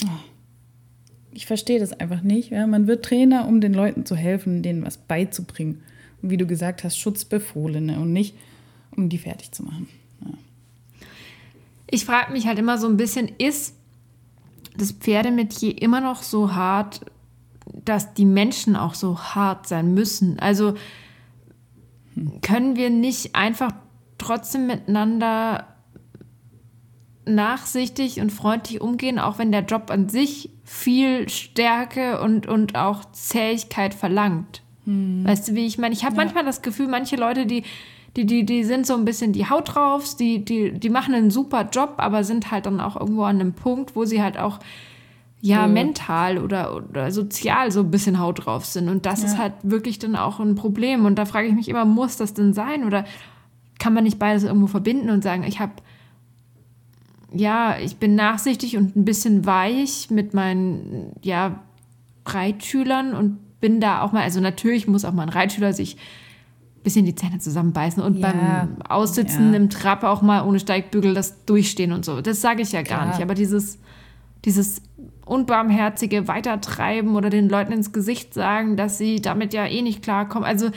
Oh. 0.05 1.45
verstehe 1.45 1.79
das 1.79 1.93
einfach 1.93 2.23
nicht. 2.23 2.51
Ja? 2.51 2.67
Man 2.67 2.87
wird 2.87 3.05
Trainer, 3.05 3.47
um 3.47 3.61
den 3.61 3.75
Leuten 3.75 4.07
zu 4.07 4.17
helfen, 4.17 4.63
denen 4.63 4.85
was 4.85 4.97
beizubringen. 4.97 5.83
Und 6.23 6.31
wie 6.31 6.37
du 6.37 6.47
gesagt 6.47 6.85
hast, 6.85 6.99
Schutzbefohlene 6.99 8.01
und 8.01 8.13
nicht, 8.13 8.35
um 8.97 9.09
die 9.09 9.19
fertig 9.19 9.53
zu 9.53 9.63
machen. 9.63 9.89
Ja. 10.25 10.33
Ich 11.91 12.05
frage 12.05 12.33
mich 12.33 12.47
halt 12.47 12.59
immer 12.59 12.79
so 12.79 12.89
ein 12.89 12.97
bisschen, 12.97 13.31
ist 13.39 13.75
das 14.79 14.93
Pferdemetier 14.93 15.81
immer 15.81 16.01
noch 16.01 16.23
so 16.23 16.55
hart, 16.55 17.01
dass 17.85 18.15
die 18.15 18.25
Menschen 18.25 18.77
auch 18.77 18.95
so 18.95 19.19
hart 19.19 19.67
sein 19.69 19.93
müssen? 19.93 20.39
Also 20.39 20.75
können 22.43 22.77
wir 22.77 22.91
nicht 22.91 23.35
einfach 23.35 23.73
trotzdem 24.17 24.67
miteinander 24.67 25.67
nachsichtig 27.25 28.21
und 28.21 28.31
freundlich 28.31 28.81
umgehen, 28.81 29.19
auch 29.19 29.39
wenn 29.39 29.53
der 29.53 29.65
Job 29.65 29.91
an 29.91 30.09
sich 30.09 30.51
viel 30.65 31.29
Stärke 31.29 32.21
und, 32.21 32.47
und 32.47 32.75
auch 32.75 33.05
Zähigkeit 33.13 33.95
verlangt. 33.95 34.63
Hm. 34.85 35.25
Weißt 35.25 35.49
du, 35.49 35.55
wie 35.55 35.67
ich 35.67 35.79
meine? 35.79 35.95
Ich 35.95 36.05
habe 36.05 36.17
ja. 36.17 36.25
manchmal 36.25 36.45
das 36.45 36.63
Gefühl, 36.63 36.89
manche 36.89 37.17
Leute, 37.17 37.47
die, 37.47 37.65
die, 38.19 38.27
die, 38.27 38.45
die 38.45 38.65
sind 38.65 38.85
so 38.85 38.95
ein 38.95 39.05
bisschen 39.05 39.33
die 39.33 39.49
Haut 39.49 39.77
drauf, 39.77 40.17
die, 40.17 40.45
die, 40.45 40.73
die 40.73 40.91
machen 40.91 41.15
einen 41.15 41.31
super 41.31 41.69
Job, 41.71 41.95
aber 41.99 42.25
sind 42.25 42.51
halt 42.51 42.67
dann 42.67 42.81
auch 42.81 42.97
irgendwo 42.97 43.23
an 43.23 43.41
einem 43.41 43.53
Punkt, 43.53 43.95
wo 43.95 44.05
sie 44.05 44.21
halt 44.21 44.37
auch 44.37 44.59
ja, 45.41 45.61
ja. 45.61 45.67
mental 45.69 46.39
oder, 46.39 46.75
oder 46.75 47.13
sozial 47.13 47.71
so 47.71 47.81
ein 47.81 47.93
bisschen 47.93 48.19
Haut 48.19 48.45
drauf 48.45 48.65
sind. 48.65 48.89
Und 48.89 49.07
das 49.07 49.23
ja. 49.23 49.29
ist 49.29 49.39
halt 49.39 49.53
wirklich 49.63 50.01
dann 50.01 50.17
auch 50.17 50.41
ein 50.41 50.57
Problem. 50.57 51.05
Und 51.05 51.15
da 51.15 51.27
frage 51.27 51.47
ich 51.47 51.55
mich 51.55 51.69
immer, 51.69 51.85
muss 51.85 52.17
das 52.17 52.35
denn 52.35 52.55
sein? 52.55 52.85
Oder 52.85 53.05
kann 53.79 53.95
man 53.95 54.03
nicht 54.03 54.19
beides 54.19 54.43
irgendwo 54.43 54.67
verbinden 54.67 55.11
und 55.11 55.23
sagen, 55.23 55.45
ich 55.45 55.61
habe 55.61 55.75
ja, 57.33 57.79
ich 57.79 57.99
bin 57.99 58.17
nachsichtig 58.17 58.79
und 58.79 58.97
ein 58.97 59.05
bisschen 59.05 59.47
weich 59.47 60.11
mit 60.11 60.35
meinen, 60.35 61.13
ja, 61.23 61.61
Reitschülern 62.27 63.15
und 63.15 63.39
bin 63.61 63.81
da 63.81 64.03
auch 64.03 64.13
mal, 64.13 64.23
also 64.23 64.41
natürlich 64.41 64.89
muss 64.89 65.05
auch 65.05 65.13
mal 65.13 65.23
ein 65.23 65.29
Reitschüler 65.29 65.73
sich 65.73 65.99
bisschen 66.89 67.05
die 67.05 67.15
Zähne 67.15 67.39
zusammenbeißen 67.39 68.03
und 68.03 68.17
ja, 68.19 68.33
beim 68.33 68.83
Aussitzen 68.83 69.53
ja. 69.53 69.59
im 69.59 69.69
Trab 69.69 70.05
auch 70.05 70.23
mal 70.23 70.47
ohne 70.47 70.59
Steigbügel 70.59 71.13
das 71.13 71.45
durchstehen 71.45 71.93
und 71.93 72.05
so. 72.05 72.23
Das 72.23 72.41
sage 72.41 72.63
ich 72.63 72.73
ja 72.73 72.81
gar 72.81 73.01
Klar. 73.01 73.07
nicht. 73.09 73.23
Aber 73.23 73.35
dieses, 73.35 73.79
dieses 74.47 74.81
unbarmherzige 75.27 76.29
Weitertreiben 76.29 77.15
oder 77.15 77.29
den 77.29 77.51
Leuten 77.51 77.73
ins 77.73 77.93
Gesicht 77.93 78.33
sagen, 78.33 78.79
dass 78.79 78.97
sie 78.97 79.21
damit 79.21 79.53
ja 79.53 79.67
eh 79.67 79.83
nicht 79.83 80.03
klarkommen. 80.03 80.49
Also 80.49 80.71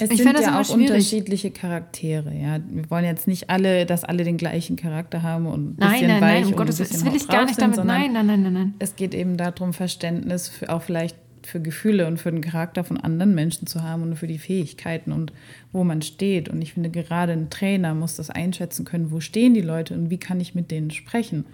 es 0.00 0.10
ich 0.10 0.22
sind 0.22 0.40
ja 0.40 0.60
auch 0.60 0.64
schwierig. 0.64 0.90
unterschiedliche 0.90 1.50
Charaktere, 1.52 2.34
ja. 2.34 2.58
Wir 2.68 2.90
wollen 2.90 3.04
jetzt 3.04 3.28
nicht 3.28 3.48
alle, 3.48 3.86
dass 3.86 4.02
alle 4.02 4.24
den 4.24 4.38
gleichen 4.38 4.74
Charakter 4.74 5.22
haben 5.22 5.46
und 5.46 5.72
ein 5.72 5.76
bisschen 5.76 5.90
nein, 5.92 6.06
nein, 6.08 6.20
weich 6.20 6.44
nein, 6.44 6.52
um 6.52 6.56
Gottes, 6.56 6.78
das 6.78 7.04
will 7.04 7.14
ich 7.14 7.28
gar 7.28 7.44
nicht 7.44 7.60
sind, 7.60 7.76
damit. 7.76 7.84
Nein, 7.84 8.12
nein, 8.12 8.26
nein, 8.26 8.42
nein, 8.42 8.52
nein. 8.52 8.74
Es 8.80 8.96
geht 8.96 9.14
eben 9.14 9.36
darum, 9.36 9.72
Verständnis 9.72 10.48
für, 10.48 10.70
auch 10.70 10.82
vielleicht 10.82 11.16
für 11.46 11.60
Gefühle 11.60 12.06
und 12.06 12.18
für 12.18 12.30
den 12.30 12.40
Charakter 12.40 12.84
von 12.84 12.96
anderen 12.96 13.34
Menschen 13.34 13.66
zu 13.66 13.82
haben 13.82 14.02
und 14.02 14.16
für 14.16 14.26
die 14.26 14.38
Fähigkeiten 14.38 15.12
und 15.12 15.32
wo 15.72 15.84
man 15.84 16.02
steht. 16.02 16.48
Und 16.48 16.62
ich 16.62 16.74
finde, 16.74 16.90
gerade 16.90 17.32
ein 17.32 17.50
Trainer 17.50 17.94
muss 17.94 18.16
das 18.16 18.30
einschätzen 18.30 18.84
können, 18.84 19.10
wo 19.10 19.20
stehen 19.20 19.54
die 19.54 19.60
Leute 19.60 19.94
und 19.94 20.10
wie 20.10 20.18
kann 20.18 20.40
ich 20.40 20.54
mit 20.54 20.70
denen 20.70 20.90
sprechen. 20.90 21.44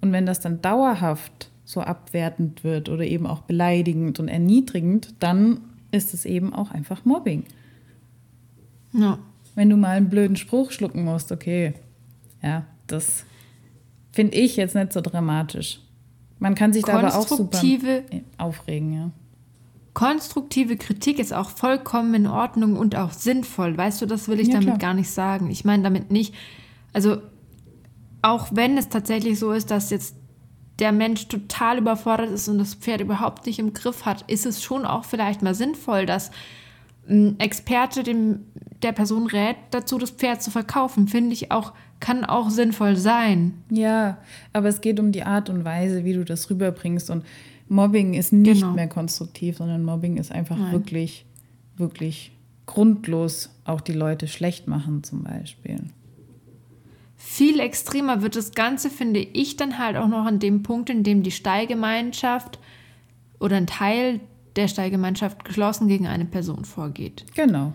Und 0.00 0.12
wenn 0.12 0.26
das 0.26 0.40
dann 0.40 0.62
dauerhaft 0.62 1.50
so 1.64 1.80
abwertend 1.80 2.64
wird 2.64 2.88
oder 2.88 3.04
eben 3.04 3.26
auch 3.26 3.42
beleidigend 3.42 4.18
und 4.18 4.28
erniedrigend, 4.28 5.14
dann 5.20 5.60
ist 5.92 6.14
es 6.14 6.24
eben 6.24 6.52
auch 6.52 6.70
einfach 6.70 7.04
Mobbing. 7.04 7.44
Ja. 8.92 9.18
Wenn 9.54 9.68
du 9.68 9.76
mal 9.76 9.96
einen 9.96 10.08
blöden 10.08 10.36
Spruch 10.36 10.70
schlucken 10.70 11.04
musst, 11.04 11.32
okay. 11.32 11.74
Ja, 12.42 12.66
das 12.86 13.24
finde 14.12 14.36
ich 14.36 14.56
jetzt 14.56 14.74
nicht 14.74 14.92
so 14.92 15.00
dramatisch. 15.00 15.80
Man 16.40 16.54
kann 16.54 16.72
sich 16.72 16.82
da 16.82 16.98
aber 16.98 17.14
auch 17.16 17.28
super 17.28 17.60
aufregen, 18.38 18.92
ja. 18.92 19.10
Konstruktive 19.92 20.76
Kritik 20.76 21.18
ist 21.18 21.32
auch 21.32 21.50
vollkommen 21.50 22.14
in 22.14 22.26
Ordnung 22.26 22.76
und 22.76 22.96
auch 22.96 23.12
sinnvoll. 23.12 23.76
Weißt 23.76 24.00
du, 24.00 24.06
das 24.06 24.28
will 24.28 24.40
ich 24.40 24.48
ja, 24.48 24.54
damit 24.54 24.66
klar. 24.66 24.78
gar 24.78 24.94
nicht 24.94 25.10
sagen. 25.10 25.50
Ich 25.50 25.64
meine 25.64 25.82
damit 25.82 26.10
nicht, 26.10 26.34
also 26.92 27.18
auch 28.22 28.48
wenn 28.52 28.78
es 28.78 28.88
tatsächlich 28.88 29.38
so 29.38 29.52
ist, 29.52 29.70
dass 29.70 29.90
jetzt 29.90 30.14
der 30.78 30.92
Mensch 30.92 31.28
total 31.28 31.78
überfordert 31.78 32.30
ist 32.30 32.48
und 32.48 32.58
das 32.58 32.74
Pferd 32.74 33.00
überhaupt 33.00 33.46
nicht 33.46 33.58
im 33.58 33.74
Griff 33.74 34.06
hat, 34.06 34.22
ist 34.30 34.46
es 34.46 34.62
schon 34.62 34.86
auch 34.86 35.04
vielleicht 35.04 35.42
mal 35.42 35.54
sinnvoll, 35.54 36.06
dass 36.06 36.30
ein 37.08 37.38
Experte 37.38 38.02
dem, 38.02 38.46
der 38.82 38.92
Person 38.92 39.26
rät, 39.26 39.56
dazu 39.72 39.98
das 39.98 40.10
Pferd 40.10 40.42
zu 40.42 40.50
verkaufen, 40.50 41.08
finde 41.08 41.32
ich 41.32 41.50
auch, 41.50 41.72
kann 42.00 42.24
auch 42.24 42.50
sinnvoll 42.50 42.96
sein. 42.96 43.62
Ja, 43.70 44.18
aber 44.52 44.68
es 44.68 44.80
geht 44.80 44.98
um 44.98 45.12
die 45.12 45.22
Art 45.22 45.50
und 45.50 45.64
Weise, 45.64 46.04
wie 46.04 46.14
du 46.14 46.24
das 46.24 46.50
rüberbringst. 46.50 47.10
Und 47.10 47.24
Mobbing 47.68 48.14
ist 48.14 48.32
nicht 48.32 48.60
genau. 48.60 48.72
mehr 48.72 48.88
konstruktiv, 48.88 49.58
sondern 49.58 49.84
Mobbing 49.84 50.16
ist 50.16 50.32
einfach 50.32 50.56
Nein. 50.56 50.72
wirklich, 50.72 51.26
wirklich 51.76 52.32
grundlos 52.66 53.50
auch 53.64 53.80
die 53.80 53.92
Leute 53.92 54.26
schlecht 54.28 54.66
machen, 54.66 55.04
zum 55.04 55.22
Beispiel. 55.22 55.80
Viel 57.16 57.60
extremer 57.60 58.22
wird 58.22 58.34
das 58.34 58.52
Ganze, 58.52 58.88
finde 58.90 59.20
ich, 59.20 59.56
dann 59.56 59.78
halt 59.78 59.96
auch 59.96 60.08
noch 60.08 60.24
an 60.24 60.38
dem 60.38 60.62
Punkt, 60.62 60.88
in 60.88 61.02
dem 61.02 61.22
die 61.22 61.30
Stallgemeinschaft 61.30 62.58
oder 63.38 63.56
ein 63.56 63.66
Teil 63.66 64.20
der 64.56 64.68
Stallgemeinschaft 64.68 65.44
geschlossen 65.44 65.86
gegen 65.86 66.06
eine 66.06 66.24
Person 66.24 66.64
vorgeht. 66.64 67.24
Genau. 67.34 67.72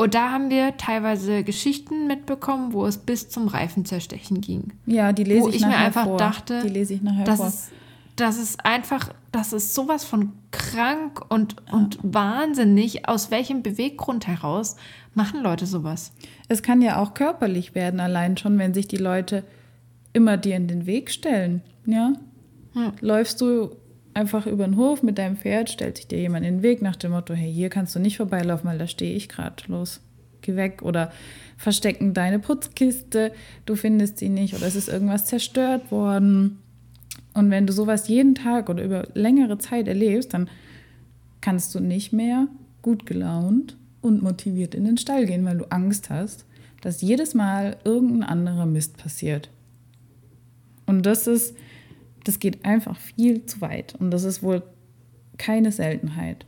Und 0.00 0.14
da 0.14 0.30
haben 0.30 0.48
wir 0.48 0.78
teilweise 0.78 1.44
Geschichten 1.44 2.06
mitbekommen, 2.06 2.72
wo 2.72 2.86
es 2.86 2.96
bis 2.96 3.28
zum 3.28 3.48
Reifenzerstechen 3.48 4.40
ging. 4.40 4.72
Ja, 4.86 5.12
die 5.12 5.24
lese 5.24 5.42
wo 5.42 5.48
ich, 5.50 5.56
ich 5.56 5.66
mir 5.66 5.76
einfach 5.76 6.04
vor. 6.04 6.16
dachte, 6.16 6.62
die 6.62 6.70
lese 6.70 6.94
ich 6.94 7.02
nachher 7.02 7.24
das 7.24 7.36
vor. 7.36 7.48
Ist, 7.48 7.70
das 8.16 8.38
ist 8.38 8.64
einfach, 8.64 9.12
das 9.30 9.52
ist 9.52 9.74
sowas 9.74 10.04
von 10.04 10.32
krank 10.52 11.20
und, 11.28 11.56
ja. 11.66 11.76
und 11.76 11.98
wahnsinnig. 12.00 13.10
Aus 13.10 13.30
welchem 13.30 13.62
Beweggrund 13.62 14.26
heraus 14.26 14.76
machen 15.12 15.42
Leute 15.42 15.66
sowas? 15.66 16.12
Es 16.48 16.62
kann 16.62 16.80
ja 16.80 16.96
auch 16.96 17.12
körperlich 17.12 17.74
werden, 17.74 18.00
allein 18.00 18.38
schon, 18.38 18.58
wenn 18.58 18.72
sich 18.72 18.88
die 18.88 18.96
Leute 18.96 19.44
immer 20.14 20.38
dir 20.38 20.56
in 20.56 20.66
den 20.66 20.86
Weg 20.86 21.10
stellen. 21.10 21.60
Ja? 21.84 22.14
ja. 22.74 22.94
Läufst 23.02 23.42
du 23.42 23.76
einfach 24.14 24.46
über 24.46 24.64
den 24.64 24.76
Hof 24.76 25.02
mit 25.02 25.18
deinem 25.18 25.36
Pferd, 25.36 25.70
stellt 25.70 25.96
sich 25.96 26.06
dir 26.06 26.18
jemand 26.18 26.44
in 26.46 26.56
den 26.56 26.62
Weg 26.62 26.82
nach 26.82 26.96
dem 26.96 27.12
Motto, 27.12 27.34
hey, 27.34 27.52
hier 27.52 27.70
kannst 27.70 27.94
du 27.94 28.00
nicht 28.00 28.16
vorbeilaufen, 28.16 28.68
weil 28.68 28.78
da 28.78 28.86
stehe 28.86 29.14
ich 29.14 29.28
gerade, 29.28 29.62
los, 29.68 30.00
geh 30.42 30.56
weg. 30.56 30.82
Oder 30.82 31.12
verstecken 31.56 32.14
deine 32.14 32.38
Putzkiste, 32.38 33.32
du 33.66 33.76
findest 33.76 34.18
sie 34.18 34.28
nicht 34.28 34.54
oder 34.54 34.66
es 34.66 34.76
ist 34.76 34.88
irgendwas 34.88 35.26
zerstört 35.26 35.90
worden. 35.90 36.58
Und 37.34 37.50
wenn 37.50 37.66
du 37.66 37.72
sowas 37.72 38.08
jeden 38.08 38.34
Tag 38.34 38.68
oder 38.68 38.82
über 38.82 39.06
längere 39.14 39.58
Zeit 39.58 39.86
erlebst, 39.86 40.34
dann 40.34 40.48
kannst 41.40 41.74
du 41.74 41.80
nicht 41.80 42.12
mehr 42.12 42.48
gut 42.82 43.06
gelaunt 43.06 43.76
und 44.00 44.22
motiviert 44.22 44.74
in 44.74 44.84
den 44.84 44.98
Stall 44.98 45.26
gehen, 45.26 45.44
weil 45.44 45.58
du 45.58 45.70
Angst 45.70 46.10
hast, 46.10 46.44
dass 46.80 47.02
jedes 47.02 47.34
Mal 47.34 47.76
irgendein 47.84 48.22
anderer 48.22 48.66
Mist 48.66 48.96
passiert. 48.96 49.50
Und 50.86 51.04
das 51.04 51.26
ist 51.26 51.54
das 52.24 52.38
geht 52.38 52.64
einfach 52.64 52.96
viel 52.96 53.46
zu 53.46 53.60
weit 53.60 53.94
und 53.98 54.10
das 54.10 54.24
ist 54.24 54.42
wohl 54.42 54.62
keine 55.38 55.72
Seltenheit. 55.72 56.46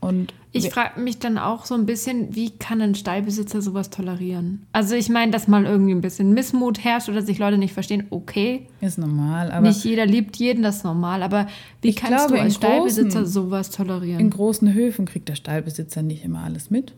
Und 0.00 0.32
ich 0.52 0.70
frage 0.70 0.98
mich 0.98 1.18
dann 1.18 1.38
auch 1.38 1.66
so 1.66 1.74
ein 1.74 1.86
bisschen, 1.86 2.34
wie 2.34 2.50
kann 2.50 2.80
ein 2.80 2.94
Stallbesitzer 2.94 3.62
sowas 3.62 3.90
tolerieren? 3.90 4.66
Also 4.72 4.94
ich 4.94 5.08
meine, 5.08 5.30
dass 5.30 5.46
mal 5.46 5.64
irgendwie 5.64 5.92
ein 5.92 6.00
bisschen 6.00 6.32
Missmut 6.32 6.82
herrscht 6.82 7.08
oder 7.08 7.22
sich 7.22 7.38
Leute 7.38 7.58
nicht 7.58 7.74
verstehen, 7.74 8.06
okay. 8.10 8.66
Ist 8.80 8.98
normal, 8.98 9.52
aber 9.52 9.68
nicht 9.68 9.84
jeder 9.84 10.06
liebt 10.06 10.36
jeden, 10.36 10.62
das 10.62 10.78
ist 10.78 10.84
normal. 10.84 11.22
Aber 11.22 11.46
wie 11.82 11.94
kannst 11.94 12.26
glaube, 12.26 12.34
du 12.34 12.40
als 12.40 12.54
Stallbesitzer 12.54 13.20
großen, 13.20 13.32
sowas 13.32 13.70
tolerieren? 13.70 14.20
In 14.20 14.30
großen 14.30 14.72
Höfen 14.72 15.04
kriegt 15.04 15.28
der 15.28 15.34
Stallbesitzer 15.34 16.02
nicht 16.02 16.24
immer 16.24 16.40
alles 16.40 16.70
mit. 16.70 16.94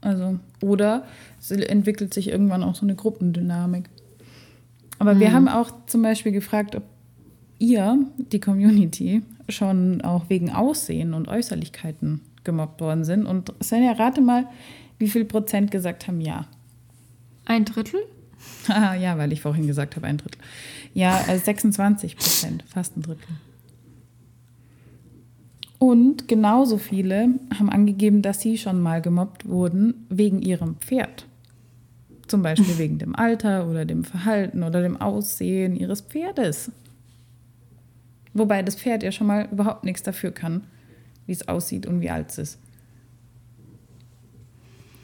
Also 0.00 0.40
oder 0.62 1.04
es 1.38 1.50
entwickelt 1.50 2.14
sich 2.14 2.28
irgendwann 2.28 2.64
auch 2.64 2.74
so 2.74 2.86
eine 2.86 2.94
Gruppendynamik. 2.94 3.90
Aber 5.00 5.14
mhm. 5.14 5.20
wir 5.20 5.32
haben 5.32 5.48
auch 5.48 5.72
zum 5.86 6.02
Beispiel 6.02 6.30
gefragt, 6.30 6.76
ob 6.76 6.84
ihr, 7.58 7.98
die 8.16 8.38
Community, 8.38 9.22
schon 9.48 10.02
auch 10.02 10.28
wegen 10.28 10.52
Aussehen 10.52 11.14
und 11.14 11.26
Äußerlichkeiten 11.26 12.20
gemobbt 12.44 12.80
worden 12.80 13.04
sind. 13.04 13.26
Und 13.26 13.52
Svenja, 13.62 13.92
rate 13.92 14.20
mal, 14.20 14.46
wie 14.98 15.08
viel 15.08 15.24
Prozent 15.24 15.70
gesagt 15.70 16.06
haben 16.06 16.20
ja. 16.20 16.46
Ein 17.44 17.64
Drittel? 17.64 18.00
Ah, 18.68 18.94
ja, 18.94 19.18
weil 19.18 19.32
ich 19.32 19.42
vorhin 19.42 19.66
gesagt 19.66 19.96
habe, 19.96 20.06
ein 20.06 20.16
Drittel. 20.16 20.40
Ja, 20.94 21.22
26 21.22 22.12
äh, 22.12 22.16
Prozent, 22.16 22.64
fast 22.66 22.96
ein 22.96 23.02
Drittel. 23.02 23.28
Und 25.78 26.26
genauso 26.26 26.78
viele 26.78 27.34
haben 27.58 27.68
angegeben, 27.68 28.22
dass 28.22 28.40
sie 28.40 28.56
schon 28.56 28.80
mal 28.80 29.02
gemobbt 29.02 29.46
wurden 29.46 30.06
wegen 30.08 30.40
ihrem 30.40 30.76
Pferd. 30.76 31.26
Zum 32.30 32.42
Beispiel 32.42 32.78
wegen 32.78 32.98
dem 32.98 33.16
Alter 33.16 33.66
oder 33.66 33.84
dem 33.84 34.04
Verhalten 34.04 34.62
oder 34.62 34.82
dem 34.82 35.00
Aussehen 35.00 35.74
ihres 35.74 36.00
Pferdes. 36.00 36.70
Wobei 38.34 38.62
das 38.62 38.76
Pferd 38.76 39.02
ja 39.02 39.10
schon 39.10 39.26
mal 39.26 39.48
überhaupt 39.50 39.82
nichts 39.82 40.04
dafür 40.04 40.30
kann, 40.30 40.62
wie 41.26 41.32
es 41.32 41.48
aussieht 41.48 41.86
und 41.86 42.00
wie 42.00 42.10
alt 42.10 42.30
es 42.30 42.38
ist. 42.38 42.58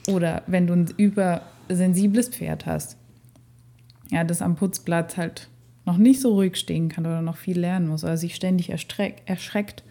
Oder 0.07 0.45
wenn 0.47 0.69
du 0.69 0.75
ein 0.75 0.95
übersensibles 0.97 2.29
Pferd 2.29 2.65
hast, 2.65 2.97
ja, 4.13 4.23
das 4.23 4.41
am 4.41 4.55
Putzplatz 4.55 5.17
halt 5.17 5.49
noch 5.85 5.97
nicht 5.97 6.21
so 6.21 6.33
ruhig 6.33 6.55
stehen 6.55 6.89
kann 6.89 7.07
oder 7.07 7.23
noch 7.23 7.39
viel 7.39 7.59
lernen 7.59 7.89
muss 7.89 8.05
oder 8.05 8.17
sich 8.17 8.37
ständig 8.37 8.71
erschreckt 8.71 9.83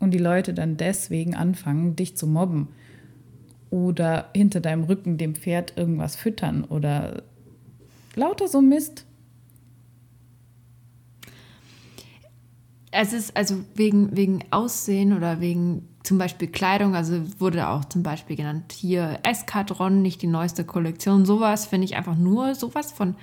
und 0.00 0.12
die 0.12 0.18
Leute 0.18 0.54
dann 0.54 0.78
deswegen 0.78 1.34
anfangen, 1.34 1.96
dich 1.96 2.16
zu 2.16 2.26
mobben 2.26 2.68
oder 3.72 4.28
hinter 4.34 4.60
deinem 4.60 4.84
Rücken 4.84 5.16
dem 5.16 5.34
Pferd 5.34 5.78
irgendwas 5.78 6.14
füttern 6.14 6.62
oder 6.62 7.22
lauter 8.14 8.46
so 8.46 8.60
Mist. 8.60 9.06
Es 12.90 13.14
ist 13.14 13.34
also 13.34 13.64
wegen, 13.74 14.14
wegen 14.14 14.44
Aussehen 14.50 15.14
oder 15.16 15.40
wegen 15.40 15.88
zum 16.02 16.18
Beispiel 16.18 16.48
Kleidung, 16.48 16.94
also 16.94 17.22
wurde 17.40 17.66
auch 17.68 17.86
zum 17.86 18.02
Beispiel 18.02 18.36
genannt 18.36 18.72
hier 18.72 19.20
Eskadron, 19.22 20.02
nicht 20.02 20.20
die 20.20 20.26
neueste 20.26 20.64
Kollektion, 20.64 21.24
sowas 21.24 21.64
finde 21.64 21.86
ich 21.86 21.96
einfach 21.96 22.16
nur 22.16 22.54
sowas 22.54 22.92
von 22.92 23.14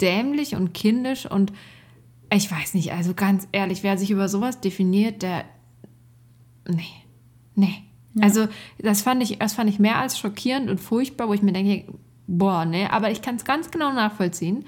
dämlich 0.00 0.56
und 0.56 0.74
kindisch 0.74 1.30
und 1.30 1.52
ich 2.34 2.50
weiß 2.50 2.74
nicht, 2.74 2.90
also 2.92 3.14
ganz 3.14 3.46
ehrlich, 3.52 3.84
wer 3.84 3.96
sich 3.96 4.10
über 4.10 4.28
sowas 4.28 4.58
definiert, 4.58 5.22
der 5.22 5.44
nee, 6.66 6.82
nee. 7.54 7.84
Ja. 8.14 8.24
Also 8.24 8.48
das 8.78 9.02
fand 9.02 9.22
ich, 9.22 9.38
das 9.38 9.54
fand 9.54 9.70
ich 9.70 9.78
mehr 9.78 9.96
als 9.96 10.18
schockierend 10.18 10.70
und 10.70 10.80
furchtbar, 10.80 11.28
wo 11.28 11.34
ich 11.34 11.42
mir 11.42 11.52
denke, 11.52 11.92
boah, 12.26 12.64
nee, 12.64 12.86
aber 12.86 13.10
ich 13.10 13.22
kann 13.22 13.36
es 13.36 13.44
ganz 13.44 13.70
genau 13.70 13.92
nachvollziehen. 13.92 14.64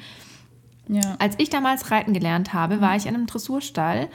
Ja. 0.88 1.16
Als 1.18 1.35
ich 1.38 1.50
damals 1.50 1.90
reiten 1.90 2.12
gelernt 2.12 2.52
habe, 2.52 2.80
war 2.80 2.96
ich 2.96 3.07
in 3.07 3.14
einem 3.14 3.26
Dressurstall, 3.26 4.09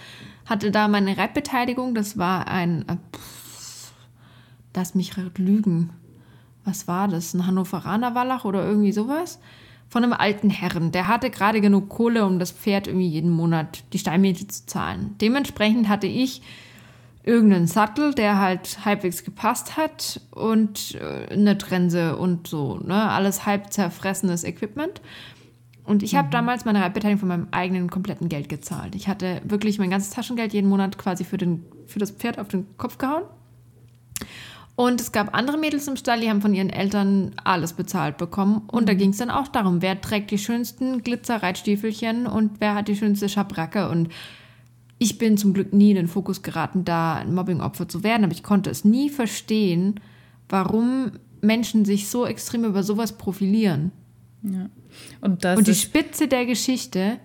hatte 0.45 0.71
da 0.71 0.87
meine 0.87 1.17
Reitbeteiligung, 1.17 1.95
das 1.95 2.17
war 2.17 2.47
ein, 2.47 2.87
äh, 2.87 2.95
pff, 3.15 3.91
lass 4.75 4.95
mich 4.95 5.15
lügen, 5.37 5.91
was 6.63 6.87
war 6.87 7.07
das, 7.07 7.33
ein 7.33 7.47
Hannoveraner 7.47 8.15
Wallach 8.15 8.45
oder 8.45 8.65
irgendwie 8.65 8.91
sowas? 8.91 9.39
Von 9.89 10.03
einem 10.03 10.13
alten 10.13 10.51
Herren. 10.51 10.91
Der 10.91 11.07
hatte 11.07 11.31
gerade 11.31 11.61
genug 11.61 11.89
Kohle, 11.89 12.25
um 12.25 12.37
das 12.37 12.51
Pferd 12.51 12.85
irgendwie 12.85 13.07
jeden 13.07 13.31
Monat 13.31 13.83
die 13.91 13.97
Steinmiete 13.97 14.47
zu 14.47 14.67
zahlen. 14.67 15.15
Dementsprechend 15.19 15.89
hatte 15.89 16.05
ich 16.05 16.43
irgendeinen 17.29 17.67
Sattel, 17.67 18.15
der 18.15 18.39
halt 18.39 18.83
halbwegs 18.85 19.23
gepasst 19.23 19.77
hat 19.77 20.19
und 20.31 20.95
äh, 20.95 21.31
eine 21.31 21.57
Trense 21.59 22.17
und 22.17 22.47
so, 22.47 22.77
ne? 22.77 23.09
Alles 23.09 23.45
halb 23.45 23.71
zerfressenes 23.71 24.43
Equipment. 24.43 24.99
Und 25.83 26.01
ich 26.01 26.15
habe 26.15 26.27
mhm. 26.27 26.31
damals 26.31 26.65
meine 26.65 26.81
Reitbeteiligung 26.81 27.19
von 27.19 27.29
meinem 27.29 27.47
eigenen 27.51 27.89
kompletten 27.91 28.29
Geld 28.29 28.49
gezahlt. 28.49 28.95
Ich 28.95 29.07
hatte 29.07 29.41
wirklich 29.43 29.77
mein 29.77 29.91
ganzes 29.91 30.09
Taschengeld 30.09 30.53
jeden 30.53 30.69
Monat 30.69 30.97
quasi 30.97 31.23
für, 31.23 31.37
den, 31.37 31.63
für 31.85 31.99
das 31.99 32.11
Pferd 32.11 32.39
auf 32.39 32.47
den 32.47 32.65
Kopf 32.77 32.97
gehauen. 32.97 33.23
Und 34.75 34.99
es 34.99 35.11
gab 35.11 35.35
andere 35.35 35.57
Mädels 35.57 35.87
im 35.87 35.97
Stall, 35.97 36.21
die 36.21 36.29
haben 36.29 36.41
von 36.41 36.55
ihren 36.55 36.69
Eltern 36.69 37.33
alles 37.43 37.73
bezahlt 37.73 38.17
bekommen. 38.17 38.63
Und 38.67 38.83
mhm. 38.83 38.87
da 38.87 38.93
ging 38.95 39.11
es 39.11 39.17
dann 39.17 39.29
auch 39.29 39.47
darum, 39.47 39.83
wer 39.83 40.01
trägt 40.01 40.31
die 40.31 40.39
schönsten 40.39 41.03
Glitzer-Reitstiefelchen 41.03 42.25
und 42.25 42.59
wer 42.59 42.73
hat 42.73 42.87
die 42.87 42.95
schönste 42.95 43.29
Schabracke. 43.29 43.89
Und 43.89 44.09
ich 44.99 45.17
bin 45.17 45.37
zum 45.37 45.53
Glück 45.53 45.73
nie 45.73 45.91
in 45.91 45.95
den 45.95 46.07
Fokus 46.07 46.43
geraten, 46.43 46.83
da 46.85 47.15
ein 47.15 47.33
Mobbing-Opfer 47.33 47.87
zu 47.87 48.03
werden, 48.03 48.25
aber 48.25 48.33
ich 48.33 48.43
konnte 48.43 48.69
es 48.69 48.83
nie 48.83 49.09
verstehen, 49.09 49.99
warum 50.49 51.13
Menschen 51.41 51.85
sich 51.85 52.09
so 52.09 52.25
extrem 52.25 52.65
über 52.65 52.83
sowas 52.83 53.17
profilieren. 53.17 53.91
Ja. 54.43 54.69
Und, 55.21 55.45
das 55.45 55.57
Und 55.57 55.67
die 55.67 55.75
Spitze 55.75 56.27
der 56.27 56.45
Geschichte, 56.45 57.17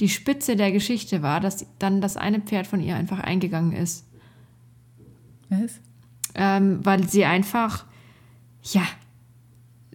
die 0.00 0.08
Spitze 0.08 0.56
der 0.56 0.72
Geschichte 0.72 1.22
war, 1.22 1.38
dass 1.38 1.64
dann 1.78 2.00
das 2.00 2.16
eine 2.16 2.40
Pferd 2.40 2.66
von 2.66 2.80
ihr 2.80 2.96
einfach 2.96 3.20
eingegangen 3.20 3.72
ist. 3.72 4.04
Was? 5.48 5.80
Ähm, 6.34 6.80
weil 6.82 7.08
sie 7.08 7.24
einfach, 7.24 7.84
ja, 8.62 8.82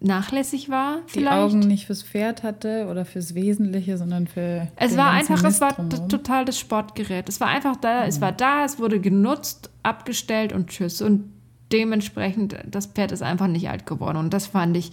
nachlässig 0.01 0.69
war. 0.69 0.99
Die 1.07 1.19
vielleicht. 1.19 1.37
Augen 1.37 1.59
nicht 1.59 1.87
fürs 1.87 2.03
Pferd 2.03 2.43
hatte 2.43 2.87
oder 2.89 3.05
fürs 3.05 3.35
Wesentliche, 3.35 3.97
sondern 3.97 4.27
für. 4.27 4.67
Es 4.75 4.97
war 4.97 5.11
einfach, 5.11 5.43
es 5.43 5.61
war 5.61 5.75
total 6.07 6.45
das 6.45 6.59
Sportgerät. 6.59 7.27
Es 7.29 7.39
war 7.39 7.47
einfach 7.47 7.75
da, 7.77 8.01
mhm. 8.01 8.09
es 8.09 8.21
war 8.21 8.31
da, 8.31 8.65
es 8.65 8.79
wurde 8.79 8.99
genutzt, 8.99 9.69
abgestellt 9.83 10.53
und 10.53 10.67
tschüss. 10.69 11.01
Und 11.01 11.31
dementsprechend, 11.71 12.55
das 12.65 12.87
Pferd 12.87 13.11
ist 13.11 13.23
einfach 13.23 13.47
nicht 13.47 13.69
alt 13.69 13.85
geworden. 13.85 14.17
Und 14.17 14.33
das 14.33 14.47
fand 14.47 14.77
ich, 14.77 14.91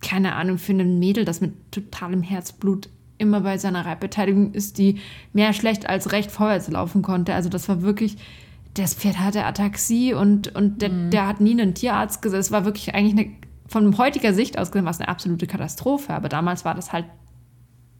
keine 0.00 0.34
Ahnung, 0.34 0.58
für 0.58 0.72
ein 0.72 0.98
Mädel, 0.98 1.24
das 1.24 1.40
mit 1.40 1.52
totalem 1.70 2.22
Herzblut 2.22 2.88
immer 3.18 3.42
bei 3.42 3.56
seiner 3.56 3.86
Reitbeteiligung 3.86 4.52
ist, 4.52 4.78
die 4.78 4.98
mehr 5.32 5.52
schlecht 5.52 5.88
als 5.88 6.10
recht 6.10 6.30
vorwärts 6.30 6.68
laufen 6.68 7.02
konnte. 7.02 7.34
Also 7.34 7.48
das 7.48 7.68
war 7.68 7.82
wirklich, 7.82 8.16
das 8.74 8.94
Pferd 8.94 9.20
hatte 9.20 9.44
Ataxie 9.44 10.12
und, 10.12 10.54
und 10.56 10.82
der, 10.82 10.88
mhm. 10.88 11.10
der 11.10 11.28
hat 11.28 11.40
nie 11.40 11.52
einen 11.52 11.74
Tierarzt 11.74 12.20
gesagt. 12.20 12.40
Es 12.40 12.50
war 12.50 12.64
wirklich 12.64 12.94
eigentlich 12.94 13.26
eine 13.26 13.34
von 13.72 13.96
heutiger 13.96 14.34
Sicht 14.34 14.58
aus 14.58 14.70
gesehen 14.70 14.84
war 14.84 14.92
es 14.92 15.00
eine 15.00 15.08
absolute 15.08 15.46
Katastrophe, 15.46 16.12
aber 16.12 16.28
damals 16.28 16.64
war 16.64 16.74
das 16.74 16.92
halt, 16.92 17.06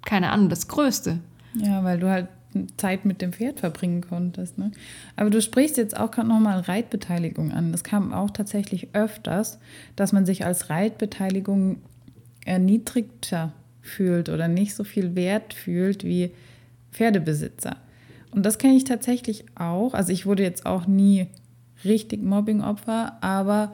keine 0.04 0.30
Ahnung, 0.30 0.50
das 0.50 0.68
Größte. 0.68 1.18
Ja, 1.54 1.82
weil 1.82 1.98
du 1.98 2.11
halt 2.11 2.28
Zeit 2.76 3.06
mit 3.06 3.22
dem 3.22 3.32
Pferd 3.32 3.61
verbringen 3.61 4.02
konntest. 4.02 4.58
Ne? 4.58 4.72
Aber 5.16 5.30
du 5.30 5.40
sprichst 5.40 5.78
jetzt 5.78 5.96
auch 5.96 6.11
gerade 6.11 6.28
nochmal 6.28 6.61
Reitbeteiligung 6.61 7.52
an. 7.52 7.72
Es 7.72 7.82
kam 7.82 8.12
auch 8.12 8.30
tatsächlich 8.30 8.88
öfters, 8.92 9.58
dass 9.96 10.12
man 10.12 10.26
sich 10.26 10.44
als 10.44 10.68
Reitbeteiligung 10.68 11.78
erniedrigter 12.44 13.52
fühlt 13.80 14.28
oder 14.28 14.48
nicht 14.48 14.74
so 14.74 14.85
viel 14.85 15.14
Wert 15.14 15.54
fühlt 15.54 16.04
wie 16.04 16.32
Pferdebesitzer. 16.92 17.76
Und 18.30 18.44
das 18.44 18.58
kenne 18.58 18.74
ich 18.74 18.85
tatsächlich 18.85 19.46
auch. 19.54 19.94
Also 19.94 20.12
ich 20.12 20.26
wurde 20.26 20.42
jetzt 20.42 20.66
auch 20.66 20.87
nie 20.87 21.28
richtig 21.85 22.22
Mobbing-Opfer, 22.22 23.16
aber 23.22 23.72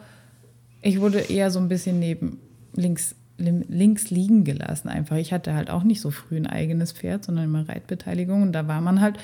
ich 0.82 1.00
wurde 1.00 1.20
eher 1.20 1.50
so 1.50 1.58
ein 1.58 1.68
bisschen 1.68 1.98
neben 1.98 2.38
links, 2.74 3.14
links 3.38 4.10
liegen 4.10 4.44
gelassen 4.44 4.88
einfach. 4.88 5.16
Ich 5.16 5.32
hatte 5.32 5.54
halt 5.54 5.70
auch 5.70 5.82
nicht 5.82 6.00
so 6.00 6.10
früh 6.10 6.36
ein 6.36 6.46
eigenes 6.46 6.92
Pferd, 6.92 7.24
sondern 7.24 7.44
immer 7.44 7.68
Reitbeteiligung. 7.68 8.42
Und 8.42 8.52
da 8.52 8.68
war 8.68 8.80
man 8.80 9.00
halt 9.00 9.18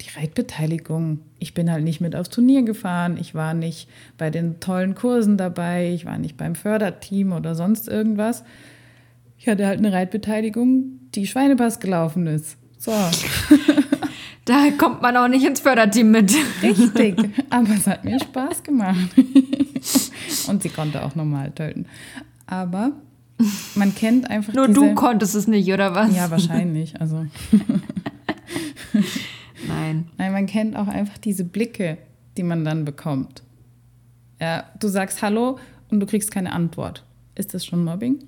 die 0.00 0.18
Reitbeteiligung. 0.18 1.20
Ich 1.38 1.54
bin 1.54 1.70
halt 1.70 1.84
nicht 1.84 2.00
mit 2.00 2.16
aufs 2.16 2.30
Turnier 2.30 2.62
gefahren. 2.62 3.16
Ich 3.18 3.34
war 3.34 3.54
nicht 3.54 3.88
bei 4.16 4.30
den 4.30 4.60
tollen 4.60 4.94
Kursen 4.94 5.36
dabei. 5.36 5.92
Ich 5.92 6.04
war 6.04 6.18
nicht 6.18 6.36
beim 6.36 6.54
Förderteam 6.54 7.32
oder 7.32 7.54
sonst 7.54 7.88
irgendwas. 7.88 8.44
Ich 9.38 9.48
hatte 9.48 9.66
halt 9.66 9.78
eine 9.78 9.92
Reitbeteiligung, 9.92 11.00
die 11.14 11.26
Schweinepass 11.26 11.80
gelaufen 11.80 12.26
ist. 12.26 12.56
So. 12.78 12.92
Da 14.48 14.70
kommt 14.78 15.02
man 15.02 15.14
auch 15.18 15.28
nicht 15.28 15.44
ins 15.44 15.60
Förderteam 15.60 16.10
mit. 16.10 16.34
Richtig, 16.62 17.18
aber 17.50 17.68
es 17.68 17.86
hat 17.86 18.02
mir 18.02 18.18
Spaß 18.18 18.62
gemacht. 18.62 19.10
Und 20.48 20.62
sie 20.62 20.70
konnte 20.70 21.04
auch 21.04 21.14
normal 21.14 21.50
töten. 21.50 21.84
Aber 22.46 22.92
man 23.74 23.94
kennt 23.94 24.30
einfach 24.30 24.54
Nur 24.54 24.68
diese... 24.68 24.80
du 24.80 24.94
konntest 24.94 25.34
es 25.34 25.48
nicht, 25.48 25.70
oder 25.70 25.94
was? 25.94 26.16
Ja, 26.16 26.30
wahrscheinlich. 26.30 26.98
Also. 26.98 27.26
Nein. 29.68 30.08
Nein, 30.16 30.32
man 30.32 30.46
kennt 30.46 30.76
auch 30.76 30.88
einfach 30.88 31.18
diese 31.18 31.44
Blicke, 31.44 31.98
die 32.38 32.42
man 32.42 32.64
dann 32.64 32.86
bekommt. 32.86 33.42
Ja, 34.40 34.64
du 34.80 34.88
sagst 34.88 35.20
Hallo 35.20 35.58
und 35.90 36.00
du 36.00 36.06
kriegst 36.06 36.30
keine 36.30 36.54
Antwort. 36.54 37.04
Ist 37.34 37.52
das 37.52 37.66
schon 37.66 37.84
Mobbing? 37.84 38.24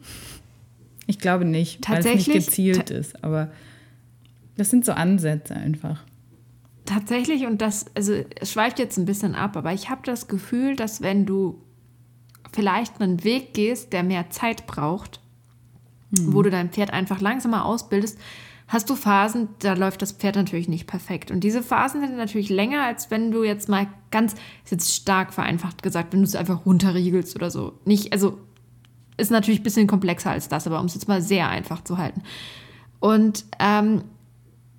Ich 1.07 1.19
glaube 1.19 1.47
nicht, 1.47 1.89
weil 1.89 2.01
es 2.01 2.05
nicht 2.05 2.31
gezielt 2.31 2.91
ist. 2.91 3.25
Aber 3.25 3.51
das 4.59 4.69
sind 4.69 4.85
so 4.85 4.93
Ansätze 4.93 5.57
einfach. 5.57 6.05
Tatsächlich, 6.91 7.47
und 7.47 7.63
das, 7.63 7.87
also 7.95 8.15
es 8.41 8.51
schweift 8.51 8.81
jetzt 8.81 8.99
ein 8.99 9.05
bisschen 9.05 9.37
ab, 9.37 9.57
aber 9.57 9.73
ich 9.73 9.91
habe 9.91 10.01
das 10.05 10.27
Gefühl, 10.27 10.75
dass 10.75 11.01
wenn 11.03 11.25
du 11.25 11.63
vielleicht 12.53 13.01
einen 13.01 13.23
Weg 13.23 13.55
gehst, 13.55 13.93
der 13.93 14.03
mehr 14.03 14.31
Zeit 14.31 14.67
braucht, 14.67 15.21
mhm. 16.11 16.35
wo 16.35 16.43
du 16.43 16.51
dein 16.51 16.71
Pferd 16.71 16.93
einfach 16.93 17.21
langsamer 17.21 17.65
ausbildest, 17.65 18.19
hast 18.67 18.91
du 18.91 18.97
Phasen, 18.97 19.51
da 19.61 19.75
läuft 19.75 20.03
das 20.03 20.11
Pferd 20.11 20.35
natürlich 20.35 20.67
nicht 20.67 20.89
perfekt. 20.89 21.31
Und 21.31 21.45
diese 21.45 21.63
Phasen 21.63 22.01
sind 22.01 22.17
natürlich 22.17 22.49
länger, 22.49 22.83
als 22.83 23.09
wenn 23.09 23.31
du 23.31 23.45
jetzt 23.45 23.69
mal 23.69 23.87
ganz, 24.11 24.33
ist 24.65 24.73
jetzt 24.73 24.93
stark 24.93 25.33
vereinfacht 25.33 25.85
gesagt, 25.85 26.13
wenn 26.13 26.23
du 26.23 26.27
es 26.27 26.35
einfach 26.35 26.67
runterriegelst 26.67 27.37
oder 27.37 27.53
so. 27.53 27.79
Nicht, 27.85 28.13
also 28.13 28.37
ist 29.17 29.31
natürlich 29.31 29.61
ein 29.61 29.65
bisschen 29.65 29.87
komplexer 29.87 30.33
als 30.33 30.49
das, 30.49 30.67
aber 30.67 30.81
um 30.81 30.87
es 30.87 30.95
jetzt 30.95 31.07
mal 31.07 31.23
sehr 31.23 31.49
einfach 31.49 31.85
zu 31.85 31.99
halten. 31.99 32.25
Und 32.99 33.45
ähm, 33.61 34.03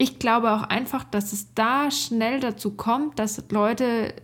ich 0.02 0.18
glaube 0.18 0.52
auch 0.52 0.64
einfach, 0.64 1.04
dass 1.04 1.32
es 1.32 1.54
da 1.54 1.92
schnell 1.92 2.40
dazu 2.40 2.72
kommt, 2.72 3.20
dass 3.20 3.44
Leute 3.52 4.16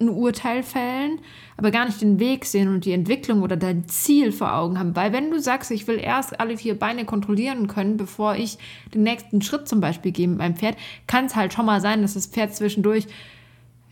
ein 0.00 0.08
Urteil 0.08 0.62
fällen, 0.62 1.18
aber 1.58 1.70
gar 1.70 1.84
nicht 1.84 2.00
den 2.00 2.18
Weg 2.18 2.46
sehen 2.46 2.68
und 2.68 2.86
die 2.86 2.92
Entwicklung 2.92 3.42
oder 3.42 3.58
dein 3.58 3.86
Ziel 3.88 4.32
vor 4.32 4.54
Augen 4.54 4.78
haben. 4.78 4.96
Weil 4.96 5.12
wenn 5.12 5.30
du 5.30 5.38
sagst, 5.38 5.70
ich 5.70 5.86
will 5.86 5.98
erst 5.98 6.40
alle 6.40 6.56
vier 6.56 6.78
Beine 6.78 7.04
kontrollieren 7.04 7.66
können, 7.66 7.98
bevor 7.98 8.36
ich 8.36 8.56
den 8.94 9.02
nächsten 9.02 9.42
Schritt 9.42 9.68
zum 9.68 9.82
Beispiel 9.82 10.12
gehe 10.12 10.28
mit 10.28 10.38
meinem 10.38 10.56
Pferd, 10.56 10.78
kann 11.06 11.26
es 11.26 11.36
halt 11.36 11.52
schon 11.52 11.66
mal 11.66 11.82
sein, 11.82 12.00
dass 12.00 12.14
das 12.14 12.28
Pferd 12.28 12.56
zwischendurch 12.56 13.06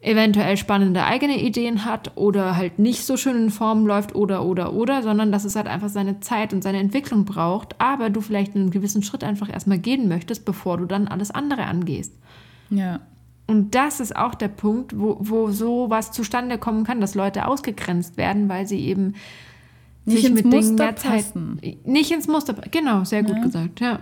eventuell 0.01 0.57
spannende 0.57 1.05
eigene 1.05 1.41
Ideen 1.43 1.85
hat 1.85 2.17
oder 2.17 2.57
halt 2.57 2.79
nicht 2.79 3.05
so 3.05 3.17
schön 3.17 3.37
in 3.37 3.51
Form 3.51 3.87
läuft 3.87 4.15
oder 4.15 4.45
oder 4.45 4.73
oder, 4.73 5.03
sondern 5.03 5.33
dass 5.33 5.45
es 5.45 5.57
halt 5.57 5.67
einfach 5.67 5.89
seine 5.89 6.21
Zeit 6.21 6.53
und 6.53 6.63
seine 6.63 6.79
Entwicklung 6.79 7.25
braucht, 7.25 7.81
aber 7.81 8.09
du 8.09 8.21
vielleicht 8.21 8.55
einen 8.55 8.71
gewissen 8.71 9.03
Schritt 9.03 9.25
einfach 9.25 9.53
erstmal 9.53 9.79
gehen 9.79 10.09
möchtest, 10.09 10.45
bevor 10.45 10.79
du 10.79 10.85
dann 10.85 11.09
alles 11.09 11.31
andere 11.33 11.65
angehst. 11.65 12.13
Ja. 12.71 13.01
Und 13.49 13.75
das 13.75 13.99
ist 13.99 14.15
auch 14.15 14.35
der 14.35 14.49
Punkt, 14.49 14.99
wo, 14.99 15.17
wo 15.21 15.51
so 15.51 15.91
was 15.91 16.13
zustande 16.13 16.59
kommen 16.59 16.85
kann, 16.85 17.01
dass 17.01 17.15
Leute 17.15 17.47
ausgegrenzt 17.47 18.17
werden, 18.17 18.49
weil 18.49 18.67
sie 18.67 18.81
eben 18.81 19.15
nicht 20.05 20.33
mit 20.33 20.45
Muster 20.45 20.59
Dingen 20.61 20.77
mehr 20.77 20.97
Zeit. 20.97 21.33
Nicht 21.85 22.11
ins 22.11 22.29
Muster. 22.29 22.55
Genau, 22.71 23.05
sehr 23.05 23.23
gut 23.23 23.37
ja. 23.37 23.43
gesagt, 23.43 23.81
ja. 23.81 24.01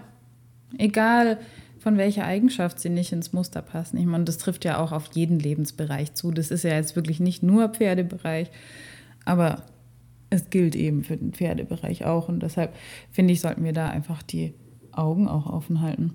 Egal 0.79 1.39
von 1.79 1.97
welcher 1.99 2.25
Eigenschaft 2.25 2.81
sie 2.81 2.89
nicht 2.89 3.12
ins 3.12 3.33
Muster 3.33 3.62
passen. 3.62 3.97
Ich 3.99 4.07
meine, 4.07 4.25
das 4.25 4.39
trifft 4.39 4.65
ja 4.65 4.79
auch 4.79 4.93
auf 4.93 5.11
jeden 5.12 5.39
Lebensbereich 5.39 6.15
zu. 6.15 6.31
Das 6.33 6.51
ist 6.51 6.65
ja 6.65 6.71
jetzt 6.75 6.97
wirklich 6.97 7.21
nicht 7.21 7.43
nur 7.43 7.69
Pferdebereich, 7.69 8.51
aber 9.25 9.62
es 10.31 10.51
gilt 10.51 10.75
eben 10.75 11.05
für 11.05 11.17
den 11.17 11.33
Pferdebereich 11.33 12.05
auch. 12.05 12.29
Und 12.29 12.41
deshalb 12.43 12.75
finde 13.12 13.33
ich, 13.33 13.41
sollten 13.41 13.62
wir 13.65 13.73
da 13.73 13.89
einfach 13.89 14.23
die 14.23 14.55
Augen 14.93 15.29
auch 15.29 15.47
offen 15.47 15.81
halten. 15.83 16.15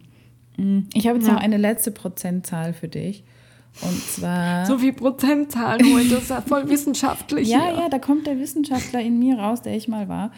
Mm, 0.58 0.80
Ich 0.94 1.08
habe 1.08 1.18
jetzt 1.20 1.28
Ja. 1.28 1.34
noch 1.36 1.42
eine 1.42 1.58
letzte 1.58 1.92
Prozentzahl 1.92 2.74
für 2.74 2.88
dich. 2.90 3.24
Und 3.82 3.98
zwar. 4.02 4.66
So 4.66 4.80
viel 4.80 4.92
Prozentzahlen 4.92 5.94
heute, 5.96 6.10
das 6.10 6.24
ist 6.24 6.30
ja 6.30 6.42
voll 6.42 6.70
wissenschaftlich. 6.70 7.48
ja, 7.48 7.68
hier. 7.68 7.80
ja, 7.84 7.90
da 7.90 8.00
kommt 8.00 8.28
der 8.28 8.38
Wissenschaftler 8.38 9.00
in 9.00 9.18
mir 9.20 9.40
raus, 9.40 9.62
der 9.62 9.78
ich 9.78 9.88
mal 9.88 10.10
war. 10.10 10.32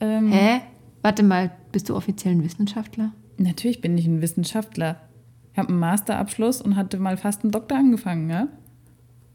Ähm, 0.00 0.32
Hä? 0.32 0.60
Warte 1.02 1.22
mal, 1.22 1.52
bist 1.70 1.88
du 1.88 1.94
offiziell 1.94 2.34
ein 2.34 2.42
Wissenschaftler? 2.42 3.12
Natürlich 3.38 3.80
bin 3.80 3.96
ich 3.98 4.06
ein 4.06 4.22
Wissenschaftler. 4.22 4.96
Ich 5.52 5.58
habe 5.58 5.68
einen 5.68 5.78
Masterabschluss 5.78 6.60
und 6.60 6.76
hatte 6.76 6.98
mal 6.98 7.16
fast 7.16 7.42
einen 7.42 7.52
Doktor 7.52 7.76
angefangen, 7.78 8.28
ja? 8.30 8.48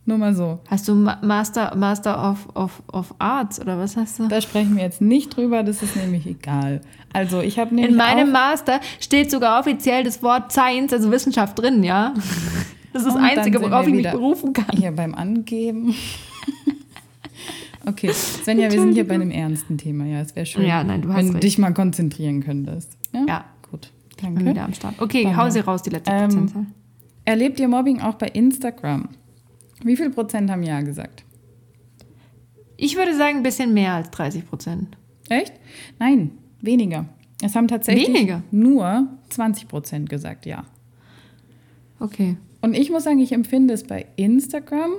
Nur 0.06 0.18
mal 0.18 0.34
so. 0.34 0.60
Hast 0.68 0.88
du 0.88 0.96
Ma 0.96 1.20
Master, 1.22 1.76
Master 1.76 2.32
of, 2.32 2.48
of, 2.56 2.82
of 2.92 3.14
Arts 3.20 3.62
oder 3.62 3.78
was 3.78 3.96
hast 3.96 4.20
du? 4.20 4.28
Da 4.28 4.42
sprechen 4.42 4.76
wir 4.76 4.84
jetzt 4.84 5.02
nicht 5.02 5.36
drüber, 5.36 5.62
das 5.64 5.84
ist 5.84 5.96
nämlich 5.96 6.26
egal. 6.26 6.82
Also 7.14 7.42
ich 7.42 7.60
habe 7.60 7.76
nämlich 7.76 7.92
In 7.92 7.98
meinem 7.98 8.32
Master 8.32 8.80
steht 9.00 9.30
sogar 9.30 9.60
offiziell 9.60 10.04
das 10.04 10.24
Wort 10.24 10.52
Science, 10.52 10.94
also 10.94 11.12
Wissenschaft 11.12 11.60
drin, 11.60 11.84
ja? 11.84 12.14
Das 12.92 13.04
ist 13.04 13.08
das 13.08 13.16
Und 13.16 13.22
dann 13.22 13.38
Einzige, 13.38 13.62
worauf 13.62 13.88
ich 13.88 13.94
mich 13.94 14.10
berufen 14.10 14.52
kann. 14.54 14.76
hier 14.78 14.92
beim 14.92 15.14
Angeben. 15.14 15.94
Okay, 17.86 18.12
Svenja, 18.12 18.72
wir 18.72 18.80
sind 18.80 18.94
hier 18.94 19.08
bei 19.08 19.14
einem 19.16 19.32
ernsten 19.32 19.78
Thema. 19.78 20.06
Ja, 20.06 20.22
es 20.22 20.36
wäre 20.36 20.46
schön, 20.46 20.66
Ja, 20.66 20.84
nein, 20.84 21.04
wenn 21.08 21.34
du 21.34 21.40
dich 21.40 21.58
mal 21.58 21.74
konzentrieren 21.74 22.44
könntest. 22.44 22.98
Ja, 23.14 23.26
Ja. 23.28 23.46
Gut. 24.22 24.36
Bin 24.36 24.46
Danke. 24.46 24.52
wieder 24.52 24.66
am 24.66 24.74
Start. 24.74 24.96
Okay, 25.02 25.24
Danke. 25.24 25.38
hau 25.38 25.50
sie 25.50 25.60
raus, 25.60 25.82
die 25.82 25.90
letzte 25.90 26.12
Ähm, 26.12 26.28
Prozentzahl. 26.30 26.66
Erlebt 27.26 27.60
ihr 27.60 27.68
Mobbing 27.68 28.02
auch 28.02 28.16
bei 28.16 28.28
Instagram? 28.28 29.10
Wie 29.84 29.96
viel 29.96 30.10
Prozent 30.10 30.50
haben 30.50 30.64
Ja 30.64 30.82
gesagt? 30.82 31.24
Ich 32.78 32.96
würde 32.96 33.16
sagen, 33.16 33.38
ein 33.38 33.44
bisschen 33.44 33.74
mehr 33.74 33.94
als 33.94 34.10
30 34.12 34.48
Prozent. 34.48 34.98
Echt? 35.30 35.54
Nein, 36.00 36.32
weniger. 36.62 37.06
Es 37.42 37.56
haben 37.56 37.68
tatsächlich 37.68 38.08
Weniger? 38.08 38.42
nur 38.52 39.08
20 39.30 39.68
Prozent 39.68 40.10
gesagt 40.10 40.46
Ja. 40.46 40.66
Okay. 42.00 42.38
Und 42.62 42.74
ich 42.76 42.90
muss 42.90 43.04
sagen, 43.04 43.20
ich 43.20 43.32
empfinde 43.32 43.74
es 43.74 43.84
bei 43.84 44.06
Instagram 44.16 44.92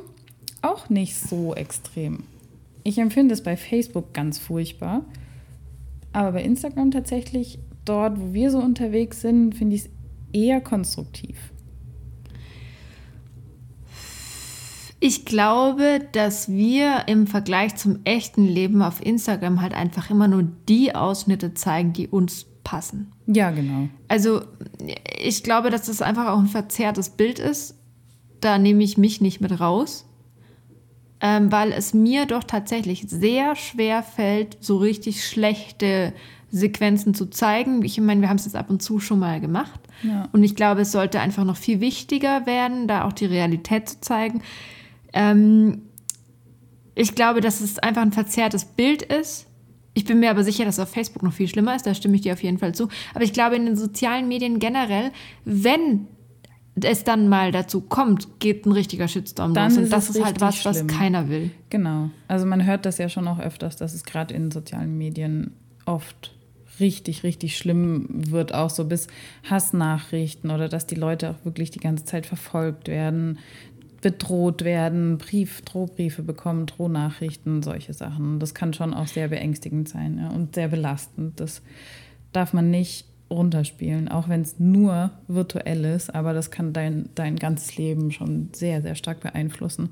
auch 0.62 0.88
nicht 0.88 1.16
so 1.16 1.54
extrem. 1.54 2.24
Ich 2.85 2.98
empfinde 2.98 3.35
es 3.35 3.42
bei 3.42 3.56
Facebook 3.56 4.12
ganz 4.14 4.38
furchtbar. 4.38 5.04
Aber 6.12 6.33
bei 6.33 6.42
Instagram 6.42 6.90
tatsächlich, 6.90 7.59
dort, 7.85 8.21
wo 8.21 8.33
wir 8.33 8.51
so 8.51 8.59
unterwegs 8.59 9.21
sind, 9.21 9.55
finde 9.55 9.77
ich 9.77 9.83
es 9.83 9.90
eher 10.33 10.61
konstruktiv. 10.61 11.37
Ich 15.03 15.25
glaube, 15.25 16.01
dass 16.12 16.51
wir 16.51 17.05
im 17.07 17.27
Vergleich 17.27 17.75
zum 17.77 18.01
echten 18.05 18.45
Leben 18.45 18.83
auf 18.83 19.05
Instagram 19.05 19.62
halt 19.62 19.73
einfach 19.73 20.11
immer 20.11 20.29
nur 20.29 20.43
die 20.69 20.95
Ausschnitte 20.95 21.55
zeigen, 21.55 21.95
die 21.95 22.07
uns 22.07 22.45
passen. 22.64 23.11
Ja, 23.27 23.51
genau. 23.51 23.88
Also 24.09 24.43
ich 25.19 25.43
glaube, 25.43 25.71
dass 25.71 25.87
das 25.87 26.03
einfach 26.03 26.29
auch 26.29 26.38
ein 26.38 26.49
verzerrtes 26.49 27.11
Bild 27.11 27.38
ist. 27.38 27.79
Da 28.43 28.59
nehme 28.59 28.85
ich 28.85 28.99
mich 28.99 29.23
nicht 29.23 29.40
mit 29.40 29.59
raus, 29.59 30.07
ähm, 31.23 31.51
weil 31.51 31.73
es 31.73 31.95
mir 31.95 32.27
doch 32.27 32.45
tatsächlich 32.45 33.07
sehr 33.09 33.57
schwer 33.57 34.03
fällt, 34.03 34.59
so 34.61 34.77
richtig 34.77 35.27
schlechte 35.27 36.12
Sequenzen 36.51 37.15
zu 37.15 37.27
zeigen. 37.27 37.85
Ich 37.85 38.01
meine, 38.01 38.21
wir 38.21 38.29
haben 38.29 38.37
es 38.37 38.45
jetzt 38.45 38.57
ab 38.57 38.71
und 38.71 38.83
zu 38.83 38.99
schon 38.99 39.19
mal 39.19 39.41
gemacht. 39.41 39.81
Ja. 40.03 40.29
Und 40.33 40.43
ich 40.43 40.57
glaube, 40.57 40.83
es 40.83 40.93
sollte 40.93 41.21
einfach 41.21 41.45
noch 41.45 41.57
viel 41.57 41.81
wichtiger 41.81 42.47
werden, 42.47 42.89
da 42.89 43.05
auch 43.05 43.13
die 43.13 43.27
Realität 43.27 43.89
zu 43.89 44.01
zeigen. 44.01 44.43
Ähm, 45.13 45.83
ich 46.95 47.15
glaube, 47.15 47.41
dass 47.41 47.61
es 47.61 47.79
einfach 47.79 48.03
ein 48.03 48.13
verzerrtes 48.13 48.65
Bild 48.65 49.03
ist. 49.03 49.47
Ich 49.95 50.05
bin 50.05 50.21
mir 50.21 50.31
aber 50.31 50.45
sicher, 50.45 50.65
dass 50.65 50.79
es 50.79 50.81
auf 50.81 50.91
Facebook 50.91 51.23
noch 51.23 51.33
viel 51.33 51.49
schlimmer 51.49 51.75
ist. 51.77 51.87
Da 51.87 51.95
stimme 51.95 52.17
ich 52.17 52.23
dir 52.23 52.33
auf 52.33 52.43
jeden 52.43 52.59
Fall 52.59 52.75
zu. 52.75 52.89
Aber 53.15 53.25
ich 53.25 53.33
glaube, 53.33 53.57
in 53.57 53.67
den 53.67 53.77
sozialen 53.77 54.29
Medien 54.29 54.59
generell, 54.59 55.13
wenn 55.45 56.07
es 56.83 57.05
dann 57.05 57.29
mal 57.29 57.53
dazu 57.53 57.81
kommt, 57.81 58.41
geht 58.41 58.67
ein 58.67 58.73
richtiger 58.73 59.09
Shitstorm 59.09 59.55
Dann 59.55 59.71
los. 59.71 59.79
Und 59.79 59.93
das 59.93 60.11
ist 60.11 60.25
halt 60.25 60.41
was, 60.41 60.65
was 60.65 60.77
schlimm. 60.77 60.87
keiner 60.87 61.29
will. 61.29 61.51
Genau. 61.69 62.11
Also 62.29 62.47
man 62.47 62.65
hört 62.65 62.87
das 62.87 62.99
ja 62.99 63.09
schon 63.09 63.27
auch 63.29 63.39
öfters, 63.39 63.77
dass 63.77 63.95
es 63.95 64.05
gerade 64.05 64.35
in 64.35 64.51
sozialen 64.51 64.97
Medien 64.97 65.53
oft 65.87 66.33
richtig, 66.81 67.23
richtig 67.23 67.57
schlimm 67.57 68.07
wird, 68.09 68.55
auch 68.55 68.71
so 68.71 68.85
bis 68.85 69.07
Hassnachrichten 69.49 70.51
oder 70.51 70.69
dass 70.69 70.87
die 70.87 70.95
Leute 70.95 71.31
auch 71.31 71.45
wirklich 71.45 71.71
die 71.71 71.81
ganze 71.81 72.05
Zeit 72.05 72.27
verfolgt 72.27 72.88
werden, 72.88 73.38
bedroht 74.01 74.64
werden, 74.64 75.19
Brief, 75.19 75.62
Drohbriefe 75.62 76.23
bekommen, 76.23 76.66
Drohnachrichten, 76.66 77.62
solche 77.62 77.93
Sachen. 77.93 78.38
Das 78.38 78.55
kann 78.55 78.73
schon 78.73 78.95
auch 78.95 79.07
sehr 79.07 79.29
beängstigend 79.29 79.88
sein 79.88 80.19
ja, 80.19 80.29
und 80.31 80.55
sehr 80.55 80.69
belastend. 80.69 81.38
Das 81.38 81.62
darf 82.33 82.53
man 82.53 82.71
nicht 82.71 83.07
runterspielen, 83.31 84.09
auch 84.09 84.29
wenn 84.29 84.43
es 84.43 84.59
nur 84.59 85.11
virtuell 85.29 85.85
ist, 85.85 86.12
aber 86.14 86.33
das 86.33 86.51
kann 86.51 86.73
dein, 86.73 87.09
dein 87.14 87.37
ganzes 87.37 87.77
Leben 87.77 88.11
schon 88.11 88.49
sehr, 88.53 88.83
sehr 88.83 88.97
stark 88.97 89.21
beeinflussen. 89.21 89.90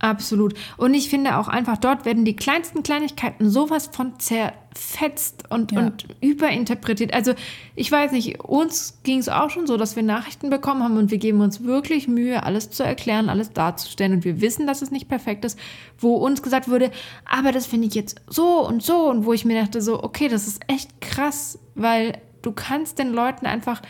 Absolut. 0.00 0.54
Und 0.76 0.94
ich 0.94 1.08
finde 1.10 1.38
auch 1.38 1.48
einfach, 1.48 1.76
dort 1.76 2.04
werden 2.04 2.24
die 2.24 2.36
kleinsten 2.36 2.84
Kleinigkeiten 2.84 3.50
sowas 3.50 3.90
von 3.92 4.18
zerfetzt 4.20 5.50
und, 5.50 5.72
Ja. 5.72 5.80
und 5.80 6.06
überinterpretiert. 6.20 7.12
Also 7.12 7.34
ich 7.74 7.90
weiß 7.90 8.12
nicht, 8.12 8.38
uns 8.44 9.00
ging 9.02 9.18
es 9.18 9.28
auch 9.28 9.50
schon 9.50 9.66
so, 9.66 9.76
dass 9.76 9.96
wir 9.96 10.04
Nachrichten 10.04 10.50
bekommen 10.50 10.84
haben 10.84 10.96
und 10.98 11.10
wir 11.10 11.18
geben 11.18 11.40
uns 11.40 11.64
wirklich 11.64 12.06
Mühe, 12.06 12.44
alles 12.44 12.70
zu 12.70 12.84
erklären, 12.84 13.28
alles 13.28 13.52
darzustellen. 13.52 14.12
Und 14.12 14.24
wir 14.24 14.40
wissen, 14.40 14.68
dass 14.68 14.82
es 14.82 14.92
nicht 14.92 15.08
perfekt 15.08 15.44
ist, 15.44 15.58
wo 15.98 16.14
uns 16.14 16.42
gesagt 16.42 16.68
wurde, 16.68 16.92
aber 17.24 17.50
das 17.50 17.66
finde 17.66 17.88
ich 17.88 17.94
jetzt 17.94 18.20
so 18.28 18.64
und 18.64 18.84
so. 18.84 19.10
Und 19.10 19.24
wo 19.26 19.32
ich 19.32 19.44
mir 19.44 19.60
dachte, 19.60 19.82
so, 19.82 20.02
okay, 20.02 20.28
das 20.28 20.46
ist 20.46 20.62
echt 20.68 21.00
krass, 21.00 21.58
weil 21.74 22.18
du 22.42 22.52
kannst 22.52 23.00
den 23.00 23.12
Leuten 23.12 23.46
einfach 23.46 23.82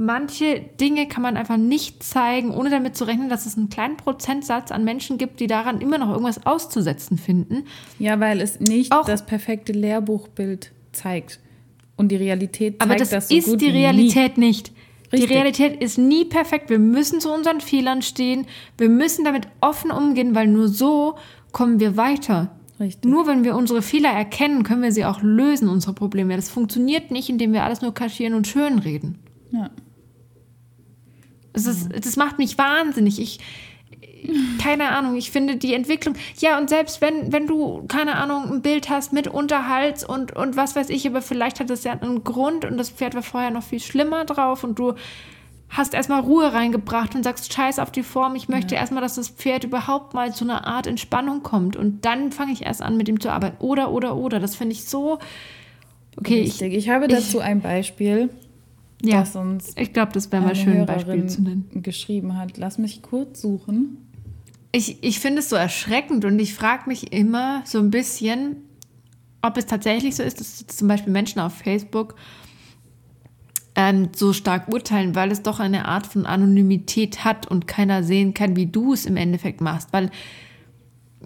manche 0.00 0.60
Dinge 0.80 1.06
kann 1.06 1.22
man 1.22 1.36
einfach 1.36 1.56
nicht 1.56 2.02
zeigen, 2.02 2.50
ohne 2.50 2.70
damit 2.70 2.96
zu 2.96 3.04
rechnen, 3.04 3.28
dass 3.28 3.46
es 3.46 3.56
einen 3.56 3.68
kleinen 3.68 3.96
Prozentsatz 3.96 4.72
an 4.72 4.82
Menschen 4.84 5.18
gibt, 5.18 5.40
die 5.40 5.46
daran 5.46 5.80
immer 5.80 5.98
noch 5.98 6.10
irgendwas 6.10 6.44
auszusetzen 6.46 7.18
finden. 7.18 7.64
Ja, 7.98 8.18
weil 8.18 8.40
es 8.40 8.58
nicht 8.60 8.92
Auch- 8.92 9.04
das 9.04 9.26
perfekte 9.26 9.72
Lehrbuchbild 9.72 10.72
zeigt. 10.92 11.38
Und 11.96 12.08
die 12.08 12.16
Realität 12.16 12.78
zeigt 12.78 12.82
Aber 12.82 12.96
das, 12.98 13.10
das 13.10 13.28
so 13.28 13.36
ist 13.36 13.46
die 13.60 13.66
wie 13.66 13.72
nie. 13.72 13.78
Realität 13.78 14.38
nicht. 14.38 14.72
Richtig. 15.12 15.28
Die 15.28 15.34
Realität 15.34 15.82
ist 15.82 15.98
nie 15.98 16.24
perfekt. 16.24 16.70
Wir 16.70 16.78
müssen 16.78 17.20
zu 17.20 17.30
unseren 17.32 17.60
Fehlern 17.60 18.00
stehen. 18.00 18.46
Wir 18.78 18.88
müssen 18.88 19.24
damit 19.24 19.48
offen 19.60 19.90
umgehen, 19.90 20.34
weil 20.34 20.46
nur 20.46 20.68
so 20.68 21.16
kommen 21.52 21.80
wir 21.80 21.96
weiter. 21.96 22.52
Richtig. 22.78 23.10
Nur 23.10 23.26
wenn 23.26 23.44
wir 23.44 23.56
unsere 23.56 23.82
Fehler 23.82 24.10
erkennen, 24.10 24.62
können 24.62 24.82
wir 24.82 24.92
sie 24.92 25.04
auch 25.04 25.20
lösen, 25.20 25.68
unsere 25.68 25.92
Probleme. 25.92 26.36
Das 26.36 26.48
funktioniert 26.48 27.10
nicht, 27.10 27.28
indem 27.28 27.52
wir 27.52 27.64
alles 27.64 27.82
nur 27.82 27.92
kaschieren 27.92 28.32
und 28.34 28.46
schönreden. 28.46 29.18
Ja. 29.50 29.68
Es 31.52 31.66
ist, 31.66 31.88
das 32.04 32.16
macht 32.16 32.38
mich 32.38 32.58
wahnsinnig. 32.58 33.20
Ich, 33.20 33.38
keine 34.62 34.90
Ahnung, 34.90 35.16
ich 35.16 35.30
finde 35.30 35.56
die 35.56 35.74
Entwicklung, 35.74 36.14
ja, 36.38 36.58
und 36.58 36.68
selbst 36.68 37.00
wenn, 37.00 37.32
wenn 37.32 37.46
du, 37.46 37.84
keine 37.88 38.16
Ahnung, 38.16 38.52
ein 38.52 38.62
Bild 38.62 38.90
hast 38.90 39.12
mit 39.12 39.28
Unterhalt 39.28 40.04
und, 40.04 40.36
und 40.36 40.56
was 40.56 40.76
weiß 40.76 40.90
ich, 40.90 41.06
aber 41.06 41.22
vielleicht 41.22 41.60
hat 41.60 41.70
es 41.70 41.84
ja 41.84 41.92
einen 41.92 42.24
Grund 42.24 42.64
und 42.64 42.76
das 42.76 42.90
Pferd 42.90 43.14
war 43.14 43.22
vorher 43.22 43.50
noch 43.50 43.62
viel 43.62 43.80
schlimmer 43.80 44.24
drauf 44.24 44.62
und 44.64 44.78
du 44.78 44.94
hast 45.70 45.94
erstmal 45.94 46.20
Ruhe 46.20 46.52
reingebracht 46.52 47.14
und 47.14 47.22
sagst, 47.22 47.52
scheiß 47.52 47.78
auf 47.78 47.92
die 47.92 48.02
Form, 48.02 48.34
ich 48.34 48.48
möchte 48.48 48.74
erstmal, 48.74 49.02
dass 49.02 49.14
das 49.14 49.28
Pferd 49.28 49.64
überhaupt 49.64 50.14
mal 50.14 50.34
zu 50.34 50.44
einer 50.44 50.66
Art 50.66 50.86
Entspannung 50.86 51.42
kommt 51.42 51.76
und 51.76 52.04
dann 52.04 52.32
fange 52.32 52.52
ich 52.52 52.62
erst 52.66 52.82
an, 52.82 52.96
mit 52.96 53.08
ihm 53.08 53.20
zu 53.20 53.30
arbeiten. 53.30 53.56
Oder, 53.60 53.92
oder, 53.92 54.16
oder. 54.16 54.40
Das 54.40 54.56
finde 54.56 54.72
ich 54.72 54.84
so. 54.86 55.20
Okay, 56.16 56.40
ich. 56.40 56.60
Ich, 56.60 56.88
habe 56.88 57.06
dazu 57.06 57.38
ein 57.38 57.60
Beispiel, 57.60 58.30
ja, 59.02 59.20
das 59.20 59.36
uns 59.36 59.72
ich 59.76 59.92
glaube, 59.92 60.12
das 60.12 60.30
wäre 60.30 60.42
mal 60.42 60.54
schön, 60.56 60.78
ein 60.80 60.86
Beispiel 60.86 61.26
zu 61.26 61.42
nennen. 61.42 61.68
geschrieben 61.74 62.36
hat. 62.36 62.56
Lass 62.58 62.78
mich 62.78 63.02
kurz 63.02 63.40
suchen. 63.40 63.98
Ich, 64.72 65.02
ich 65.02 65.18
finde 65.18 65.40
es 65.40 65.48
so 65.48 65.56
erschreckend 65.56 66.24
und 66.24 66.38
ich 66.38 66.54
frage 66.54 66.84
mich 66.86 67.12
immer 67.12 67.62
so 67.64 67.78
ein 67.78 67.90
bisschen, 67.90 68.56
ob 69.42 69.56
es 69.56 69.66
tatsächlich 69.66 70.16
so 70.16 70.22
ist, 70.22 70.40
dass 70.40 70.66
zum 70.66 70.86
Beispiel 70.86 71.12
Menschen 71.12 71.40
auf 71.40 71.54
Facebook 71.54 72.14
ähm, 73.74 74.10
so 74.14 74.32
stark 74.32 74.68
urteilen, 74.68 75.14
weil 75.14 75.32
es 75.32 75.42
doch 75.42 75.60
eine 75.60 75.86
Art 75.86 76.06
von 76.06 76.26
Anonymität 76.26 77.24
hat 77.24 77.46
und 77.50 77.66
keiner 77.66 78.02
sehen 78.02 78.34
kann, 78.34 78.56
wie 78.56 78.66
du 78.66 78.92
es 78.92 79.06
im 79.06 79.16
Endeffekt 79.16 79.60
machst. 79.60 79.92
Weil 79.92 80.10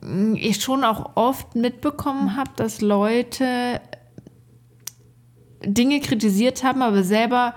mh, 0.01 0.39
ich 0.39 0.63
schon 0.63 0.85
auch 0.85 1.17
oft 1.17 1.55
mitbekommen 1.55 2.37
habe, 2.37 2.51
dass 2.57 2.81
Leute 2.81 3.81
Dinge 5.65 6.01
kritisiert 6.01 6.63
haben, 6.63 6.83
aber 6.83 7.03
selber 7.03 7.55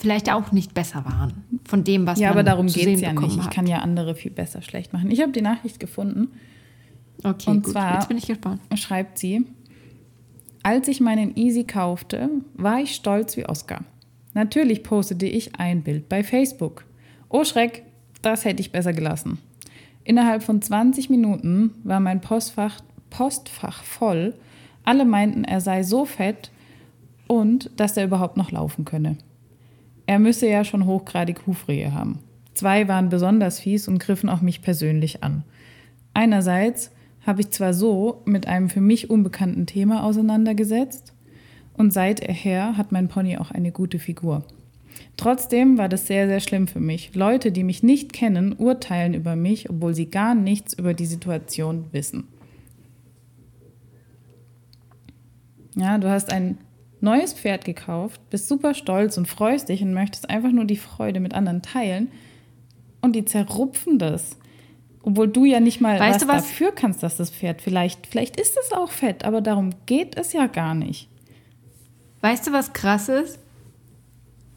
vielleicht 0.00 0.30
auch 0.32 0.50
nicht 0.52 0.74
besser 0.74 1.04
waren 1.04 1.44
von 1.64 1.84
dem, 1.84 2.06
was 2.06 2.18
ja, 2.18 2.28
man 2.28 2.38
aber 2.38 2.42
darum 2.42 2.66
geht 2.66 2.86
es 2.88 3.00
ja 3.00 3.12
nicht. 3.12 3.36
Ich 3.36 3.44
hat. 3.44 3.50
kann 3.54 3.66
ja 3.66 3.78
andere 3.78 4.14
viel 4.14 4.30
besser 4.30 4.62
schlecht 4.62 4.92
machen. 4.92 5.10
Ich 5.10 5.20
habe 5.20 5.32
die 5.32 5.42
Nachricht 5.42 5.78
gefunden. 5.78 6.28
Okay, 7.22 7.50
Und 7.50 7.64
gut. 7.64 7.72
zwar- 7.72 7.94
Jetzt 7.96 8.08
bin 8.08 8.16
ich 8.16 8.26
gespannt. 8.26 8.60
Schreibt 8.74 9.18
sie, 9.18 9.44
als 10.62 10.88
ich 10.88 11.00
meinen 11.00 11.36
Easy 11.36 11.64
kaufte, 11.64 12.28
war 12.54 12.80
ich 12.80 12.94
stolz 12.94 13.36
wie 13.36 13.46
Oscar. 13.46 13.80
Natürlich 14.34 14.82
postete 14.82 15.26
ich 15.26 15.56
ein 15.58 15.82
Bild 15.82 16.08
bei 16.08 16.22
Facebook. 16.24 16.84
Oh 17.28 17.44
Schreck, 17.44 17.82
das 18.22 18.44
hätte 18.44 18.60
ich 18.60 18.72
besser 18.72 18.92
gelassen. 18.92 19.38
Innerhalb 20.04 20.42
von 20.42 20.62
20 20.62 21.10
Minuten 21.10 21.74
war 21.84 22.00
mein 22.00 22.20
Postfach, 22.20 22.80
Postfach 23.10 23.82
voll. 23.84 24.34
Alle 24.84 25.04
meinten, 25.04 25.44
er 25.44 25.60
sei 25.60 25.82
so 25.82 26.04
fett 26.06 26.50
und 27.26 27.70
dass 27.76 27.96
er 27.96 28.04
überhaupt 28.04 28.36
noch 28.36 28.50
laufen 28.50 28.84
könne. 28.84 29.16
Er 30.10 30.18
müsse 30.18 30.48
ja 30.48 30.64
schon 30.64 30.86
hochgradig 30.86 31.46
Hufrehe 31.46 31.94
haben. 31.94 32.18
Zwei 32.54 32.88
waren 32.88 33.10
besonders 33.10 33.60
fies 33.60 33.86
und 33.86 34.00
griffen 34.00 34.28
auch 34.28 34.40
mich 34.40 34.60
persönlich 34.60 35.22
an. 35.22 35.44
Einerseits 36.14 36.90
habe 37.24 37.42
ich 37.42 37.50
zwar 37.52 37.74
so 37.74 38.20
mit 38.24 38.48
einem 38.48 38.70
für 38.70 38.80
mich 38.80 39.08
unbekannten 39.08 39.66
Thema 39.66 40.02
auseinandergesetzt, 40.02 41.12
und 41.74 41.92
seither 41.92 42.76
hat 42.76 42.90
mein 42.90 43.06
Pony 43.06 43.36
auch 43.36 43.52
eine 43.52 43.70
gute 43.70 44.00
Figur. 44.00 44.42
Trotzdem 45.16 45.78
war 45.78 45.88
das 45.88 46.08
sehr, 46.08 46.26
sehr 46.26 46.40
schlimm 46.40 46.66
für 46.66 46.80
mich. 46.80 47.14
Leute, 47.14 47.52
die 47.52 47.62
mich 47.62 47.84
nicht 47.84 48.12
kennen, 48.12 48.52
urteilen 48.52 49.14
über 49.14 49.36
mich, 49.36 49.70
obwohl 49.70 49.94
sie 49.94 50.10
gar 50.10 50.34
nichts 50.34 50.74
über 50.74 50.92
die 50.92 51.06
Situation 51.06 51.84
wissen. 51.92 52.26
Ja, 55.76 55.98
du 55.98 56.10
hast 56.10 56.32
ein 56.32 56.58
neues 57.02 57.32
Pferd 57.32 57.64
gekauft, 57.64 58.20
bist 58.30 58.48
super 58.48 58.74
stolz 58.74 59.16
und 59.16 59.26
freust 59.26 59.68
dich 59.68 59.82
und 59.82 59.94
möchtest 59.94 60.28
einfach 60.28 60.52
nur 60.52 60.64
die 60.64 60.76
Freude 60.76 61.20
mit 61.20 61.34
anderen 61.34 61.62
teilen 61.62 62.08
und 63.00 63.14
die 63.14 63.24
zerrupfen 63.24 63.98
das. 63.98 64.36
Obwohl 65.02 65.28
du 65.28 65.44
ja 65.44 65.60
nicht 65.60 65.80
mal 65.80 65.98
weißt 65.98 66.22
was, 66.22 66.28
was 66.28 66.42
dafür 66.42 66.72
kannst, 66.72 67.02
dass 67.02 67.16
das 67.16 67.30
Pferd 67.30 67.62
vielleicht, 67.62 68.06
vielleicht 68.06 68.38
ist 68.38 68.56
es 68.62 68.72
auch 68.72 68.90
fett, 68.90 69.24
aber 69.24 69.40
darum 69.40 69.70
geht 69.86 70.16
es 70.18 70.32
ja 70.32 70.46
gar 70.46 70.74
nicht. 70.74 71.08
Weißt 72.20 72.46
du, 72.46 72.52
was 72.52 72.74
krass 72.74 73.08
ist? 73.08 73.38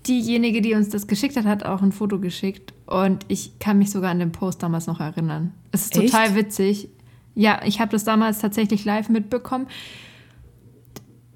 Diejenige, 0.06 0.62
die 0.62 0.74
uns 0.74 0.90
das 0.90 1.08
geschickt 1.08 1.38
hat, 1.38 1.46
hat 1.46 1.66
auch 1.66 1.82
ein 1.82 1.94
Foto 1.94 2.20
geschickt 2.20 2.74
und 2.88 3.26
ich 3.30 3.58
kann 3.60 3.78
mich 3.78 3.90
sogar 3.90 4.12
an 4.12 4.20
den 4.20 4.34
Post 4.34 4.62
damals 4.62 4.86
noch 4.86 5.00
erinnern. 5.00 5.54
Es 5.72 5.86
ist 5.86 5.96
Echt? 5.96 6.12
total 6.12 6.36
witzig. 6.36 6.90
Ja, 7.36 7.62
ich 7.66 7.80
habe 7.80 7.92
das 7.92 8.04
damals 8.04 8.40
tatsächlich 8.40 8.84
live 8.84 9.08
mitbekommen. 9.08 9.68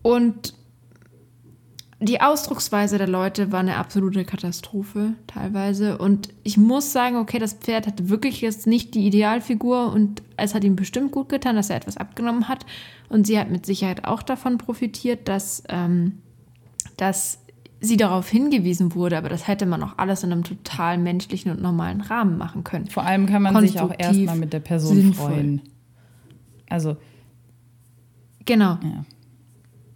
Und 0.01 0.53
die 2.00 2.22
Ausdrucksweise 2.22 3.00
der 3.00 3.08
Leute 3.08 3.52
war 3.52 3.60
eine 3.60 3.78
absolute 3.78 4.24
Katastrophe 4.24 5.14
teilweise. 5.26 5.98
Und 5.98 6.30
ich 6.43 6.56
muss 6.56 6.91
sagen, 6.91 7.16
okay, 7.16 7.39
das 7.39 7.54
Pferd 7.54 7.88
hatte 7.88 8.10
wirklich 8.10 8.41
jetzt 8.41 8.68
nicht 8.68 8.93
die 8.93 9.08
Idealfigur 9.08 9.91
und 9.91 10.22
es 10.38 10.54
hat 10.54 10.64
ihm 10.64 10.76
bestimmt 10.76 11.12
gut 11.12 11.30
getan, 11.30 11.56
dass 11.56 11.72
er 11.72 11.78
etwas 11.78 11.98
abgenommen 11.98 12.48
hat. 12.48 12.68
Und 13.10 13.26
sie 13.26 13.39
hat 13.39 13.50
mit 13.50 13.66
Sicherheit 13.66 14.06
auch 14.06 14.22
davon 14.22 14.60
profitiert, 14.60 15.28
dass, 15.28 15.64
ähm, 15.70 16.20
dass 16.98 17.39
sie 17.80 17.98
darauf 17.98 18.30
hingewiesen 18.30 18.93
wurde. 18.93 19.18
Aber 19.18 19.30
das 19.30 19.48
hätte 19.48 19.66
man 19.66 19.82
auch 19.82 19.98
alles 19.98 20.24
in 20.24 20.32
einem 20.32 20.43
total 20.43 21.00
menschlichen 21.00 21.52
und 21.52 21.64
normalen 21.64 22.02
Rahmen 22.02 22.38
machen 22.38 22.64
können. 22.64 22.86
Vor 22.88 23.04
allem 23.04 23.26
kann 23.26 23.41
man 23.41 23.60
sich 23.60 23.80
auch 23.80 23.93
erstmal 23.98 24.38
mit 24.38 24.54
der 24.54 24.60
Person 24.60 24.95
sinnvoll. 24.95 25.32
freuen. 25.32 25.62
Also. 26.70 26.98
Genau. 28.45 28.78
Ja. 28.84 29.04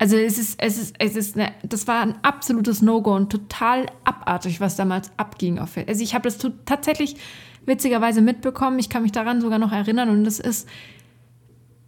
Also 0.02 0.18
es 0.18 0.40
ist, 0.40 0.56
es 0.60 0.80
ist, 0.80 0.96
es 0.98 1.16
ist 1.16 1.38
eine, 1.38 1.52
das 1.62 1.88
war 1.88 2.02
ein 2.02 2.16
absolutes 2.24 2.82
No-Go 2.82 3.16
und 3.16 3.32
total 3.32 3.86
abartig, 4.04 4.60
was 4.60 4.76
damals 4.76 5.12
abging 5.18 5.60
auf 5.60 5.78
Also 5.78 6.02
ich 6.02 6.16
habe 6.16 6.24
das 6.24 6.40
tatsächlich 6.66 7.18
witzigerweise 7.68 8.22
mitbekommen. 8.22 8.80
Ich 8.80 8.90
kann 8.90 9.04
mich 9.04 9.12
daran 9.12 9.42
sogar 9.42 9.60
noch 9.60 9.72
erinnern 9.72 10.10
und 10.10 10.26
es 10.26 10.40
ist, 10.40 10.68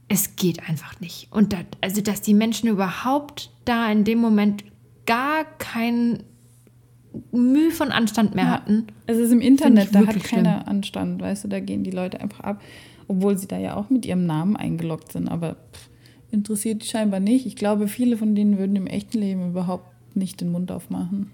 es 0.09 0.35
geht 0.35 0.69
einfach 0.69 0.99
nicht. 0.99 1.29
Und 1.31 1.53
das, 1.53 1.65
also 1.81 2.01
dass 2.01 2.21
die 2.21 2.35
Menschen 2.35 2.69
überhaupt 2.69 3.49
da 3.65 3.91
in 3.91 4.03
dem 4.03 4.19
Moment 4.19 4.63
gar 5.07 5.45
kein 5.57 6.21
Mühe 7.31 7.71
von 7.71 7.91
Anstand 7.91 8.35
mehr 8.35 8.45
ja, 8.45 8.51
hatten. 8.51 8.85
Es 9.07 9.17
ist 9.17 9.31
im 9.31 9.41
Internet, 9.41 9.89
da 9.95 10.05
hat 10.05 10.23
keiner 10.23 10.57
schlimm. 10.57 10.67
Anstand, 10.67 11.19
weißt 11.19 11.45
du, 11.45 11.47
da 11.47 11.59
gehen 11.59 11.83
die 11.83 11.89
Leute 11.89 12.21
einfach 12.21 12.41
ab, 12.41 12.61
obwohl 13.07 13.39
sie 13.39 13.47
da 13.47 13.57
ja 13.57 13.75
auch 13.75 13.89
mit 13.89 14.05
ihrem 14.05 14.27
Namen 14.27 14.55
eingeloggt 14.55 15.13
sind, 15.13 15.29
aber 15.29 15.55
pff 15.73 15.92
interessiert 16.33 16.83
die 16.83 16.87
scheinbar 16.87 17.19
nicht. 17.19 17.45
Ich 17.45 17.55
glaube, 17.55 17.87
viele 17.87 18.17
von 18.17 18.35
denen 18.35 18.57
würden 18.57 18.75
im 18.75 18.87
echten 18.87 19.19
Leben 19.19 19.51
überhaupt 19.51 19.85
nicht 20.15 20.41
den 20.41 20.51
Mund 20.51 20.71
aufmachen. 20.71 21.31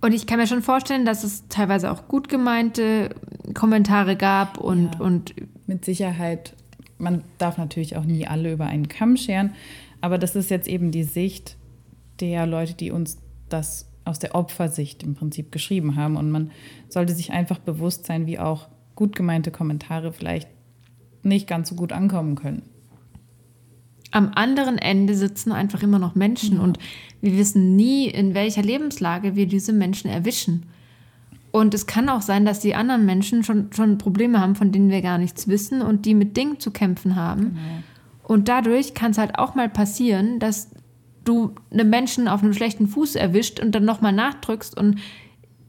Und 0.00 0.12
ich 0.12 0.26
kann 0.26 0.38
mir 0.38 0.46
schon 0.46 0.62
vorstellen, 0.62 1.06
dass 1.06 1.24
es 1.24 1.48
teilweise 1.48 1.90
auch 1.90 2.06
gut 2.06 2.28
gemeinte 2.28 3.10
Kommentare 3.54 4.16
gab 4.16 4.58
und, 4.58 4.94
ja, 4.94 5.00
und 5.00 5.34
mit 5.66 5.84
Sicherheit, 5.84 6.54
man 6.98 7.24
darf 7.38 7.58
natürlich 7.58 7.96
auch 7.96 8.04
nie 8.04 8.26
alle 8.26 8.52
über 8.52 8.66
einen 8.66 8.88
Kamm 8.88 9.16
scheren, 9.16 9.54
aber 10.00 10.18
das 10.18 10.36
ist 10.36 10.50
jetzt 10.50 10.68
eben 10.68 10.90
die 10.90 11.02
Sicht 11.02 11.56
der 12.20 12.46
Leute, 12.46 12.74
die 12.74 12.90
uns 12.90 13.18
das 13.48 13.90
aus 14.04 14.18
der 14.18 14.34
Opfersicht 14.34 15.02
im 15.02 15.14
Prinzip 15.14 15.50
geschrieben 15.50 15.96
haben. 15.96 16.16
Und 16.16 16.30
man 16.30 16.52
sollte 16.88 17.14
sich 17.14 17.32
einfach 17.32 17.58
bewusst 17.58 18.06
sein, 18.06 18.26
wie 18.26 18.38
auch 18.38 18.68
gut 18.94 19.16
gemeinte 19.16 19.50
Kommentare 19.50 20.12
vielleicht 20.12 20.48
nicht 21.26 21.46
ganz 21.46 21.68
so 21.68 21.74
gut 21.74 21.92
ankommen 21.92 22.34
können. 22.34 22.62
Am 24.10 24.30
anderen 24.34 24.78
Ende 24.78 25.14
sitzen 25.14 25.52
einfach 25.52 25.82
immer 25.82 25.98
noch 25.98 26.14
Menschen 26.14 26.56
ja. 26.56 26.62
und 26.62 26.78
wir 27.20 27.36
wissen 27.36 27.76
nie, 27.76 28.06
in 28.08 28.34
welcher 28.34 28.62
Lebenslage 28.62 29.36
wir 29.36 29.46
diese 29.46 29.72
Menschen 29.72 30.08
erwischen. 30.10 30.66
Und 31.50 31.74
es 31.74 31.86
kann 31.86 32.08
auch 32.08 32.22
sein, 32.22 32.44
dass 32.44 32.60
die 32.60 32.74
anderen 32.74 33.06
Menschen 33.06 33.42
schon, 33.42 33.72
schon 33.72 33.98
Probleme 33.98 34.40
haben, 34.40 34.54
von 34.54 34.72
denen 34.72 34.90
wir 34.90 35.02
gar 35.02 35.18
nichts 35.18 35.48
wissen 35.48 35.82
und 35.82 36.04
die 36.04 36.14
mit 36.14 36.36
Dingen 36.36 36.60
zu 36.60 36.70
kämpfen 36.70 37.16
haben. 37.16 37.40
Genau. 37.40 37.82
Und 38.22 38.48
dadurch 38.48 38.94
kann 38.94 39.12
es 39.12 39.18
halt 39.18 39.38
auch 39.38 39.54
mal 39.54 39.68
passieren, 39.68 40.38
dass 40.38 40.70
du 41.24 41.54
einen 41.70 41.90
Menschen 41.90 42.28
auf 42.28 42.42
einem 42.42 42.52
schlechten 42.52 42.88
Fuß 42.88 43.14
erwischt 43.14 43.60
und 43.60 43.74
dann 43.74 43.84
nochmal 43.84 44.12
nachdrückst 44.12 44.76
und 44.76 44.98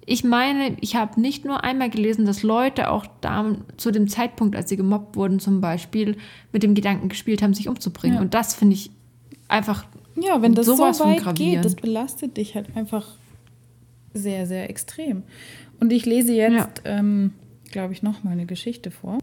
ich 0.09 0.23
meine, 0.23 0.77
ich 0.79 0.95
habe 0.95 1.19
nicht 1.19 1.43
nur 1.43 1.65
einmal 1.65 1.89
gelesen, 1.89 2.25
dass 2.25 2.41
Leute 2.41 2.89
auch 2.91 3.05
da 3.19 3.57
zu 3.75 3.91
dem 3.91 4.07
Zeitpunkt, 4.07 4.55
als 4.55 4.69
sie 4.69 4.77
gemobbt 4.77 5.17
wurden, 5.17 5.39
zum 5.39 5.59
Beispiel 5.59 6.15
mit 6.53 6.63
dem 6.63 6.75
Gedanken 6.75 7.09
gespielt 7.09 7.41
haben, 7.41 7.53
sich 7.53 7.67
umzubringen. 7.67 8.15
Ja. 8.15 8.21
Und 8.21 8.33
das 8.33 8.55
finde 8.55 8.75
ich 8.75 8.89
einfach. 9.49 9.85
Ja, 10.15 10.41
wenn 10.41 10.55
das 10.55 10.65
so 10.65 10.79
weit 10.79 11.35
geht, 11.35 11.65
das 11.65 11.75
belastet 11.75 12.37
dich 12.37 12.55
halt 12.55 12.75
einfach 12.77 13.15
sehr, 14.13 14.47
sehr 14.47 14.69
extrem. 14.69 15.23
Und 15.81 15.91
ich 15.91 16.05
lese 16.05 16.33
jetzt, 16.33 16.81
ja. 16.85 16.99
ähm, 16.99 17.33
glaube 17.69 17.91
ich, 17.91 18.01
noch 18.01 18.23
mal 18.23 18.31
eine 18.31 18.45
Geschichte 18.45 18.91
vor. 18.91 19.19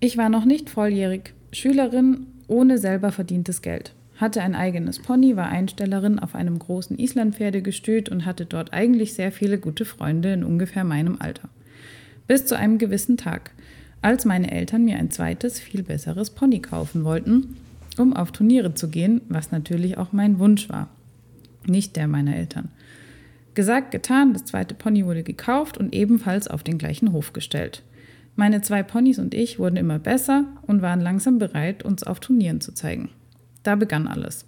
Ich 0.00 0.16
war 0.16 0.30
noch 0.30 0.46
nicht 0.46 0.70
volljährig, 0.70 1.34
Schülerin 1.52 2.26
ohne 2.46 2.78
selber 2.78 3.12
verdientes 3.12 3.60
Geld 3.60 3.94
hatte 4.18 4.42
ein 4.42 4.54
eigenes 4.54 4.98
Pony, 4.98 5.36
war 5.36 5.48
Einstellerin 5.48 6.18
auf 6.18 6.34
einem 6.34 6.58
großen 6.58 6.98
Islandpferdegestüt 6.98 8.08
und 8.08 8.26
hatte 8.26 8.46
dort 8.46 8.72
eigentlich 8.72 9.14
sehr 9.14 9.32
viele 9.32 9.58
gute 9.58 9.84
Freunde 9.84 10.32
in 10.32 10.44
ungefähr 10.44 10.84
meinem 10.84 11.16
Alter. 11.20 11.48
Bis 12.26 12.44
zu 12.44 12.58
einem 12.58 12.78
gewissen 12.78 13.16
Tag, 13.16 13.52
als 14.02 14.24
meine 14.24 14.50
Eltern 14.50 14.84
mir 14.84 14.98
ein 14.98 15.10
zweites, 15.10 15.60
viel 15.60 15.82
besseres 15.82 16.30
Pony 16.30 16.60
kaufen 16.60 17.04
wollten, 17.04 17.56
um 17.96 18.12
auf 18.12 18.32
Turniere 18.32 18.74
zu 18.74 18.88
gehen, 18.88 19.20
was 19.28 19.52
natürlich 19.52 19.98
auch 19.98 20.12
mein 20.12 20.38
Wunsch 20.38 20.68
war, 20.68 20.88
nicht 21.66 21.96
der 21.96 22.08
meiner 22.08 22.36
Eltern. 22.36 22.68
Gesagt, 23.54 23.90
getan, 23.92 24.32
das 24.32 24.44
zweite 24.44 24.74
Pony 24.74 25.04
wurde 25.06 25.22
gekauft 25.22 25.78
und 25.78 25.94
ebenfalls 25.94 26.48
auf 26.48 26.62
den 26.62 26.78
gleichen 26.78 27.12
Hof 27.12 27.32
gestellt. 27.32 27.82
Meine 28.36 28.62
zwei 28.62 28.84
Ponys 28.84 29.18
und 29.18 29.34
ich 29.34 29.58
wurden 29.58 29.76
immer 29.76 29.98
besser 29.98 30.44
und 30.62 30.80
waren 30.82 31.00
langsam 31.00 31.38
bereit, 31.38 31.84
uns 31.84 32.04
auf 32.04 32.20
Turnieren 32.20 32.60
zu 32.60 32.72
zeigen. 32.72 33.10
Da 33.68 33.74
begann 33.74 34.08
alles. 34.08 34.46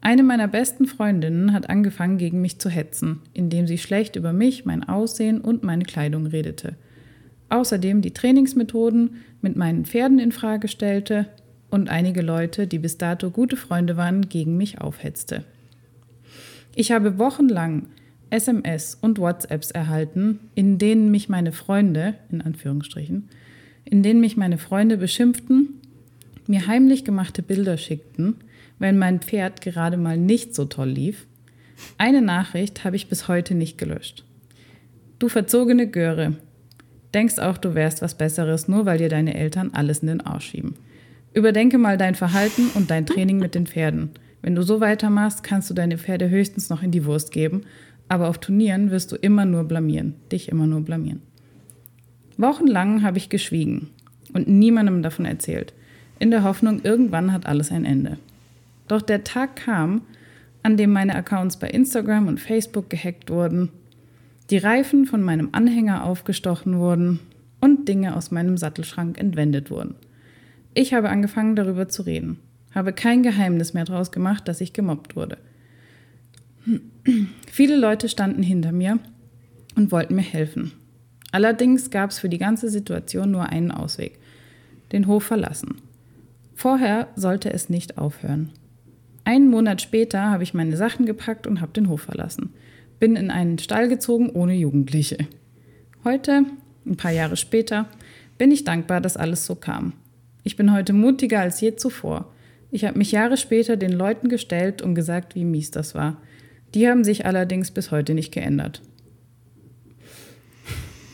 Eine 0.00 0.22
meiner 0.22 0.48
besten 0.48 0.86
Freundinnen 0.86 1.52
hat 1.52 1.68
angefangen, 1.68 2.16
gegen 2.16 2.40
mich 2.40 2.58
zu 2.58 2.70
hetzen, 2.70 3.20
indem 3.34 3.66
sie 3.66 3.76
schlecht 3.76 4.16
über 4.16 4.32
mich, 4.32 4.64
mein 4.64 4.88
Aussehen 4.88 5.42
und 5.42 5.64
meine 5.64 5.84
Kleidung 5.84 6.24
redete. 6.24 6.76
Außerdem 7.50 8.00
die 8.00 8.14
Trainingsmethoden 8.14 9.16
mit 9.42 9.56
meinen 9.56 9.84
Pferden 9.84 10.18
in 10.18 10.32
Frage 10.32 10.68
stellte 10.68 11.26
und 11.68 11.90
einige 11.90 12.22
Leute, 12.22 12.66
die 12.66 12.78
bis 12.78 12.96
dato 12.96 13.30
gute 13.30 13.58
Freunde 13.58 13.98
waren, 13.98 14.30
gegen 14.30 14.56
mich 14.56 14.80
aufhetzte. 14.80 15.44
Ich 16.74 16.90
habe 16.90 17.18
wochenlang 17.18 17.88
SMS 18.30 18.96
und 18.98 19.18
WhatsApps 19.18 19.72
erhalten, 19.72 20.40
in 20.54 20.78
denen 20.78 21.10
mich 21.10 21.28
meine 21.28 21.52
Freunde, 21.52 22.14
in 22.30 22.40
Anführungsstrichen, 22.40 23.28
in 23.84 24.02
denen 24.02 24.20
mich 24.20 24.38
meine 24.38 24.56
Freunde 24.56 24.96
beschimpften 24.96 25.77
mir 26.48 26.66
heimlich 26.66 27.04
gemachte 27.04 27.42
Bilder 27.42 27.76
schickten, 27.76 28.36
wenn 28.78 28.98
mein 28.98 29.20
Pferd 29.20 29.60
gerade 29.60 29.96
mal 29.96 30.16
nicht 30.16 30.54
so 30.54 30.64
toll 30.64 30.88
lief. 30.88 31.26
Eine 31.96 32.22
Nachricht 32.22 32.84
habe 32.84 32.96
ich 32.96 33.08
bis 33.08 33.28
heute 33.28 33.54
nicht 33.54 33.78
gelöscht. 33.78 34.24
Du 35.18 35.28
verzogene 35.28 35.88
Göre. 35.88 36.34
Denkst 37.14 37.38
auch, 37.38 37.58
du 37.58 37.74
wärst 37.74 38.02
was 38.02 38.16
Besseres, 38.16 38.68
nur 38.68 38.86
weil 38.86 38.98
dir 38.98 39.08
deine 39.08 39.34
Eltern 39.34 39.70
alles 39.72 40.00
in 40.00 40.08
den 40.08 40.20
Arsch 40.20 40.50
schieben. 40.50 40.74
Überdenke 41.34 41.78
mal 41.78 41.98
dein 41.98 42.14
Verhalten 42.14 42.70
und 42.74 42.90
dein 42.90 43.06
Training 43.06 43.38
mit 43.38 43.54
den 43.54 43.66
Pferden. 43.66 44.10
Wenn 44.42 44.54
du 44.54 44.62
so 44.62 44.80
weitermachst, 44.80 45.42
kannst 45.42 45.68
du 45.70 45.74
deine 45.74 45.98
Pferde 45.98 46.30
höchstens 46.30 46.68
noch 46.68 46.82
in 46.82 46.90
die 46.90 47.04
Wurst 47.04 47.32
geben, 47.32 47.62
aber 48.08 48.28
auf 48.28 48.38
Turnieren 48.38 48.90
wirst 48.90 49.12
du 49.12 49.16
immer 49.16 49.44
nur 49.44 49.64
blamieren, 49.64 50.14
dich 50.32 50.48
immer 50.48 50.66
nur 50.66 50.80
blamieren. 50.80 51.22
Wochenlang 52.36 53.02
habe 53.02 53.18
ich 53.18 53.28
geschwiegen 53.28 53.90
und 54.32 54.48
niemandem 54.48 55.02
davon 55.02 55.24
erzählt 55.24 55.74
in 56.18 56.30
der 56.30 56.44
Hoffnung, 56.44 56.82
irgendwann 56.82 57.32
hat 57.32 57.46
alles 57.46 57.70
ein 57.70 57.84
Ende. 57.84 58.18
Doch 58.88 59.02
der 59.02 59.24
Tag 59.24 59.56
kam, 59.56 60.02
an 60.62 60.76
dem 60.76 60.92
meine 60.92 61.14
Accounts 61.14 61.58
bei 61.58 61.68
Instagram 61.68 62.26
und 62.26 62.40
Facebook 62.40 62.90
gehackt 62.90 63.30
wurden, 63.30 63.70
die 64.50 64.58
Reifen 64.58 65.06
von 65.06 65.22
meinem 65.22 65.50
Anhänger 65.52 66.04
aufgestochen 66.04 66.78
wurden 66.78 67.20
und 67.60 67.88
Dinge 67.88 68.16
aus 68.16 68.30
meinem 68.30 68.56
Sattelschrank 68.56 69.18
entwendet 69.18 69.70
wurden. 69.70 69.94
Ich 70.74 70.94
habe 70.94 71.10
angefangen 71.10 71.56
darüber 71.56 71.88
zu 71.88 72.02
reden, 72.02 72.38
habe 72.74 72.92
kein 72.92 73.22
Geheimnis 73.22 73.74
mehr 73.74 73.84
daraus 73.84 74.10
gemacht, 74.10 74.48
dass 74.48 74.60
ich 74.60 74.72
gemobbt 74.72 75.16
wurde. 75.16 75.38
Viele 77.50 77.76
Leute 77.76 78.08
standen 78.08 78.42
hinter 78.42 78.72
mir 78.72 78.98
und 79.74 79.92
wollten 79.92 80.14
mir 80.14 80.22
helfen. 80.22 80.72
Allerdings 81.30 81.90
gab 81.90 82.10
es 82.10 82.18
für 82.18 82.28
die 82.28 82.38
ganze 82.38 82.68
Situation 82.70 83.30
nur 83.30 83.46
einen 83.46 83.70
Ausweg. 83.70 84.18
Den 84.92 85.06
Hof 85.06 85.24
verlassen. 85.24 85.76
Vorher 86.58 87.06
sollte 87.14 87.52
es 87.52 87.68
nicht 87.68 87.98
aufhören. 87.98 88.50
Einen 89.22 89.48
Monat 89.48 89.80
später 89.80 90.22
habe 90.22 90.42
ich 90.42 90.54
meine 90.54 90.76
Sachen 90.76 91.06
gepackt 91.06 91.46
und 91.46 91.60
habe 91.60 91.70
den 91.70 91.88
Hof 91.88 92.00
verlassen. 92.00 92.52
Bin 92.98 93.14
in 93.14 93.30
einen 93.30 93.60
Stall 93.60 93.88
gezogen 93.88 94.30
ohne 94.30 94.54
Jugendliche. 94.54 95.18
Heute, 96.02 96.46
ein 96.84 96.96
paar 96.96 97.12
Jahre 97.12 97.36
später, 97.36 97.86
bin 98.38 98.50
ich 98.50 98.64
dankbar, 98.64 99.00
dass 99.00 99.16
alles 99.16 99.46
so 99.46 99.54
kam. 99.54 99.92
Ich 100.42 100.56
bin 100.56 100.72
heute 100.72 100.92
mutiger 100.94 101.38
als 101.38 101.60
je 101.60 101.76
zuvor. 101.76 102.34
Ich 102.72 102.84
habe 102.84 102.98
mich 102.98 103.12
Jahre 103.12 103.36
später 103.36 103.76
den 103.76 103.92
Leuten 103.92 104.28
gestellt 104.28 104.82
und 104.82 104.96
gesagt, 104.96 105.36
wie 105.36 105.44
mies 105.44 105.70
das 105.70 105.94
war. 105.94 106.20
Die 106.74 106.88
haben 106.88 107.04
sich 107.04 107.24
allerdings 107.24 107.70
bis 107.70 107.92
heute 107.92 108.14
nicht 108.14 108.34
geändert. 108.34 108.82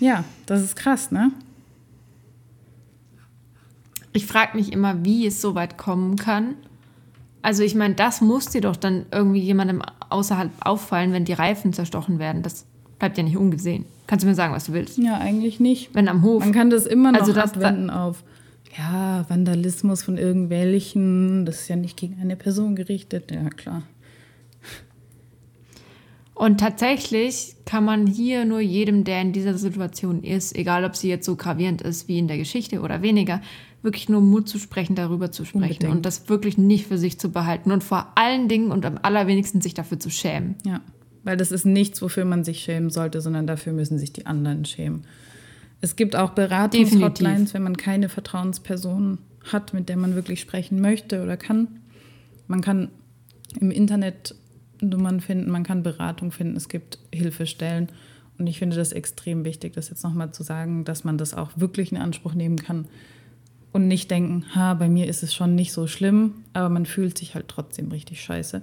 Ja, 0.00 0.24
das 0.46 0.62
ist 0.62 0.74
krass, 0.74 1.10
ne? 1.10 1.32
Ich 4.14 4.26
frage 4.26 4.56
mich 4.56 4.72
immer, 4.72 5.04
wie 5.04 5.26
es 5.26 5.40
so 5.42 5.54
weit 5.54 5.76
kommen 5.76 6.16
kann. 6.16 6.54
Also 7.42 7.62
ich 7.62 7.74
meine, 7.74 7.94
das 7.94 8.20
muss 8.22 8.46
dir 8.46 8.62
doch 8.62 8.76
dann 8.76 9.04
irgendwie 9.12 9.40
jemandem 9.40 9.82
außerhalb 10.08 10.50
auffallen, 10.60 11.12
wenn 11.12 11.26
die 11.26 11.32
Reifen 11.34 11.72
zerstochen 11.74 12.18
werden. 12.18 12.42
Das 12.42 12.64
bleibt 12.98 13.18
ja 13.18 13.24
nicht 13.24 13.36
ungesehen. 13.36 13.84
Kannst 14.06 14.22
du 14.22 14.28
mir 14.28 14.34
sagen, 14.34 14.54
was 14.54 14.66
du 14.66 14.72
willst? 14.72 14.96
Ja, 14.98 15.18
eigentlich 15.18 15.60
nicht. 15.60 15.94
Wenn 15.94 16.08
am 16.08 16.22
Hof. 16.22 16.42
Man 16.44 16.52
kann 16.52 16.70
das 16.70 16.86
immer 16.86 17.12
noch 17.12 17.20
Also 17.20 17.32
das- 17.34 17.52
abwenden 17.54 17.90
auf 17.90 18.22
ja, 18.78 19.24
Vandalismus 19.28 20.02
von 20.02 20.16
irgendwelchen. 20.16 21.44
Das 21.44 21.60
ist 21.62 21.68
ja 21.68 21.76
nicht 21.76 21.96
gegen 21.96 22.18
eine 22.20 22.36
Person 22.36 22.76
gerichtet. 22.76 23.30
Ja, 23.30 23.48
klar. 23.50 23.82
Und 26.34 26.58
tatsächlich 26.58 27.54
kann 27.64 27.84
man 27.84 28.06
hier 28.08 28.44
nur 28.44 28.60
jedem, 28.60 29.04
der 29.04 29.20
in 29.22 29.32
dieser 29.32 29.56
Situation 29.56 30.22
ist, 30.24 30.56
egal 30.56 30.84
ob 30.84 30.96
sie 30.96 31.08
jetzt 31.08 31.26
so 31.26 31.36
gravierend 31.36 31.82
ist 31.82 32.08
wie 32.08 32.18
in 32.18 32.26
der 32.26 32.38
Geschichte 32.38 32.80
oder 32.80 33.02
weniger, 33.02 33.40
wirklich 33.84 34.08
nur 34.08 34.22
Mut 34.22 34.48
zu 34.48 34.58
sprechen, 34.58 34.96
darüber 34.96 35.30
zu 35.30 35.44
sprechen 35.44 35.62
Unbedingt. 35.62 35.92
und 35.92 36.06
das 36.06 36.28
wirklich 36.28 36.56
nicht 36.56 36.86
für 36.86 36.98
sich 36.98 37.20
zu 37.20 37.30
behalten 37.30 37.70
und 37.70 37.84
vor 37.84 38.12
allen 38.16 38.48
Dingen 38.48 38.72
und 38.72 38.84
am 38.86 38.98
allerwenigsten 39.02 39.60
sich 39.60 39.74
dafür 39.74 40.00
zu 40.00 40.10
schämen. 40.10 40.56
Ja, 40.64 40.80
weil 41.22 41.36
das 41.36 41.52
ist 41.52 41.66
nichts, 41.66 42.00
wofür 42.02 42.24
man 42.24 42.44
sich 42.44 42.60
schämen 42.60 42.90
sollte, 42.90 43.20
sondern 43.20 43.46
dafür 43.46 43.72
müssen 43.72 43.98
sich 43.98 44.12
die 44.12 44.26
anderen 44.26 44.64
schämen. 44.64 45.04
Es 45.80 45.96
gibt 45.96 46.16
auch 46.16 46.30
Beratungshotlines, 46.30 47.52
wenn 47.52 47.62
man 47.62 47.76
keine 47.76 48.08
Vertrauensperson 48.08 49.18
hat, 49.52 49.74
mit 49.74 49.90
der 49.90 49.98
man 49.98 50.14
wirklich 50.14 50.40
sprechen 50.40 50.80
möchte 50.80 51.22
oder 51.22 51.36
kann. 51.36 51.68
Man 52.48 52.62
kann 52.62 52.88
im 53.60 53.70
Internet 53.70 54.34
Nummern 54.80 55.20
finden, 55.20 55.50
man 55.50 55.62
kann 55.62 55.82
Beratung 55.82 56.32
finden, 56.32 56.56
es 56.56 56.68
gibt 56.68 56.98
Hilfestellen. 57.12 57.88
Und 58.38 58.46
ich 58.46 58.58
finde 58.58 58.76
das 58.76 58.92
extrem 58.92 59.44
wichtig, 59.44 59.74
das 59.74 59.90
jetzt 59.90 60.02
nochmal 60.02 60.32
zu 60.32 60.42
sagen, 60.42 60.84
dass 60.84 61.04
man 61.04 61.18
das 61.18 61.34
auch 61.34 61.50
wirklich 61.56 61.92
in 61.92 61.98
Anspruch 61.98 62.34
nehmen 62.34 62.56
kann 62.56 62.86
und 63.74 63.88
nicht 63.88 64.08
denken, 64.08 64.44
ha, 64.54 64.74
bei 64.74 64.88
mir 64.88 65.08
ist 65.08 65.24
es 65.24 65.34
schon 65.34 65.56
nicht 65.56 65.72
so 65.72 65.88
schlimm, 65.88 66.44
aber 66.52 66.68
man 66.68 66.86
fühlt 66.86 67.18
sich 67.18 67.34
halt 67.34 67.48
trotzdem 67.48 67.90
richtig 67.90 68.22
scheiße. 68.22 68.62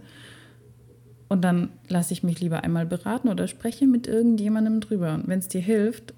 Und 1.28 1.41
dann 1.41 1.70
lasse 1.89 2.14
ich 2.14 2.24
mich 2.24 2.39
lieber 2.39 2.64
einmal 2.64 2.86
beraten 2.86 3.28
oder 3.28 3.49
spreche 3.49 3.88
mit 3.88 4.07
irgendjemandem 4.07 4.80
drüber. 4.80 5.14
Und 5.16 5.28
wenn 5.28 5.39
es 5.39 5.49
dir 5.49 5.59
hilft, 5.59 6.14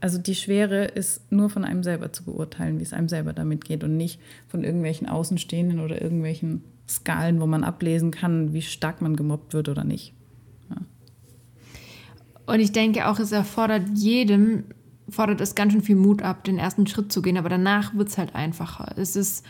also 0.00 0.16
die 0.16 0.36
Schwere 0.36 0.84
ist 0.84 1.32
nur 1.32 1.50
von 1.50 1.64
einem 1.64 1.82
selber 1.82 2.12
zu 2.12 2.24
beurteilen, 2.24 2.78
wie 2.78 2.84
es 2.84 2.92
einem 2.92 3.08
selber 3.08 3.32
damit 3.32 3.64
geht 3.64 3.82
und 3.82 3.96
nicht 3.96 4.20
von 4.46 4.62
irgendwelchen 4.62 5.08
Außenstehenden 5.08 5.80
oder 5.80 6.00
irgendwelchen 6.00 6.62
Skalen, 6.88 7.40
wo 7.40 7.46
man 7.46 7.64
ablesen 7.64 8.12
kann, 8.12 8.52
wie 8.52 8.62
stark 8.62 9.02
man 9.02 9.16
gemobbt 9.16 9.54
wird 9.54 9.68
oder 9.68 9.82
nicht. 9.82 10.14
Und 12.46 12.58
ich 12.60 12.72
denke 12.72 13.08
auch, 13.08 13.18
es 13.18 13.30
erfordert 13.30 13.88
jedem, 13.94 14.64
fordert 15.10 15.40
es 15.40 15.54
ganz 15.54 15.72
schön 15.72 15.82
viel 15.82 15.96
Mut 15.96 16.22
ab, 16.22 16.44
den 16.44 16.58
ersten 16.58 16.86
Schritt 16.86 17.12
zu 17.12 17.22
gehen, 17.22 17.36
aber 17.36 17.48
danach 17.48 17.94
wird 17.94 18.08
es 18.08 18.18
halt 18.18 18.34
einfacher. 18.34 18.92
Es 18.96 19.16
ist 19.16 19.44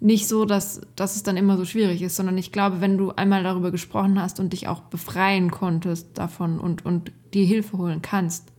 nicht 0.00 0.26
so, 0.26 0.44
dass, 0.44 0.80
dass 0.96 1.14
es 1.14 1.22
dann 1.22 1.36
immer 1.36 1.56
so 1.56 1.64
schwierig 1.64 2.02
ist, 2.02 2.16
sondern 2.16 2.36
ich 2.36 2.50
glaube, 2.50 2.80
wenn 2.80 2.98
du 2.98 3.12
einmal 3.12 3.44
darüber 3.44 3.70
gesprochen 3.70 4.20
hast 4.20 4.40
und 4.40 4.52
dich 4.52 4.66
auch 4.66 4.80
befreien 4.80 5.50
konntest 5.50 6.18
davon 6.18 6.58
und, 6.58 6.84
und 6.84 7.12
dir 7.32 7.44
Hilfe 7.44 7.78
holen 7.78 8.02
kannst, 8.02 8.52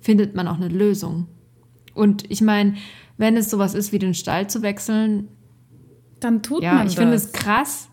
findet 0.00 0.36
man 0.36 0.46
auch 0.46 0.56
eine 0.56 0.68
Lösung. 0.68 1.26
Und 1.92 2.30
ich 2.30 2.40
meine, 2.40 2.74
wenn 3.18 3.36
es 3.36 3.50
sowas 3.50 3.74
ist 3.74 3.92
wie 3.92 3.98
den 3.98 4.14
Stall 4.14 4.48
zu 4.48 4.62
wechseln, 4.62 5.28
Dann 6.20 6.42
tut 6.42 6.62
ja, 6.62 6.74
man 6.74 6.86
ich 6.86 6.94
das. 6.94 7.02
finde 7.02 7.16
es 7.16 7.32
krass. 7.32 7.88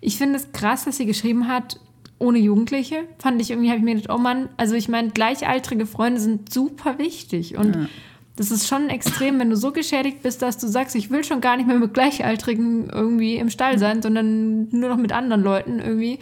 Ich 0.00 0.18
finde 0.18 0.36
es 0.36 0.52
krass, 0.52 0.84
dass 0.84 0.96
sie 0.96 1.06
geschrieben 1.06 1.48
hat, 1.48 1.80
ohne 2.18 2.38
Jugendliche. 2.38 3.04
Fand 3.18 3.40
ich 3.40 3.50
irgendwie, 3.50 3.68
habe 3.68 3.78
ich 3.78 3.84
mir 3.84 3.94
gedacht, 3.94 4.14
oh 4.14 4.20
Mann, 4.20 4.48
also 4.56 4.74
ich 4.74 4.88
meine, 4.88 5.10
gleichaltrige 5.10 5.86
Freunde 5.86 6.20
sind 6.20 6.52
super 6.52 6.98
wichtig. 6.98 7.56
Und 7.56 7.88
das 8.36 8.50
ist 8.50 8.68
schon 8.68 8.88
extrem, 8.88 9.38
wenn 9.40 9.50
du 9.50 9.56
so 9.56 9.72
geschädigt 9.72 10.22
bist, 10.22 10.42
dass 10.42 10.58
du 10.58 10.68
sagst, 10.68 10.94
ich 10.94 11.10
will 11.10 11.24
schon 11.24 11.40
gar 11.40 11.56
nicht 11.56 11.66
mehr 11.66 11.78
mit 11.78 11.94
Gleichaltrigen 11.94 12.88
irgendwie 12.88 13.36
im 13.36 13.50
Stall 13.50 13.78
sein, 13.78 14.00
sondern 14.00 14.68
nur 14.70 14.88
noch 14.90 14.96
mit 14.96 15.12
anderen 15.12 15.42
Leuten 15.42 15.80
irgendwie. 15.80 16.20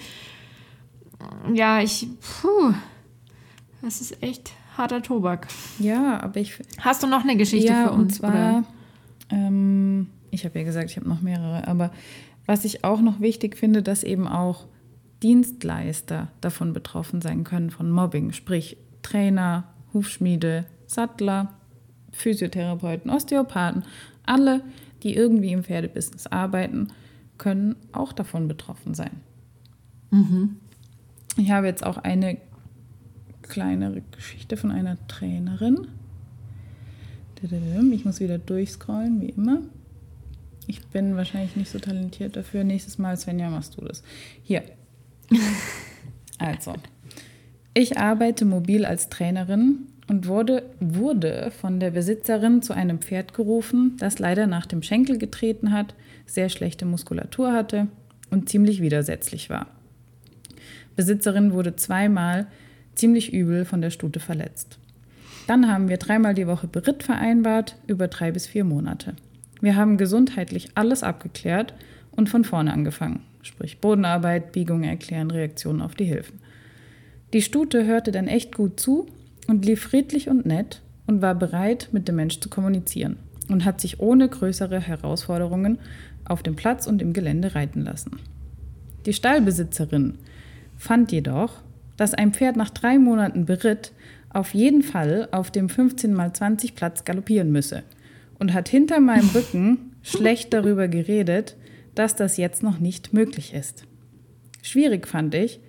Ja, 1.53 1.81
ich, 1.81 2.09
puh, 2.21 2.73
das 3.83 4.01
ist 4.01 4.23
echt 4.23 4.53
harter 4.77 5.03
Tobak. 5.03 5.49
Ja, 5.79 6.21
aber 6.23 6.41
ich 6.41 6.59
Hast 6.81 7.03
du 7.03 7.07
noch 7.07 7.23
eine 7.23 7.37
Geschichte 7.37 7.73
ja, 7.73 7.89
für 7.89 7.93
uns? 7.93 8.03
und 8.03 8.15
zwar, 8.15 8.65
ähm, 9.31 10.09
ich 10.31 10.45
habe 10.45 10.59
ja 10.59 10.65
gesagt, 10.65 10.91
ich 10.91 10.97
habe 10.97 11.09
noch 11.09 11.21
mehrere, 11.21 11.67
aber 11.69 11.91
was 12.47 12.65
ich 12.65 12.85
auch 12.85 13.01
noch 13.01 13.21
wichtig 13.21 13.57
finde, 13.57 13.83
dass 13.83 14.05
eben 14.05 14.27
auch 14.27 14.65
Dienstleister 15.23 16.29
davon 16.41 16.73
betroffen 16.73 17.21
sein 17.21 17.45
können 17.45 17.71
von 17.71 17.91
Mobbing, 17.91 18.33
sprich 18.33 18.77
Trainer, 19.03 19.65
Hufschmiede, 19.95 20.67
Sattler, 20.87 21.55
Physiotherapeuten, 22.13 23.11
Osteopathen, 23.11 23.85
alle, 24.25 24.63
die 25.03 25.15
irgendwie 25.15 25.53
im 25.53 25.65
Pferdebusiness 25.65 26.27
arbeiten, 26.27 26.89
können 27.39 27.77
auch 27.93 28.13
davon 28.13 28.49
betroffen 28.49 28.95
sein. 28.95 29.21
Ich 31.37 31.51
habe 31.51 31.67
jetzt 31.67 31.85
auch 31.85 31.99
eine 31.99 32.39
kleinere 33.43 34.03
Geschichte 34.13 34.57
von 34.57 34.71
einer 34.71 34.97
Trainerin. 35.09 35.89
Ich 37.93 38.05
muss 38.05 38.21
wieder 38.21 38.39
durchscrollen, 38.39 39.21
wie 39.21 39.31
immer. 39.31 39.61
Ich 40.67 40.87
bin 40.89 41.17
wahrscheinlich 41.17 41.55
nicht 41.57 41.71
so 41.71 41.79
talentiert 41.79 42.37
dafür. 42.37 42.65
Nächstes 42.65 42.99
Mal, 42.99 43.17
Svenja, 43.17 43.51
machst 43.51 43.77
du 43.77 43.85
das. 43.85 44.03
Hier. 44.43 44.63
Also, 46.39 46.75
ich 47.73 47.97
arbeite 47.97 48.45
mobil 48.45 48.85
als 48.85 49.09
Trainerin 49.09 49.87
und 50.07 50.27
wurde, 50.29 50.65
wurde 50.81 51.51
von 51.51 51.81
der 51.81 51.91
Besitzerin 51.91 52.61
zu 52.61 52.75
einem 52.75 52.99
Pferd 53.01 53.33
gerufen, 53.33 53.97
das 53.99 54.19
leider 54.19 54.47
nach 54.47 54.67
dem 54.67 54.83
Schenkel 54.83 55.17
getreten 55.17 55.73
hat, 55.73 55.95
sehr 56.27 56.49
schlechte 56.51 56.85
Muskulatur 56.85 57.53
hatte 57.53 57.89
und 58.31 58.49
ziemlich 58.49 58.83
widersetzlich 58.83 59.49
war. 59.49 59.69
Besitzerin 60.95 61.53
wurde 61.53 61.77
zweimal 61.77 62.47
ziemlich 62.95 63.33
übel 63.33 63.65
von 63.65 63.81
der 63.81 63.91
Stute 63.91 64.21
verletzt. 64.21 64.79
Dann 65.47 65.71
haben 65.71 65.89
wir 65.89 65.99
dreimal 65.99 66.35
die 66.35 66.47
Woche 66.47 66.67
Beritt 66.67 67.03
vereinbart, 67.03 67.77
über 67.87 68.09
drei 68.09 68.33
bis 68.33 68.47
vier 68.47 68.65
Monate. 68.65 69.15
Wir 69.61 69.77
haben 69.77 69.97
gesundheitlich 69.97 70.71
alles 70.75 71.03
abgeklärt 71.03 71.75
und 72.11 72.29
von 72.29 72.45
vorne 72.45 72.73
angefangen, 72.73 73.21
sprich 73.47 73.79
Bodenarbeit, 73.79 74.53
Biegungen 74.53 74.85
erklären, 74.85 75.31
Reaktionen 75.31 75.81
auf 75.81 75.95
die 75.95 76.05
Hilfen. 76.05 76.41
Die 77.33 77.43
Stute 77.43 77.85
hörte 77.87 78.13
dann 78.13 78.29
echt 78.29 78.55
gut 78.55 78.79
zu 78.79 79.07
und 79.47 79.65
lief 79.65 79.83
friedlich 79.83 80.29
und 80.29 80.47
nett 80.47 80.83
und 81.07 81.23
war 81.23 81.35
bereit, 81.35 81.89
mit 81.93 82.09
dem 82.09 82.17
Mensch 82.17 82.41
zu 82.41 82.49
kommunizieren 82.49 83.17
und 83.49 83.65
hat 83.65 83.81
sich 83.81 84.01
ohne 84.01 84.29
größere 84.29 84.81
Herausforderungen 84.81 85.79
auf 86.25 86.43
dem 86.43 86.57
Platz 86.57 86.87
und 86.87 87.03
im 87.03 87.13
Gelände 87.13 87.55
reiten 87.55 87.83
lassen. 87.83 88.19
Die 89.07 89.13
Stallbesitzerin 89.13 90.15
fand 90.77 91.13
jedoch, 91.13 91.63
dass 91.97 92.15
ein 92.15 92.33
Pferd 92.33 92.57
nach 92.57 92.71
drei 92.71 92.99
Monaten 92.99 93.47
Beritt 93.47 93.93
auf 94.31 94.53
jeden 94.53 94.83
Fall 94.83 95.29
auf 95.31 95.51
dem 95.51 95.69
15x20 95.69 96.75
Platz 96.75 97.05
galoppieren 97.05 97.53
müsse 97.53 97.83
und 98.39 98.53
hat 98.53 98.69
hinter 98.69 99.01
meinem 99.01 99.29
Rücken 99.31 99.93
schlecht 100.03 100.53
darüber 100.53 100.89
geredet, 100.89 101.57
dass 101.97 102.15
das 102.15 102.37
jetzt 102.37 102.63
noch 102.63 102.79
nicht 102.79 103.13
möglich 103.13 103.53
ist. 103.53 103.85
Schwierig 104.63 105.09
fand 105.09 105.35
ich, 105.35 105.61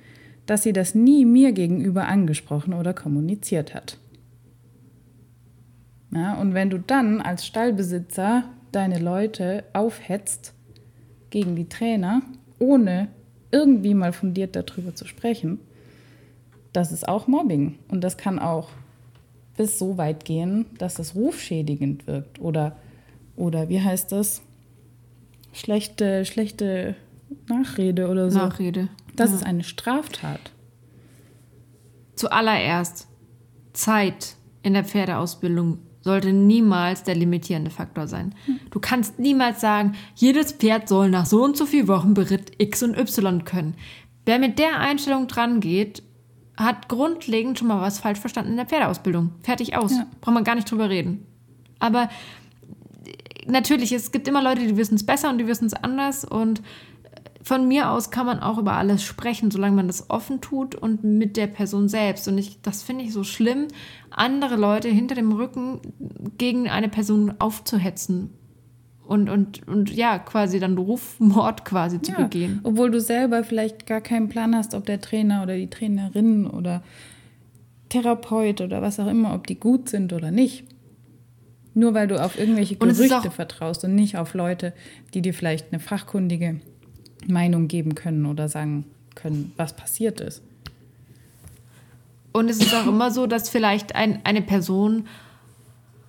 dass 0.45 0.63
sie 0.63 0.73
das 0.73 0.93
nie 0.93 1.25
mir 1.25 1.51
gegenüber 1.51 2.07
angesprochen 2.07 2.73
oder 2.73 2.93
kommuniziert 2.93 3.73
hat. 3.73 3.97
Ja, 6.11 6.36
und 6.36 6.53
wenn 6.53 6.69
du 6.69 6.80
dann 6.80 7.21
als 7.21 7.45
Stallbesitzer 7.45 8.43
deine 8.71 8.99
Leute 8.99 9.63
aufhetzt 9.73 10.53
gegen 11.30 11.55
die 11.55 11.67
Trainer, 11.67 12.21
ohne 12.59 13.09
irgendwie 13.51 13.93
mal 13.93 14.13
fundiert 14.13 14.55
darüber 14.55 14.95
zu 14.95 15.05
sprechen, 15.05 15.59
das 16.73 16.91
ist 16.91 17.07
auch 17.07 17.28
Mobbing. 17.28 17.80
Und 17.88 18.03
das 18.03 18.17
kann 18.17 18.39
auch 18.39 18.69
bis 19.55 19.80
so 19.80 19.97
weit 19.97 20.25
gehen, 20.25 20.65
dass 20.78 20.99
es 20.99 21.15
rufschädigend 21.15 22.07
wirkt. 22.07 22.39
Oder, 22.39 22.78
oder 23.36 23.69
wie 23.69 23.82
heißt 23.82 24.11
das? 24.11 24.41
Schlechte, 25.58 26.24
schlechte 26.26 26.95
Nachrede 27.49 28.10
oder 28.10 28.30
so. 28.30 28.38
Nachrede. 28.39 28.89
Das 29.16 29.32
Ja. 29.32 29.38
ist 29.38 29.43
eine 29.45 29.64
Straftat. 29.64 30.51
Zuallererst, 32.16 33.08
Zeit 33.74 34.36
in 34.64 34.74
der 34.74 34.84
Pferdeausbildung 34.84 35.80
sollte 36.01 36.32
niemals 36.32 37.03
der 37.03 37.16
limitierende 37.16 37.70
Faktor 37.72 38.08
sein. 38.08 38.34
Du 38.72 38.80
kannst 38.80 39.20
niemals 39.20 39.60
sagen, 39.62 39.93
jedes 40.16 40.51
Pferd 40.53 40.88
soll 40.88 41.10
nach 41.10 41.26
so 41.26 41.43
und 41.43 41.58
so 41.58 41.66
vielen 41.66 41.88
Wochen 41.88 42.14
Beritt 42.14 42.51
X 42.60 42.82
und 42.84 42.97
Y 42.97 43.43
können. 43.43 43.76
Wer 44.26 44.39
mit 44.39 44.58
der 44.60 44.80
Einstellung 44.80 45.28
dran 45.28 45.60
geht, 45.60 46.01
hat 46.55 46.88
grundlegend 46.89 47.60
schon 47.60 47.68
mal 47.68 47.82
was 47.82 47.99
falsch 47.99 48.20
verstanden 48.20 48.51
in 48.51 48.58
der 48.58 48.66
Pferdeausbildung. 48.66 49.32
Fertig 49.43 49.76
aus. 49.78 49.91
Ja. 49.91 50.08
Braucht 50.22 50.34
man 50.34 50.43
gar 50.43 50.55
nicht 50.55 50.70
drüber 50.72 50.89
reden. 50.89 51.26
Aber 51.80 52.10
natürlich, 53.48 53.91
es 53.91 54.12
gibt 54.12 54.28
immer 54.28 54.43
Leute, 54.43 54.62
die 54.68 54.78
wissen 54.78 54.95
es 54.95 55.06
besser 55.06 55.30
und 55.30 55.38
die 55.38 55.48
wissen 55.48 55.66
es 55.66 55.74
anders. 55.74 56.24
Und 56.26 56.62
von 57.41 57.68
mir 57.68 57.91
aus 57.91 58.12
kann 58.12 58.26
man 58.26 58.39
auch 58.39 58.58
über 58.58 58.74
alles 58.74 59.04
sprechen, 59.04 59.52
solange 59.52 59.76
man 59.76 59.88
das 59.88 60.10
offen 60.10 60.41
tut 60.41 60.76
und 60.76 61.04
mit 61.04 61.38
der 61.38 61.48
Person 61.48 61.88
selbst. 61.89 62.28
Und 62.28 62.38
ich, 62.38 62.62
das 62.62 62.84
finde 62.84 63.06
ich 63.06 63.14
so 63.14 63.24
schlimm, 63.24 63.68
andere 64.10 64.56
Leute 64.56 64.89
hinter 64.89 65.16
dem 65.16 65.32
Rücken 65.32 65.80
gegen 66.38 66.68
eine 66.70 66.89
Person 66.89 67.34
aufzuhetzen. 67.39 68.32
Und, 69.06 69.30
und, 69.30 69.66
und 69.70 69.89
ja, 69.89 70.20
quasi 70.20 70.60
dann 70.60 70.78
Rufmord 70.78 71.64
quasi 71.64 72.02
zu 72.02 72.12
Ja, 72.12 72.24
begehen. 72.24 72.60
obwohl 72.64 72.91
du 72.91 73.00
selber 73.00 73.45
vielleicht 73.45 73.86
gar 73.86 74.02
keinen 74.02 74.28
Plan 74.28 74.54
hast, 74.54 74.76
ob 74.76 74.86
der 74.86 75.00
Trainer 75.00 75.43
oder 75.43 75.56
die 75.56 75.70
Trainerin 75.70 76.45
oder 76.45 76.84
Therapeut 77.88 78.60
oder 78.60 78.82
was 78.82 79.00
auch 79.00 79.08
immer, 79.08 79.34
ob 79.34 79.48
die 79.48 79.56
gut 79.60 79.88
sind 79.88 80.12
oder 80.12 80.30
nicht. 80.32 80.66
Nur 81.78 81.93
weil 81.93 82.07
du 82.07 82.19
auf 82.19 82.39
irgendwelche 82.39 82.75
Und 82.80 82.89
Gerüchte 82.89 83.19
auch- 83.19 83.32
vertraust 83.32 83.84
und 83.84 83.93
nicht 83.93 84.17
auf 84.17 84.34
Leute, 84.34 84.73
die 85.13 85.21
dir 85.21 85.32
vielleicht 85.32 85.71
eine 85.71 85.80
fachkundige 85.80 86.59
Meinung 87.28 87.67
geben 87.67 87.93
können 87.93 88.25
oder 88.25 88.49
sagen 88.49 88.86
können, 89.13 89.51
was 89.57 89.75
passiert 89.75 90.19
ist. 90.19 90.41
Und 92.32 92.49
es 92.49 92.57
ist 92.57 92.73
auch 92.73 92.88
immer 92.88 93.11
so, 93.11 93.28
dass 93.28 93.49
vielleicht 93.49 93.93
ein, 93.95 94.21
eine 94.23 94.41
Person 94.41 95.05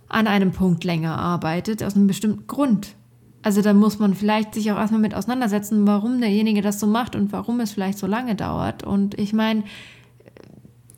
an 0.08 0.26
einem 0.26 0.52
Punkt 0.52 0.84
länger 0.84 1.18
arbeitet, 1.18 1.82
aus 1.82 1.96
einem 1.96 2.06
bestimmten 2.06 2.46
Grund. 2.46 2.94
Also 3.42 3.60
da 3.60 3.74
muss 3.74 3.98
man 3.98 4.14
vielleicht 4.14 4.54
sich 4.54 4.72
auch 4.72 4.78
erstmal 4.78 5.02
mit 5.02 5.14
auseinandersetzen, 5.14 5.86
warum 5.86 6.18
derjenige 6.20 6.62
das 6.62 6.80
so 6.80 6.86
macht 6.86 7.14
und 7.14 7.30
warum 7.30 7.60
es 7.60 7.72
vielleicht 7.72 7.98
so 7.98 8.06
lange 8.06 8.34
dauert. 8.36 8.84
Und 8.84 9.18
ich 9.18 9.34
meine, 9.34 9.64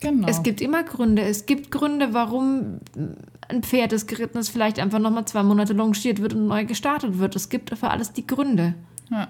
Genau. 0.01 0.29
es 0.29 0.43
gibt 0.43 0.61
immer 0.61 0.83
Gründe. 0.83 1.23
Es 1.23 1.45
gibt 1.45 1.71
Gründe, 1.71 2.15
warum 2.15 2.81
ein 3.49 3.63
Pferd, 3.63 3.93
das 3.93 4.07
geritten 4.07 4.39
ist, 4.39 4.49
vielleicht 4.49 4.79
einfach 4.79 4.99
nochmal 4.99 5.27
zwei 5.27 5.43
Monate 5.43 5.75
longiert 5.75 6.23
wird 6.23 6.33
und 6.35 6.47
neu 6.47 6.65
gestartet 6.65 7.19
wird. 7.19 7.37
Es 7.37 7.51
gibt 7.51 7.77
für 7.77 7.91
alles 7.91 8.13
die 8.13 8.27
Gründe. 8.27 8.75
ja. 9.11 9.29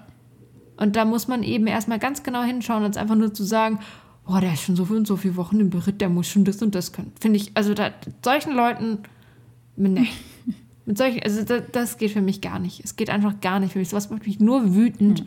Und 0.77 0.95
da 0.95 1.05
muss 1.05 1.27
man 1.27 1.43
eben 1.43 1.67
erstmal 1.67 1.99
ganz 1.99 2.23
genau 2.23 2.41
hinschauen, 2.41 2.81
als 2.81 2.97
einfach 2.97 3.13
nur 3.13 3.31
zu 3.31 3.43
sagen, 3.43 3.79
oh, 4.27 4.39
der 4.39 4.53
ist 4.53 4.63
schon 4.63 4.75
so 4.75 4.85
viel 4.85 4.95
und 4.95 5.05
so 5.05 5.15
viele 5.15 5.35
Wochen 5.35 5.59
im 5.59 5.69
Beritt, 5.69 6.01
der 6.01 6.09
muss 6.09 6.27
schon 6.27 6.43
das 6.43 6.59
und 6.63 6.73
das 6.73 6.91
können. 6.91 7.11
Finde 7.19 7.37
ich, 7.37 7.51
also 7.53 7.75
da, 7.75 7.91
solchen 8.25 8.53
Leuten, 8.53 8.99
nee. 9.75 10.07
Mit 10.87 10.97
solchen, 10.97 11.21
also 11.21 11.43
das, 11.43 11.63
das 11.71 11.97
geht 11.99 12.09
für 12.09 12.21
mich 12.21 12.41
gar 12.41 12.57
nicht. 12.57 12.83
Es 12.83 12.95
geht 12.95 13.11
einfach 13.11 13.39
gar 13.41 13.59
nicht 13.59 13.73
für 13.73 13.79
mich. 13.79 13.89
Sowas 13.89 14.09
macht 14.09 14.25
mich 14.25 14.39
nur 14.39 14.73
wütend, 14.73 15.23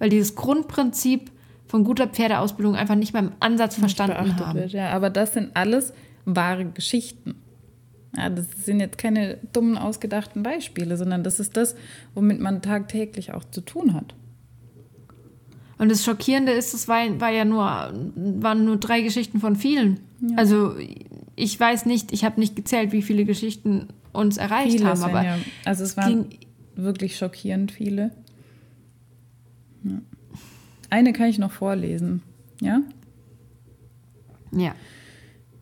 weil 0.00 0.10
dieses 0.10 0.34
Grundprinzip 0.34 1.30
von 1.66 1.84
guter 1.84 2.06
Pferdeausbildung 2.06 2.76
einfach 2.76 2.94
nicht 2.94 3.12
mal 3.12 3.24
im 3.24 3.32
Ansatz 3.40 3.76
verstanden 3.76 4.38
haben. 4.38 4.58
wird. 4.58 4.72
Ja, 4.72 4.90
aber 4.90 5.10
das 5.10 5.34
sind 5.34 5.50
alles 5.54 5.92
wahre 6.24 6.64
Geschichten. 6.66 7.34
Ja, 8.16 8.30
das 8.30 8.46
sind 8.64 8.80
jetzt 8.80 8.98
keine 8.98 9.38
dummen, 9.52 9.76
ausgedachten 9.76 10.42
Beispiele, 10.42 10.96
sondern 10.96 11.22
das 11.22 11.40
ist 11.40 11.56
das, 11.56 11.76
womit 12.14 12.40
man 12.40 12.62
tagtäglich 12.62 13.32
auch 13.32 13.44
zu 13.44 13.60
tun 13.60 13.94
hat. 13.94 14.14
Und 15.78 15.90
das 15.90 16.04
Schockierende 16.04 16.52
ist, 16.52 16.72
es 16.72 16.88
war, 16.88 17.02
war 17.20 17.30
ja 17.30 17.44
nur, 17.44 17.60
waren 17.60 18.64
nur 18.64 18.78
drei 18.78 19.02
Geschichten 19.02 19.40
von 19.40 19.56
vielen. 19.56 20.00
Also 20.36 20.74
ich 21.34 21.60
weiß 21.60 21.84
nicht, 21.84 22.12
ich 22.12 22.24
habe 22.24 22.40
nicht 22.40 22.56
gezählt, 22.56 22.92
wie 22.92 23.02
viele 23.02 23.26
Geschichten 23.26 23.88
uns 24.12 24.38
erreicht 24.38 24.72
Viele, 24.72 24.86
haben, 24.86 25.02
aber 25.02 25.20
Svenja. 25.20 25.38
Also 25.66 25.84
es 25.84 25.96
waren 25.98 26.26
wirklich 26.74 27.18
schockierend 27.18 27.72
viele. 27.72 28.10
Ja. 29.84 30.00
Eine 30.90 31.12
kann 31.12 31.28
ich 31.28 31.38
noch 31.38 31.52
vorlesen. 31.52 32.22
Ja? 32.60 32.82
ja. 34.52 34.74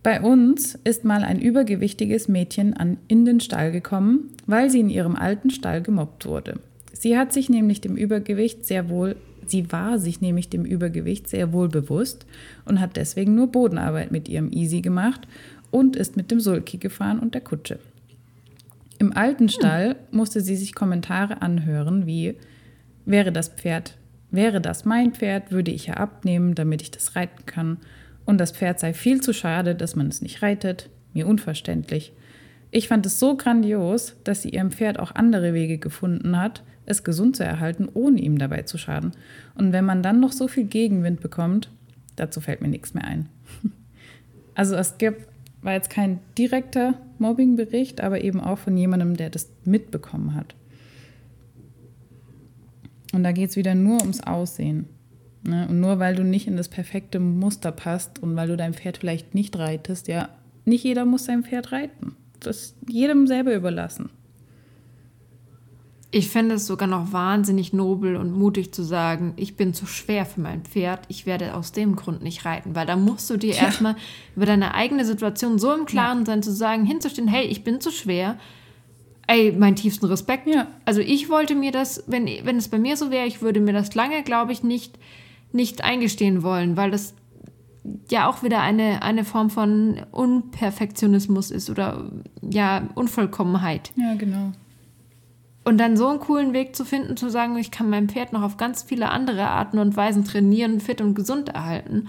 Bei 0.03 0.21
uns 0.21 0.75
ist 0.85 1.05
mal 1.05 1.25
ein 1.25 1.41
übergewichtiges 1.41 2.29
Mädchen 2.29 2.75
an, 2.75 2.99
in 3.09 3.25
den 3.25 3.41
Stall 3.41 3.73
gekommen, 3.73 4.31
weil 4.47 4.69
sie 4.69 4.81
in 4.81 4.91
ihrem 4.91 5.17
alten 5.17 5.49
Stall 5.49 5.81
gemobbt 5.81 6.27
wurde. 6.27 6.61
Sie 6.93 7.17
hat 7.17 7.33
sich 7.33 7.49
nämlich 7.49 7.81
dem 7.81 7.97
Übergewicht 7.97 8.67
sehr 8.67 8.91
wohl, 8.91 9.17
sie 9.47 9.73
war 9.73 9.99
sich 9.99 10.21
nämlich 10.21 10.51
dem 10.51 10.65
Übergewicht 10.65 11.29
sehr 11.29 11.53
wohl 11.53 11.69
bewusst 11.69 12.27
und 12.67 12.81
hat 12.81 12.97
deswegen 12.97 13.35
nur 13.35 13.47
Bodenarbeit 13.47 14.13
mit 14.13 14.29
ihrem 14.29 14.53
Easy 14.53 14.83
gemacht 14.83 15.27
und 15.71 15.97
ist 15.97 16.17
mit 16.17 16.31
dem 16.31 16.39
Sulki 16.39 16.77
gefahren 16.77 17.19
und 17.19 17.35
der 17.35 17.41
Kutsche. 17.41 17.79
Im 18.99 19.17
alten 19.17 19.49
Stall 19.49 19.97
musste 20.11 20.41
sie 20.41 20.57
sich 20.57 20.75
Kommentare 20.75 21.43
anhören 21.43 22.07
wie 22.07 22.35
wäre 23.07 23.33
das 23.33 23.49
Pferd, 23.49 23.97
wäre 24.35 24.61
das 24.61 24.85
mein 24.85 25.13
Pferd, 25.13 25.51
würde 25.51 25.71
ich 25.71 25.87
ja 25.87 25.95
abnehmen, 25.95 26.55
damit 26.55 26.83
ich 26.83 26.91
das 26.91 27.17
reiten 27.17 27.47
kann. 27.47 27.79
Und 28.25 28.39
das 28.39 28.53
Pferd 28.53 28.81
sei 28.81 28.95
viel 28.95 29.21
zu 29.21 29.33
schade, 29.33 29.75
dass 29.75 29.97
man 29.97 30.09
es 30.09 30.23
nicht 30.23 30.43
reitet. 30.43 30.91
Mir 31.13 31.27
unverständlich. 31.27 32.13
Ich 32.71 32.89
fand 32.89 33.07
es 33.07 33.21
so 33.21 33.37
grandios, 33.37 34.17
dass 34.25 34.43
sie 34.43 34.51
ihrem 34.51 34.73
Pferd 34.73 34.99
auch 34.99 35.15
andere 35.15 35.55
Wege 35.55 35.79
gefunden 35.79 36.39
hat, 36.39 36.65
es 36.87 37.05
gesund 37.05 37.37
zu 37.37 37.45
erhalten, 37.45 37.89
ohne 37.93 38.21
ihm 38.21 38.39
dabei 38.39 38.63
zu 38.63 38.79
schaden. 38.79 39.13
Und 39.55 39.73
wenn 39.73 39.85
man 39.85 40.03
dann 40.03 40.21
noch 40.21 40.33
so 40.33 40.49
viel 40.49 40.65
Gegenwind 40.65 41.21
bekommt, 41.21 41.71
dazu 42.17 42.41
fällt 42.41 42.63
mir 42.63 42.69
nichts 42.69 42.95
mehr 42.95 43.05
ein. 43.05 43.29
Also 44.57 44.77
es 44.77 44.99
gibt, 44.99 45.27
war 45.63 45.73
jetzt 45.73 45.91
kein 45.91 46.21
direkter 46.39 46.95
Mobbingbericht, 47.19 48.01
aber 48.01 48.23
eben 48.23 48.41
auch 48.41 48.59
von 48.59 48.77
jemandem, 48.77 49.17
der 49.17 49.29
das 49.29 49.51
mitbekommen 49.65 50.37
hat. 50.37 50.55
Und 53.15 53.23
da 53.23 53.33
geht 53.33 53.51
es 53.51 53.57
wieder 53.57 53.75
nur 53.75 54.01
ums 54.01 54.21
Aussehen. 54.21 54.87
Ne? 55.43 55.67
Und 55.69 55.81
nur 55.81 55.99
weil 55.99 56.17
du 56.17 56.25
nicht 56.25 56.47
in 56.47 56.57
das 56.57 56.69
perfekte 56.69 57.21
Muster 57.21 57.71
passt 57.73 58.19
und 58.23 58.35
weil 58.35 58.49
du 58.49 58.57
dein 58.57 58.75
Pferd 58.75 58.97
vielleicht 58.99 59.35
nicht 59.35 59.57
reitest, 59.59 60.09
ja, 60.09 60.31
nicht 60.65 60.85
jeder 60.85 61.05
muss 61.05 61.25
sein 61.27 61.45
Pferd 61.45 61.73
reiten. 61.73 62.17
Das 62.41 62.57
ist 62.57 62.77
jedem 62.89 63.27
selber 63.27 63.55
überlassen. 63.55 64.11
Ich 66.11 66.29
finde 66.31 66.55
es 66.55 66.67
sogar 66.67 66.87
noch 66.87 67.13
wahnsinnig 67.13 67.73
nobel 67.73 68.15
und 68.15 68.31
mutig 68.31 68.73
zu 68.73 68.85
sagen, 68.85 69.33
ich 69.37 69.57
bin 69.57 69.75
zu 69.75 69.85
schwer 69.85 70.25
für 70.25 70.41
mein 70.41 70.63
Pferd, 70.63 71.01
ich 71.09 71.27
werde 71.27 71.55
aus 71.55 71.73
dem 71.73 71.97
Grund 71.97 72.23
nicht 72.23 72.45
reiten, 72.45 72.77
weil 72.77 72.87
da 72.87 72.95
musst 72.95 73.29
du 73.31 73.37
dir 73.37 73.53
Ja. 73.55 73.65
erstmal 73.65 73.97
über 74.37 74.47
deine 74.47 74.75
eigene 74.75 75.05
Situation 75.05 75.59
so 75.59 75.75
im 75.75 75.87
Klaren 75.87 76.25
sein, 76.25 76.41
zu 76.43 76.53
sagen, 76.53 76.85
hinzustehen, 76.87 77.27
hey, 77.27 77.47
ich 77.47 77.65
bin 77.65 77.81
zu 77.81 77.91
schwer. 77.91 78.39
Ey, 79.27 79.53
meinen 79.53 79.77
tiefsten 79.77 80.07
Respekt. 80.07 80.47
Ja. 80.47 80.67
Also 80.85 81.01
ich 81.01 81.31
wollte 81.31 81.55
mir 81.55 81.73
das, 81.73 82.05
wenn, 82.07 82.27
wenn 82.27 82.57
es 82.57 82.69
bei 82.69 82.79
mir 82.79 82.97
so 82.97 83.11
wäre, 83.11 83.27
ich 83.27 83.43
würde 83.43 83.61
mir 83.61 83.73
das 83.73 83.95
lange, 83.95 84.23
glaube 84.23 84.53
ich, 84.53 84.63
nicht, 84.63 84.99
nicht 85.53 85.83
eingestehen 85.83 86.43
wollen, 86.43 86.77
weil 86.77 86.91
das 86.91 87.15
ja 88.11 88.29
auch 88.29 88.43
wieder 88.43 88.61
eine, 88.61 89.03
eine 89.03 89.25
Form 89.25 89.51
von 89.51 90.01
Unperfektionismus 90.11 91.51
ist 91.51 91.71
oder 91.71 92.11
ja, 92.43 92.89
Unvollkommenheit. 92.95 93.93
Ja, 93.97 94.15
genau. 94.15 94.53
Und 95.65 95.79
dann 95.79 95.97
so 95.97 96.09
einen 96.09 96.21
coolen 96.21 96.53
Weg 96.53 96.77
zu 96.77 96.85
finden, 96.85 97.17
zu 97.17 97.31
sagen, 97.31 97.57
ich 97.57 97.71
kann 97.71 97.89
mein 97.89 98.09
Pferd 98.09 98.33
noch 98.35 98.43
auf 98.43 98.59
ganz 98.59 98.83
viele 98.83 99.09
andere 99.11 99.49
Arten 99.49 99.79
und 99.79 99.97
Weisen 99.97 100.25
trainieren, 100.25 100.81
fit 100.81 101.01
und 101.01 101.15
gesund 101.15 101.49
erhalten. 101.51 102.09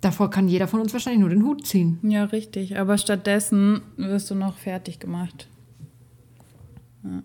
Davor 0.00 0.30
kann 0.30 0.48
jeder 0.48 0.68
von 0.68 0.80
uns 0.80 0.92
wahrscheinlich 0.92 1.20
nur 1.20 1.30
den 1.30 1.44
Hut 1.44 1.66
ziehen. 1.66 1.98
Ja, 2.02 2.24
richtig. 2.24 2.78
Aber 2.78 2.98
stattdessen 2.98 3.82
wirst 3.96 4.30
du 4.30 4.34
noch 4.34 4.58
fertig 4.58 5.00
gemacht. 5.00 5.48
Ja. 7.04 7.22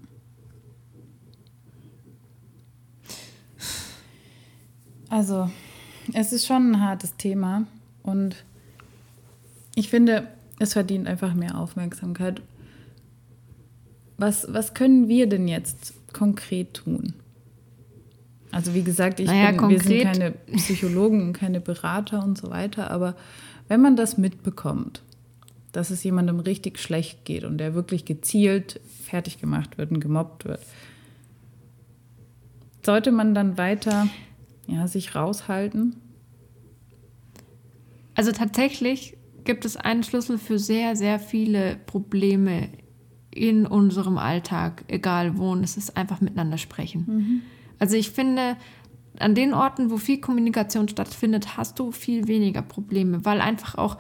Also, 5.10 5.50
es 6.14 6.34
ist 6.34 6.46
schon 6.46 6.72
ein 6.72 6.82
hartes 6.82 7.16
Thema 7.18 7.66
und 8.04 8.44
ich 9.76 9.90
finde, 9.90 10.28
es 10.60 10.74
verdient 10.74 11.08
einfach 11.08 11.34
mehr 11.34 11.58
Aufmerksamkeit. 11.58 12.42
Was, 14.18 14.48
was 14.52 14.74
können 14.74 15.08
wir 15.08 15.28
denn 15.30 15.48
jetzt 15.48 15.94
konkret 16.12 16.74
tun? 16.74 17.14
Also 18.52 18.74
wie 18.74 18.82
gesagt, 18.84 19.20
ich 19.20 19.28
Naja, 19.28 19.52
bin, 19.52 19.70
wir 19.70 19.80
sind 19.80 20.02
konkret- 20.02 20.14
keine 20.14 20.32
Psychologen 20.58 21.22
und 21.22 21.34
keine 21.34 21.62
Berater 21.62 22.24
und 22.24 22.38
so 22.38 22.50
weiter, 22.50 22.90
aber 22.92 23.16
wenn 23.68 23.82
man 23.82 23.96
das 23.96 24.18
mitbekommt, 24.18 25.04
dass 25.72 25.90
es 25.90 26.04
jemandem 26.04 26.40
richtig 26.40 26.80
schlecht 26.80 27.26
geht 27.26 27.44
und 27.44 27.58
der 27.58 27.74
wirklich 27.74 28.06
gezielt 28.06 28.80
fertig 29.04 29.40
gemacht 29.40 29.78
wird 29.78 29.92
und 29.92 30.00
gemobbt 30.00 30.46
wird, 30.46 30.62
sollte 32.84 33.12
man 33.12 33.34
dann 33.36 33.58
weiter 33.58 34.08
ja, 34.68 34.88
sich 34.88 35.16
raushalten? 35.16 35.96
Also 38.16 38.32
tatsächlich 38.32 39.18
gibt 39.44 39.66
es 39.66 39.78
einen 39.78 40.04
Schlüssel 40.04 40.38
für 40.38 40.60
sehr, 40.60 40.96
sehr 40.96 41.20
viele 41.20 41.78
Probleme 41.86 42.70
in 43.32 43.66
unserem 43.66 44.18
Alltag, 44.18 44.84
egal 44.88 45.38
wo, 45.38 45.52
und 45.52 45.64
es 45.64 45.78
ist 45.78 45.96
einfach 45.96 46.22
miteinander 46.22 46.58
sprechen. 46.58 47.06
Mhm. 47.08 47.42
Also 47.78 47.96
ich 47.96 48.10
finde, 48.10 48.58
an 49.20 49.36
den 49.36 49.54
Orten, 49.54 49.92
wo 49.92 49.98
viel 49.98 50.20
Kommunikation 50.20 50.88
stattfindet, 50.90 51.58
hast 51.58 51.80
du 51.80 51.92
viel 51.92 52.28
weniger 52.28 52.62
Probleme, 52.62 53.24
weil 53.26 53.42
einfach 53.42 53.76
auch 53.76 53.98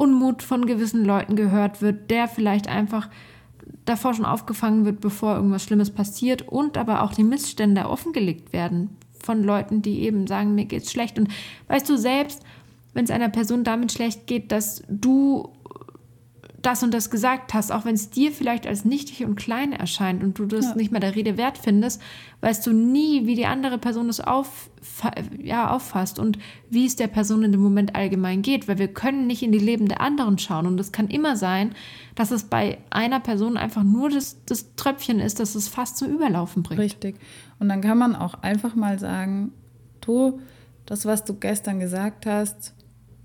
Unmut 0.00 0.42
von 0.42 0.64
gewissen 0.64 1.04
Leuten 1.04 1.36
gehört 1.36 1.82
wird, 1.82 2.10
der 2.10 2.26
vielleicht 2.26 2.68
einfach 2.68 3.10
davor 3.84 4.14
schon 4.14 4.24
aufgefangen 4.24 4.86
wird, 4.86 5.00
bevor 5.00 5.34
irgendwas 5.34 5.62
Schlimmes 5.62 5.90
passiert 5.90 6.48
und 6.48 6.78
aber 6.78 7.02
auch 7.02 7.12
die 7.12 7.22
Missstände 7.22 7.86
offengelegt 7.86 8.54
werden 8.54 8.96
von 9.22 9.42
Leuten, 9.42 9.82
die 9.82 10.00
eben 10.00 10.26
sagen, 10.26 10.54
mir 10.54 10.64
geht's 10.64 10.90
schlecht. 10.90 11.18
Und 11.18 11.28
weißt 11.68 11.86
du 11.86 11.98
selbst, 11.98 12.42
wenn 12.94 13.04
es 13.04 13.10
einer 13.10 13.28
Person 13.28 13.62
damit 13.62 13.92
schlecht 13.92 14.26
geht, 14.26 14.50
dass 14.52 14.82
du 14.88 15.50
das 16.62 16.82
und 16.82 16.92
das 16.92 17.10
gesagt 17.10 17.54
hast, 17.54 17.72
auch 17.72 17.84
wenn 17.84 17.94
es 17.94 18.10
dir 18.10 18.32
vielleicht 18.32 18.66
als 18.66 18.84
nichtig 18.84 19.24
und 19.24 19.36
klein 19.36 19.72
erscheint 19.72 20.22
und 20.22 20.38
du 20.38 20.46
das 20.46 20.66
ja. 20.66 20.74
nicht 20.74 20.92
mehr 20.92 21.00
der 21.00 21.14
Rede 21.14 21.36
wert 21.36 21.58
findest, 21.58 22.02
weißt 22.40 22.66
du 22.66 22.72
nie, 22.72 23.26
wie 23.26 23.34
die 23.34 23.46
andere 23.46 23.78
Person 23.78 24.08
es 24.08 24.20
auf, 24.20 24.70
ja, 25.42 25.70
auffasst 25.70 26.18
und 26.18 26.38
wie 26.68 26.86
es 26.86 26.96
der 26.96 27.06
Person 27.06 27.44
in 27.44 27.52
dem 27.52 27.62
Moment 27.62 27.94
allgemein 27.94 28.42
geht, 28.42 28.68
weil 28.68 28.78
wir 28.78 28.88
können 28.88 29.26
nicht 29.26 29.42
in 29.42 29.52
die 29.52 29.58
Leben 29.58 29.88
der 29.88 30.00
anderen 30.00 30.38
schauen 30.38 30.66
und 30.66 30.78
es 30.78 30.92
kann 30.92 31.08
immer 31.08 31.36
sein, 31.36 31.74
dass 32.14 32.30
es 32.30 32.44
bei 32.44 32.78
einer 32.90 33.20
Person 33.20 33.56
einfach 33.56 33.82
nur 33.82 34.10
das, 34.10 34.36
das 34.44 34.74
Tröpfchen 34.76 35.20
ist, 35.20 35.40
das 35.40 35.54
es 35.54 35.68
fast 35.68 35.96
zum 35.96 36.08
Überlaufen 36.10 36.62
bringt. 36.62 36.80
Richtig. 36.80 37.16
Und 37.58 37.68
dann 37.68 37.80
kann 37.80 37.98
man 37.98 38.14
auch 38.14 38.34
einfach 38.42 38.74
mal 38.74 38.98
sagen, 38.98 39.52
du, 40.00 40.40
das, 40.86 41.06
was 41.06 41.24
du 41.24 41.34
gestern 41.34 41.80
gesagt 41.80 42.26
hast, 42.26 42.74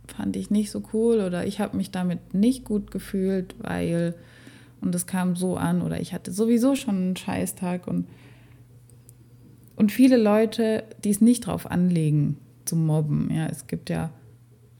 fand 0.07 0.35
ich 0.35 0.49
nicht 0.49 0.71
so 0.71 0.83
cool 0.93 1.21
oder 1.21 1.45
ich 1.45 1.59
habe 1.59 1.77
mich 1.77 1.91
damit 1.91 2.33
nicht 2.33 2.65
gut 2.65 2.91
gefühlt, 2.91 3.55
weil 3.59 4.15
und 4.81 4.93
es 4.93 5.07
kam 5.07 5.35
so 5.35 5.57
an 5.57 5.81
oder 5.81 5.99
ich 5.99 6.13
hatte 6.13 6.31
sowieso 6.31 6.75
schon 6.75 6.95
einen 6.95 7.15
Scheißtag 7.15 7.87
und 7.87 8.07
und 9.75 9.91
viele 9.91 10.15
Leute, 10.15 10.85
die 11.03 11.09
es 11.09 11.19
nicht 11.19 11.47
drauf 11.47 11.69
anlegen 11.69 12.37
zu 12.63 12.75
mobben, 12.77 13.29
ja, 13.33 13.47
es 13.47 13.67
gibt 13.67 13.89
ja 13.89 14.09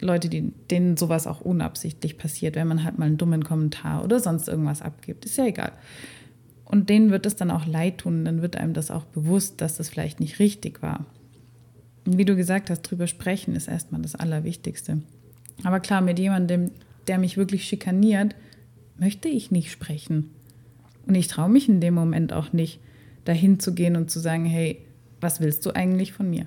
Leute, 0.01 0.29
die, 0.29 0.53
denen 0.71 0.97
sowas 0.97 1.27
auch 1.27 1.41
unabsichtlich 1.41 2.17
passiert, 2.17 2.55
wenn 2.55 2.67
man 2.67 2.83
halt 2.83 2.97
mal 2.97 3.05
einen 3.05 3.17
dummen 3.17 3.43
Kommentar 3.43 4.03
oder 4.03 4.19
sonst 4.19 4.47
irgendwas 4.47 4.81
abgibt, 4.81 5.25
ist 5.25 5.37
ja 5.37 5.45
egal. 5.45 5.71
Und 6.65 6.89
denen 6.89 7.11
wird 7.11 7.25
es 7.25 7.35
dann 7.35 7.51
auch 7.51 7.65
leid 7.65 7.99
tun, 7.99 8.25
dann 8.25 8.41
wird 8.41 8.55
einem 8.55 8.73
das 8.73 8.91
auch 8.91 9.05
bewusst, 9.05 9.61
dass 9.61 9.77
das 9.77 9.89
vielleicht 9.89 10.19
nicht 10.19 10.39
richtig 10.39 10.81
war. 10.81 11.05
Wie 12.05 12.25
du 12.25 12.35
gesagt 12.35 12.69
hast, 12.69 12.83
drüber 12.83 13.07
sprechen 13.07 13.55
ist 13.55 13.67
erstmal 13.67 14.01
das 14.01 14.15
Allerwichtigste. 14.15 15.01
Aber 15.63 15.79
klar, 15.79 16.01
mit 16.01 16.19
jemandem, 16.19 16.71
der 17.07 17.17
mich 17.17 17.37
wirklich 17.37 17.65
schikaniert, 17.65 18.35
möchte 18.97 19.27
ich 19.27 19.51
nicht 19.51 19.71
sprechen. 19.71 20.31
Und 21.07 21.15
ich 21.15 21.27
traue 21.27 21.49
mich 21.49 21.67
in 21.67 21.81
dem 21.81 21.93
Moment 21.93 22.33
auch 22.33 22.53
nicht, 22.53 22.79
dahin 23.25 23.59
zu 23.59 23.73
gehen 23.73 23.95
und 23.95 24.11
zu 24.11 24.19
sagen, 24.19 24.45
hey, 24.45 24.85
was 25.19 25.39
willst 25.39 25.65
du 25.65 25.75
eigentlich 25.75 26.13
von 26.13 26.29
mir? 26.29 26.45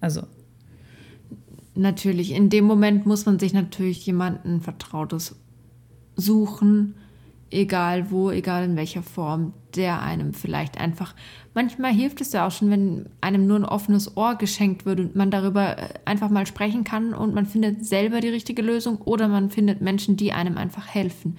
Also. 0.00 0.22
Natürlich, 1.76 2.32
in 2.32 2.50
dem 2.50 2.64
Moment 2.64 3.06
muss 3.06 3.26
man 3.26 3.38
sich 3.38 3.52
natürlich 3.52 4.04
jemanden 4.04 4.60
Vertrautes 4.60 5.36
suchen, 6.16 6.94
egal 7.50 8.10
wo, 8.10 8.30
egal 8.30 8.64
in 8.64 8.76
welcher 8.76 9.02
Form, 9.02 9.52
der 9.74 10.02
einem 10.02 10.34
vielleicht 10.34 10.78
einfach. 10.78 11.14
Manchmal 11.54 11.92
hilft 11.92 12.20
es 12.20 12.32
ja 12.32 12.46
auch 12.46 12.50
schon, 12.50 12.70
wenn 12.70 13.08
einem 13.20 13.46
nur 13.46 13.58
ein 13.58 13.64
offenes 13.64 14.16
Ohr 14.16 14.36
geschenkt 14.36 14.86
wird 14.86 15.00
und 15.00 15.16
man 15.16 15.30
darüber 15.30 15.78
äh, 15.78 15.88
einfach 16.04 16.30
mal 16.30 16.46
sprechen 16.46 16.84
kann 16.84 17.12
und 17.12 17.34
man 17.34 17.46
findet 17.46 17.84
selber 17.84 18.20
die 18.20 18.28
richtige 18.28 18.62
Lösung 18.62 18.98
oder 18.98 19.28
man 19.28 19.50
findet 19.50 19.80
Menschen, 19.80 20.16
die 20.16 20.32
einem 20.32 20.56
einfach 20.56 20.86
helfen. 20.86 21.38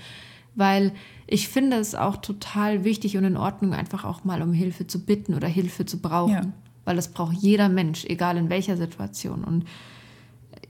Weil 0.53 0.91
ich 1.28 1.47
finde 1.47 1.78
es 1.78 1.95
auch 1.95 2.18
total 2.18 2.84
wichtig 2.84 3.16
und 3.16 3.24
in 3.24 3.38
Ordnung, 3.38 3.74
einfach 3.74 4.03
auch 4.03 4.26
mal 4.26 4.41
um 4.41 4.51
Hilfe 4.51 4.86
zu 4.86 5.05
bitten 5.05 5.34
oder 5.34 5.47
Hilfe 5.47 5.86
zu 5.86 6.01
brauchen. 6.01 6.34
Ja. 6.34 6.41
Weil 6.84 6.97
das 6.97 7.14
braucht 7.14 7.38
jeder 7.38 7.70
Mensch, 7.70 8.03
egal 8.05 8.36
in 8.36 8.49
welcher 8.49 8.76
Situation. 8.76 9.45
Und 9.45 9.66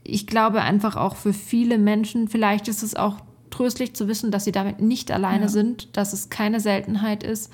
ich 0.04 0.28
glaube 0.28 0.62
einfach 0.62 0.94
auch 0.94 1.16
für 1.16 1.32
viele 1.32 1.78
Menschen, 1.78 2.28
vielleicht 2.28 2.68
ist 2.68 2.84
es 2.84 2.94
auch 2.94 3.16
tröstlich 3.52 3.94
zu 3.94 4.08
wissen, 4.08 4.30
dass 4.32 4.44
sie 4.44 4.52
damit 4.52 4.80
nicht 4.80 5.12
alleine 5.12 5.44
ja. 5.44 5.48
sind, 5.48 5.96
dass 5.96 6.12
es 6.12 6.30
keine 6.30 6.58
Seltenheit 6.58 7.22
ist. 7.22 7.52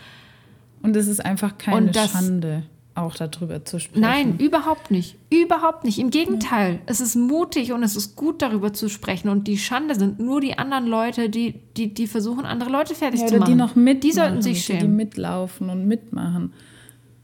Und 0.82 0.96
es 0.96 1.08
ist 1.08 1.24
einfach 1.24 1.58
keine 1.58 1.90
das, 1.90 2.12
Schande, 2.12 2.62
auch 2.94 3.14
darüber 3.14 3.64
zu 3.64 3.80
sprechen. 3.80 4.00
Nein, 4.00 4.38
überhaupt 4.38 4.90
nicht. 4.90 5.16
Überhaupt 5.30 5.84
nicht. 5.84 5.98
Im 5.98 6.10
Gegenteil. 6.10 6.74
Ja. 6.74 6.78
Es 6.86 7.00
ist 7.00 7.16
mutig 7.16 7.72
und 7.72 7.82
es 7.82 7.96
ist 7.96 8.16
gut, 8.16 8.42
darüber 8.42 8.72
zu 8.72 8.88
sprechen. 8.88 9.28
Und 9.28 9.48
die 9.48 9.58
Schande 9.58 9.94
sind 9.94 10.20
nur 10.20 10.40
die 10.40 10.56
anderen 10.56 10.86
Leute, 10.86 11.28
die, 11.28 11.60
die, 11.76 11.92
die 11.92 12.06
versuchen, 12.06 12.44
andere 12.44 12.70
Leute 12.70 12.94
fertig 12.94 13.20
ja, 13.20 13.26
zu 13.26 13.38
machen. 13.38 13.50
Die 13.50 13.56
noch 13.56 13.74
mitmachen, 13.74 14.00
die 14.00 14.12
sollten 14.12 14.42
sich 14.42 14.64
schämen. 14.64 14.82
Die 14.82 14.88
mitlaufen 14.88 15.68
und 15.68 15.86
mitmachen. 15.86 16.52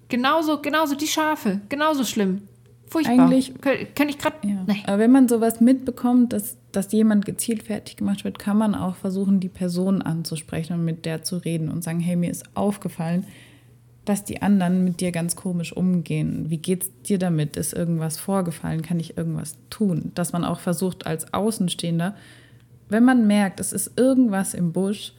Genauso, 0.08 0.60
genauso 0.60 0.96
die 0.96 1.06
Schafe. 1.06 1.60
Genauso 1.68 2.04
schlimm. 2.04 2.42
Furchtbar. 2.94 3.26
Eigentlich 3.26 3.52
kann 3.96 4.08
ich 4.08 4.18
gerade. 4.18 4.36
Ja. 4.46 4.62
Nee. 4.68 4.84
Aber 4.86 5.00
wenn 5.00 5.10
man 5.10 5.26
sowas 5.26 5.60
mitbekommt, 5.60 6.32
dass, 6.32 6.56
dass 6.70 6.92
jemand 6.92 7.26
gezielt 7.26 7.64
fertig 7.64 7.96
gemacht 7.96 8.22
wird, 8.22 8.38
kann 8.38 8.56
man 8.56 8.76
auch 8.76 8.94
versuchen, 8.94 9.40
die 9.40 9.48
Person 9.48 10.00
anzusprechen 10.00 10.74
und 10.74 10.84
mit 10.84 11.04
der 11.04 11.24
zu 11.24 11.38
reden 11.38 11.70
und 11.70 11.82
sagen: 11.82 11.98
Hey, 11.98 12.14
mir 12.14 12.30
ist 12.30 12.44
aufgefallen, 12.54 13.26
dass 14.04 14.22
die 14.22 14.42
anderen 14.42 14.84
mit 14.84 15.00
dir 15.00 15.10
ganz 15.10 15.34
komisch 15.34 15.72
umgehen. 15.72 16.50
Wie 16.50 16.58
geht's 16.58 16.88
dir 17.02 17.18
damit? 17.18 17.56
Ist 17.56 17.72
irgendwas 17.72 18.16
vorgefallen? 18.16 18.82
Kann 18.82 19.00
ich 19.00 19.16
irgendwas 19.16 19.56
tun? 19.70 20.12
Dass 20.14 20.32
man 20.32 20.44
auch 20.44 20.60
versucht, 20.60 21.04
als 21.04 21.34
Außenstehender, 21.34 22.14
wenn 22.88 23.04
man 23.04 23.26
merkt, 23.26 23.58
es 23.58 23.72
ist 23.72 23.98
irgendwas 23.98 24.54
im 24.54 24.72
Busch, 24.72 25.14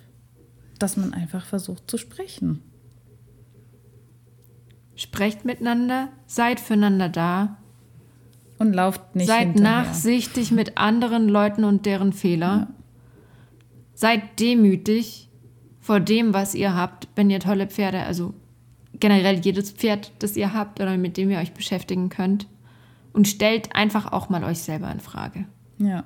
dass 0.80 0.96
man 0.96 1.14
einfach 1.14 1.46
versucht 1.46 1.92
zu 1.92 1.98
sprechen. 1.98 2.62
Sprecht 4.96 5.44
miteinander, 5.44 6.08
seid 6.26 6.62
füreinander 6.62 7.10
da. 7.10 7.58
Und 8.58 8.74
lauft 8.74 9.16
nicht 9.16 9.28
Seid 9.28 9.54
hinterher. 9.54 9.84
nachsichtig 9.84 10.52
mit 10.52 10.78
anderen 10.78 11.28
Leuten 11.28 11.64
und 11.64 11.86
deren 11.86 12.14
Fehler. 12.14 12.48
Ja. 12.48 12.68
Seid 13.94 14.40
demütig 14.40 15.30
vor 15.80 16.00
dem, 16.00 16.34
was 16.34 16.56
ihr 16.56 16.76
habt, 16.76 17.08
wenn 17.16 17.30
ihr 17.30 17.40
tolle 17.40 17.68
Pferde, 17.68 18.00
also 18.00 18.34
generell 19.00 19.40
jedes 19.40 19.72
Pferd, 19.72 20.12
das 20.20 20.36
ihr 20.38 20.54
habt 20.54 20.80
oder 20.80 20.98
mit 20.98 21.18
dem 21.18 21.30
ihr 21.30 21.40
euch 21.40 21.54
beschäftigen 21.54 22.10
könnt. 22.10 22.48
Und 23.14 23.28
stellt 23.28 23.76
einfach 23.76 24.12
auch 24.12 24.30
mal 24.30 24.44
euch 24.44 24.60
selber 24.60 24.92
in 24.92 25.00
Frage. 25.00 25.46
Ja. 25.78 26.04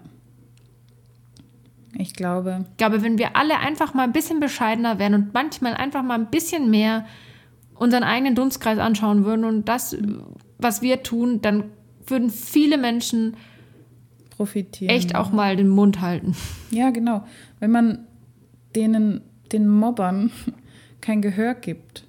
Ich 1.98 2.14
glaube. 2.14 2.66
Ich 2.72 2.78
glaube, 2.78 3.02
wenn 3.02 3.18
wir 3.18 3.36
alle 3.36 3.58
einfach 3.58 3.94
mal 3.94 4.04
ein 4.04 4.14
bisschen 4.14 4.40
bescheidener 4.40 5.00
wären 5.00 5.14
und 5.16 5.34
manchmal 5.34 5.74
einfach 5.74 6.04
mal 6.04 6.20
ein 6.20 6.30
bisschen 6.30 6.70
mehr 6.70 7.06
unseren 7.74 8.04
eigenen 8.04 8.36
Dunstkreis 8.36 8.78
anschauen 8.78 9.26
würden 9.26 9.46
und 9.46 9.68
das, 9.68 9.96
was 10.58 10.82
wir 10.82 11.02
tun, 11.02 11.42
dann 11.42 11.64
würden 12.10 12.30
viele 12.30 12.78
Menschen 12.78 13.36
profitieren. 14.30 14.96
Echt 14.96 15.16
auch 15.16 15.32
mal 15.32 15.56
den 15.56 15.68
Mund 15.68 16.02
halten. 16.02 16.36
Ja, 16.72 16.92
genau. 16.92 17.26
Wenn 17.60 17.72
man 17.72 18.00
denen, 18.76 19.22
den 19.52 19.68
Mobbern 19.68 20.32
kein 21.02 21.22
Gehör 21.22 21.56
gibt, 21.56 22.06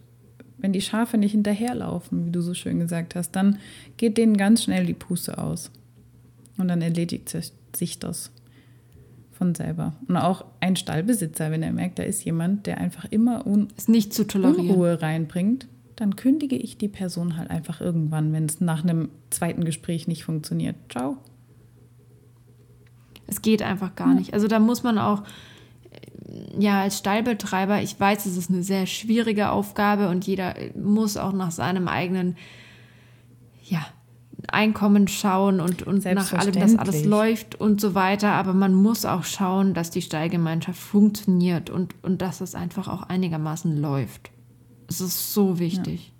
wenn 0.58 0.72
die 0.72 0.80
Schafe 0.80 1.18
nicht 1.18 1.32
hinterherlaufen, 1.32 2.26
wie 2.26 2.30
du 2.30 2.40
so 2.40 2.54
schön 2.54 2.78
gesagt 2.78 3.14
hast, 3.14 3.32
dann 3.32 3.58
geht 3.96 4.18
denen 4.18 4.36
ganz 4.36 4.64
schnell 4.64 4.86
die 4.86 4.94
Puste 4.94 5.38
aus. 5.38 5.70
Und 6.58 6.68
dann 6.68 6.82
erledigt 6.82 7.34
sich 7.74 7.98
das 7.98 8.30
von 9.32 9.54
selber. 9.54 9.94
Und 10.06 10.18
auch 10.18 10.44
ein 10.60 10.76
Stallbesitzer, 10.76 11.50
wenn 11.50 11.62
er 11.62 11.72
merkt, 11.72 11.98
da 11.98 12.02
ist 12.02 12.24
jemand, 12.24 12.66
der 12.66 12.78
einfach 12.78 13.06
immer 13.06 13.46
Un. 13.46 13.68
Unruhe 13.88 15.00
reinbringt, 15.00 15.66
dann 16.00 16.16
kündige 16.16 16.56
ich 16.56 16.78
die 16.78 16.88
Person 16.88 17.36
halt 17.36 17.50
einfach 17.50 17.82
irgendwann, 17.82 18.32
wenn 18.32 18.46
es 18.46 18.62
nach 18.62 18.82
einem 18.82 19.10
zweiten 19.28 19.64
Gespräch 19.64 20.08
nicht 20.08 20.24
funktioniert. 20.24 20.74
Ciao. 20.88 21.18
Es 23.26 23.42
geht 23.42 23.60
einfach 23.60 23.94
gar 23.96 24.08
ja. 24.08 24.14
nicht. 24.14 24.32
Also 24.32 24.48
da 24.48 24.60
muss 24.60 24.82
man 24.82 24.96
auch, 24.96 25.24
äh, 25.90 26.58
ja, 26.58 26.80
als 26.80 26.96
Stallbetreiber, 26.96 27.82
ich 27.82 28.00
weiß, 28.00 28.24
es 28.24 28.38
ist 28.38 28.48
eine 28.48 28.62
sehr 28.62 28.86
schwierige 28.86 29.50
Aufgabe 29.50 30.08
und 30.08 30.26
jeder 30.26 30.54
muss 30.74 31.18
auch 31.18 31.34
nach 31.34 31.50
seinem 31.50 31.86
eigenen, 31.86 32.38
ja, 33.62 33.84
Einkommen 34.48 35.06
schauen 35.06 35.60
und, 35.60 35.82
und 35.82 36.02
nach 36.06 36.32
allem, 36.32 36.54
dass 36.54 36.74
alles 36.74 37.04
läuft 37.04 37.60
und 37.60 37.78
so 37.78 37.94
weiter. 37.94 38.32
Aber 38.32 38.54
man 38.54 38.72
muss 38.72 39.04
auch 39.04 39.24
schauen, 39.24 39.74
dass 39.74 39.90
die 39.90 40.00
Stallgemeinschaft 40.00 40.80
funktioniert 40.80 41.68
und, 41.68 41.94
und 42.02 42.22
dass 42.22 42.40
es 42.40 42.54
einfach 42.54 42.88
auch 42.88 43.02
einigermaßen 43.02 43.76
läuft. 43.76 44.30
Es 44.90 45.00
ist 45.00 45.32
so 45.32 45.58
wichtig. 45.58 46.12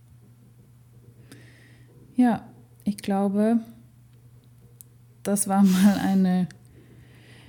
Ja, 2.15 2.25
ja 2.25 2.49
ich 2.85 2.97
glaube, 2.99 3.61
das 5.23 5.49
war 5.49 5.63
mal 5.65 5.99
eine, 5.99 6.49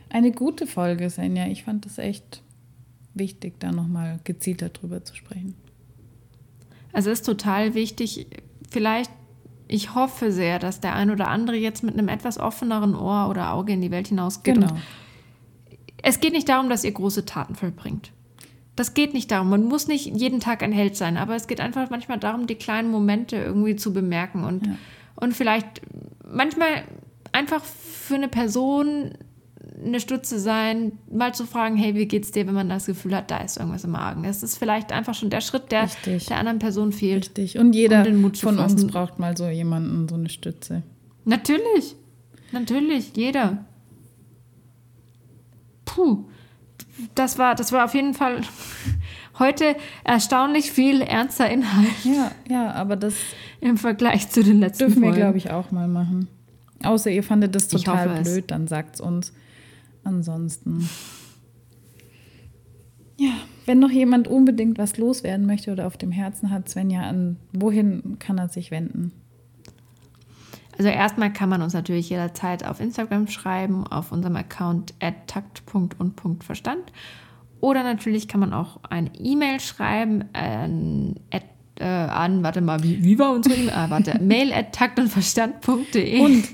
eine 0.10 0.32
gute 0.32 0.68
Folge, 0.68 1.10
Senja. 1.10 1.48
Ich 1.48 1.64
fand 1.64 1.86
es 1.86 2.00
echt 2.00 2.44
wichtig, 3.14 3.60
da 3.60 3.72
nochmal 3.72 4.20
gezielter 4.24 4.70
drüber 4.70 5.04
zu 5.04 5.16
sprechen. 5.16 5.56
Also 6.92 7.10
es 7.10 7.20
ist 7.20 7.26
total 7.26 7.74
wichtig, 7.74 8.28
vielleicht 8.70 9.12
ich 9.68 9.96
hoffe 9.96 10.34
sehr, 10.34 10.60
dass 10.60 10.82
der 10.82 10.96
ein 10.96 11.12
oder 11.12 11.30
andere 11.30 11.56
jetzt 11.56 11.82
mit 11.82 11.98
einem 11.98 12.10
etwas 12.10 12.38
offeneren 12.38 12.94
Ohr 12.94 13.30
oder 13.30 13.54
Auge 13.54 13.72
in 13.72 13.80
die 13.80 13.90
Welt 13.90 14.10
hinausgeht. 14.10 14.56
Genau. 14.56 14.76
es 16.04 16.20
geht 16.20 16.34
nicht 16.34 16.50
darum, 16.50 16.70
dass 16.70 16.84
ihr 16.84 16.92
große 16.92 17.24
Taten 17.24 17.56
vollbringt. 17.56 18.12
Das 18.76 18.94
geht 18.94 19.14
nicht 19.14 19.32
darum. 19.32 19.50
Man 19.50 19.66
muss 19.66 19.88
nicht 19.88 20.06
jeden 20.06 20.40
Tag 20.40 20.64
ein 20.64 20.72
Held 20.72 20.96
sein, 20.96 21.18
aber 21.18 21.36
es 21.36 21.48
geht 21.48 21.60
einfach 21.60 21.90
manchmal 21.90 22.20
darum, 22.20 22.48
die 22.48 22.56
kleinen 22.56 22.90
Momente 22.90 23.36
irgendwie 23.36 23.76
zu 23.76 23.94
bemerken 23.94 24.44
und, 24.44 24.66
ja. 24.66 24.76
und 25.16 25.34
vielleicht 25.34 25.82
manchmal 26.26 26.84
einfach 27.32 27.64
für 27.64 28.16
eine 28.16 28.28
Person 28.28 29.12
eine 29.84 30.00
Stütze 30.00 30.40
sein, 30.40 30.94
mal 31.12 31.34
zu 31.34 31.46
fragen, 31.46 31.76
hey, 31.76 31.96
wie 31.96 32.08
geht's 32.08 32.32
dir, 32.32 32.46
wenn 32.48 32.54
man 32.54 32.70
das 32.70 32.86
Gefühl 32.86 33.16
hat, 33.16 33.32
da 33.32 33.38
ist 33.38 33.58
irgendwas 33.58 33.84
im 33.84 33.92
Magen. 33.92 34.24
Es 34.26 34.44
ist 34.44 34.58
vielleicht 34.58 34.92
einfach 34.92 35.16
schon 35.16 35.30
der 35.30 35.42
Schritt, 35.42 35.72
der 35.72 35.84
Richtig. 35.84 36.26
der 36.28 36.38
anderen 36.38 36.60
Person 36.60 36.92
fehlt. 36.92 37.26
Richtig. 37.26 37.58
Und 37.58 37.74
jeder 37.74 38.06
um 38.08 38.34
von 38.34 38.60
uns 38.60 38.86
braucht 38.88 39.20
mal 39.20 39.36
so 39.36 39.48
jemanden, 39.48 40.08
so 40.08 40.16
eine 40.16 40.30
Stütze. 40.30 40.84
Natürlich. 41.26 41.96
Natürlich, 42.52 43.16
jeder. 43.16 43.66
Puh. 45.86 46.26
Das 47.16 47.38
war, 47.38 47.56
das 47.56 47.72
war 47.72 47.86
auf 47.86 47.93
jeden 47.93 48.14
Fall 48.14 48.41
heute 49.39 49.76
erstaunlich 50.04 50.72
viel 50.72 51.02
ernster 51.02 51.49
Inhalt. 51.49 51.88
Ja, 52.04 52.32
ja, 52.49 52.72
aber 52.72 52.95
das 52.95 53.16
im 53.60 53.78
Vergleich 53.78 54.30
zu 54.30 54.43
den 54.43 54.60
letzten 54.60 54.86
dürfen 54.86 55.02
Folgen. 55.02 55.16
wir, 55.16 55.22
glaube 55.22 55.38
ich, 55.38 55.52
auch 55.52 55.72
mal 55.72 55.88
machen. 55.88 56.28
Außer 56.84 57.12
ihr 57.12 57.24
fandet 57.24 57.56
das 57.56 57.68
total 57.68 58.22
blöd, 58.22 58.43
es. 58.43 58.47
dann 58.47 58.68
sagt 58.68 58.95
es 58.95 59.02
uns. 59.02 59.34
Ansonsten. 60.04 60.89
Ja, 63.18 63.34
wenn 63.68 63.80
noch 63.80 63.91
jemand 63.91 64.28
unbedingt 64.28 64.80
was 64.80 64.97
loswerden 64.97 65.45
möchte 65.45 65.72
oder 65.72 65.86
auf 65.86 65.95
dem 65.95 66.12
Herzen 66.12 66.49
hat, 66.49 66.70
Svenja, 66.70 67.02
an 67.02 67.38
wohin 67.54 68.18
kann 68.18 68.39
er 68.39 68.49
sich 68.49 68.72
wenden? 68.72 69.12
Also 70.78 70.90
erstmal 70.90 71.32
kann 71.34 71.50
man 71.50 71.62
uns 71.62 71.74
natürlich 71.74 72.10
jederzeit 72.10 72.66
auf 72.66 72.80
Instagram 72.80 73.28
schreiben, 73.28 73.86
auf 73.86 74.12
unserem 74.12 74.36
Account 74.36 74.94
takt.und.verstand. 75.28 76.92
Oder 77.60 77.84
natürlich 77.84 78.28
kann 78.28 78.40
man 78.40 78.54
auch 78.54 78.80
eine 78.90 79.12
E-Mail 79.20 79.60
schreiben 79.60 80.26
an, 80.34 81.16
at, 81.32 81.44
äh, 81.80 81.86
an, 81.86 82.42
warte 82.42 82.62
mal, 82.62 82.82
wie, 82.84 83.04
wie 83.04 83.20
war 83.20 83.32
unsere 83.32 83.56
E-Mail? 83.56 83.74
Ah, 83.74 83.90
warte, 83.90 84.20
mail 84.22 84.52
at 84.52 84.74
taktundverstand.de. 84.74 86.20
Und 86.20 86.48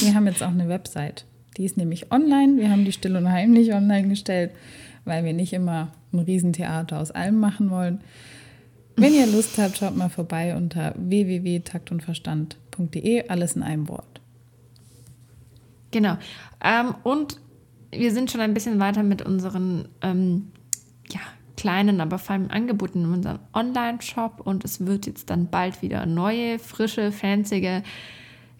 wir 0.00 0.14
haben 0.14 0.26
jetzt 0.26 0.42
auch 0.42 0.48
eine 0.48 0.68
Website. 0.68 1.24
Die 1.56 1.64
ist 1.64 1.76
nämlich 1.76 2.10
online. 2.10 2.56
Wir 2.56 2.70
haben 2.70 2.84
die 2.84 2.92
still 2.92 3.16
und 3.16 3.30
heimlich 3.30 3.72
online 3.72 4.08
gestellt, 4.08 4.50
weil 5.04 5.24
wir 5.24 5.32
nicht 5.32 5.52
immer 5.52 5.92
ein 6.12 6.20
Riesentheater 6.20 6.98
aus 6.98 7.10
allem 7.10 7.38
machen 7.38 7.70
wollen. 7.70 8.00
Wenn 8.98 9.14
ihr 9.14 9.26
Lust 9.28 9.56
habt, 9.58 9.78
schaut 9.78 9.96
mal 9.96 10.08
vorbei 10.08 10.56
unter 10.56 10.92
www.taktundverstand.de, 10.96 13.28
alles 13.28 13.54
in 13.54 13.62
einem 13.62 13.88
Wort. 13.88 14.20
Genau. 15.92 16.18
Ähm, 16.62 16.96
und 17.04 17.38
wir 17.92 18.12
sind 18.12 18.30
schon 18.30 18.40
ein 18.40 18.54
bisschen 18.54 18.80
weiter 18.80 19.04
mit 19.04 19.22
unseren 19.22 19.86
ähm, 20.02 20.50
ja, 21.10 21.20
kleinen, 21.56 22.00
aber 22.00 22.18
feinen 22.18 22.50
Angeboten 22.50 23.04
in 23.04 23.12
unserem 23.12 23.38
Online-Shop 23.54 24.40
und 24.44 24.64
es 24.64 24.84
wird 24.84 25.06
jetzt 25.06 25.30
dann 25.30 25.48
bald 25.48 25.80
wieder 25.80 26.04
neue, 26.04 26.58
frische, 26.58 27.12
fancy 27.12 27.82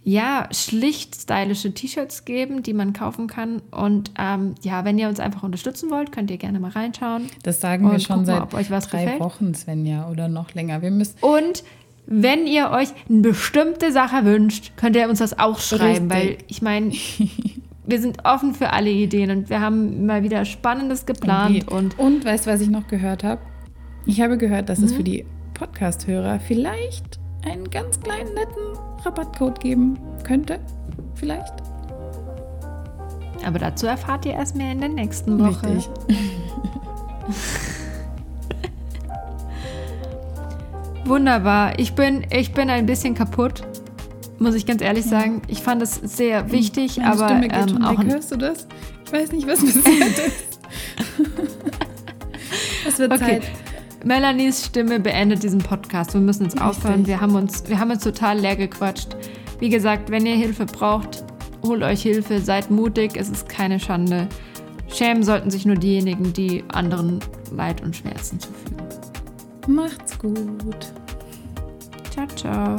ja, 0.05 0.49
schlicht 0.53 1.15
stylische 1.15 1.75
T-Shirts 1.75 2.25
geben, 2.25 2.63
die 2.63 2.73
man 2.73 2.93
kaufen 2.93 3.27
kann. 3.27 3.61
Und 3.71 4.13
ähm, 4.19 4.55
ja, 4.63 4.85
wenn 4.85 4.99
ihr 4.99 5.09
uns 5.09 5.21
einfach 5.21 5.43
unterstützen 5.43 5.91
wollt, 5.91 6.13
könnt 6.13 6.31
ihr 6.31 6.39
gerne 6.39 6.61
mal 6.61 6.71
reinschauen. 6.71 7.27
Das 7.43 7.61
sagen 7.61 7.91
wir 7.91 7.99
schon 7.99 8.25
seit 8.25 8.53
mal, 8.53 8.63
drei 8.63 8.79
gefällt. 8.79 9.21
Wochen, 9.21 9.55
Svenja, 9.55 10.09
oder 10.11 10.29
noch 10.29 10.55
länger. 10.55 10.81
Wir 10.83 10.91
müssen 10.91 11.17
und 11.21 11.63
wenn 12.11 12.47
ihr 12.47 12.71
euch 12.71 12.89
eine 13.11 13.21
bestimmte 13.21 13.93
Sache 13.93 14.25
wünscht, 14.25 14.73
könnt 14.77 14.97
ihr 14.97 15.11
uns 15.11 15.19
das 15.19 15.39
auch 15.39 15.59
schreiben, 15.59 16.11
Richtig. 16.11 16.11
weil 16.11 16.39
ich 16.49 16.63
meine, 16.63 16.91
wir 17.87 18.01
sind 18.01 18.25
offen 18.25 18.55
für 18.55 18.73
alle 18.73 18.91
Ideen 18.91 19.31
und 19.31 19.51
wir 19.51 19.61
haben 19.61 20.07
mal 20.07 20.23
wieder 20.23 20.47
Spannendes 20.47 21.05
geplant. 21.05 21.69
Und, 21.69 21.99
und, 21.99 22.15
und 22.15 22.25
weißt 22.25 22.47
du, 22.47 22.51
was 22.51 22.63
ich 22.63 22.71
noch 22.71 22.89
gehört 22.89 23.25
habe? 23.25 23.43
Ich 24.07 24.23
habe 24.23 24.39
gehört, 24.39 24.71
dass 24.71 24.79
mhm. 24.79 24.85
es 24.87 24.93
für 24.95 25.05
die 25.05 25.27
Podcast-Hörer 25.53 26.41
vielleicht 26.41 27.21
einen 27.45 27.71
ganz 27.71 28.01
kleinen 28.01 28.35
netten 28.35 28.79
Rabattcode 29.05 29.61
geben 29.61 29.99
könnte. 30.25 30.59
Vielleicht. 31.15 31.55
Aber 33.45 33.59
dazu 33.59 33.87
erfahrt 33.87 34.27
ihr 34.27 34.33
erst 34.33 34.57
mehr 34.57 34.73
in 34.73 34.81
der 34.81 34.89
nächsten 34.89 35.39
Woche. 35.39 35.77
Richtig. 35.77 35.89
Wunderbar. 41.05 41.79
Ich 41.79 41.95
bin, 41.95 42.27
ich 42.31 42.53
bin 42.53 42.69
ein 42.69 42.85
bisschen 42.87 43.15
kaputt, 43.15 43.63
muss 44.39 44.55
ich 44.55 44.67
ganz 44.67 44.83
ehrlich 44.83 45.07
sagen. 45.07 45.41
Ich 45.49 45.63
fand 45.63 45.81
es 45.83 45.95
sehr 45.95 46.53
wichtig, 46.53 46.99
Meine 46.99 47.13
aber 47.13 47.29
Stimme 47.29 47.49
geht 47.49 47.71
ähm, 47.71 47.85
auch 47.85 47.99
weg. 47.99 48.13
Hörst 48.13 48.33
du 48.33 48.37
das? 48.37 48.67
Ich 49.07 49.13
weiß 49.13 49.33
nicht, 49.33 49.47
was 49.47 49.61
passiert 49.61 50.19
ist. 50.27 50.61
es 52.89 52.99
wird 52.99 53.13
okay. 53.13 53.41
Zeit. 53.41 53.68
Melanies 54.05 54.67
Stimme 54.67 55.01
beendet 55.01 55.43
diesen 55.43 55.59
Podcast. 55.59 56.15
Wir 56.15 56.21
müssen 56.21 56.45
jetzt 56.45 56.61
aufhören. 56.61 57.07
Wir 57.07 57.21
haben, 57.21 57.35
uns, 57.35 57.69
wir 57.69 57.79
haben 57.79 57.91
uns 57.91 58.05
total 58.05 58.39
leer 58.39 58.57
gequatscht. 58.57 59.17
Wie 59.59 59.69
gesagt, 59.69 60.11
wenn 60.11 60.25
ihr 60.25 60.37
Hilfe 60.37 60.67
braucht, 60.67 61.25
holt 61.65 61.83
euch 61.83 62.03
Hilfe, 62.03 62.41
seid 62.41 62.71
mutig, 62.71 63.17
es 63.17 63.29
ist 63.29 63.49
keine 63.49 63.81
Schande. 63.81 64.29
Schämen 64.89 65.23
sollten 65.23 65.51
sich 65.51 65.67
nur 65.67 65.77
diejenigen, 65.77 66.33
die 66.33 66.65
anderen 66.69 67.19
Leid 67.51 67.83
und 67.83 67.95
Schmerzen 67.95 68.39
zufügen. 68.41 68.77
Macht's 69.67 70.19
gut. 70.19 70.93
Ciao, 72.11 72.27
ciao. 72.37 72.77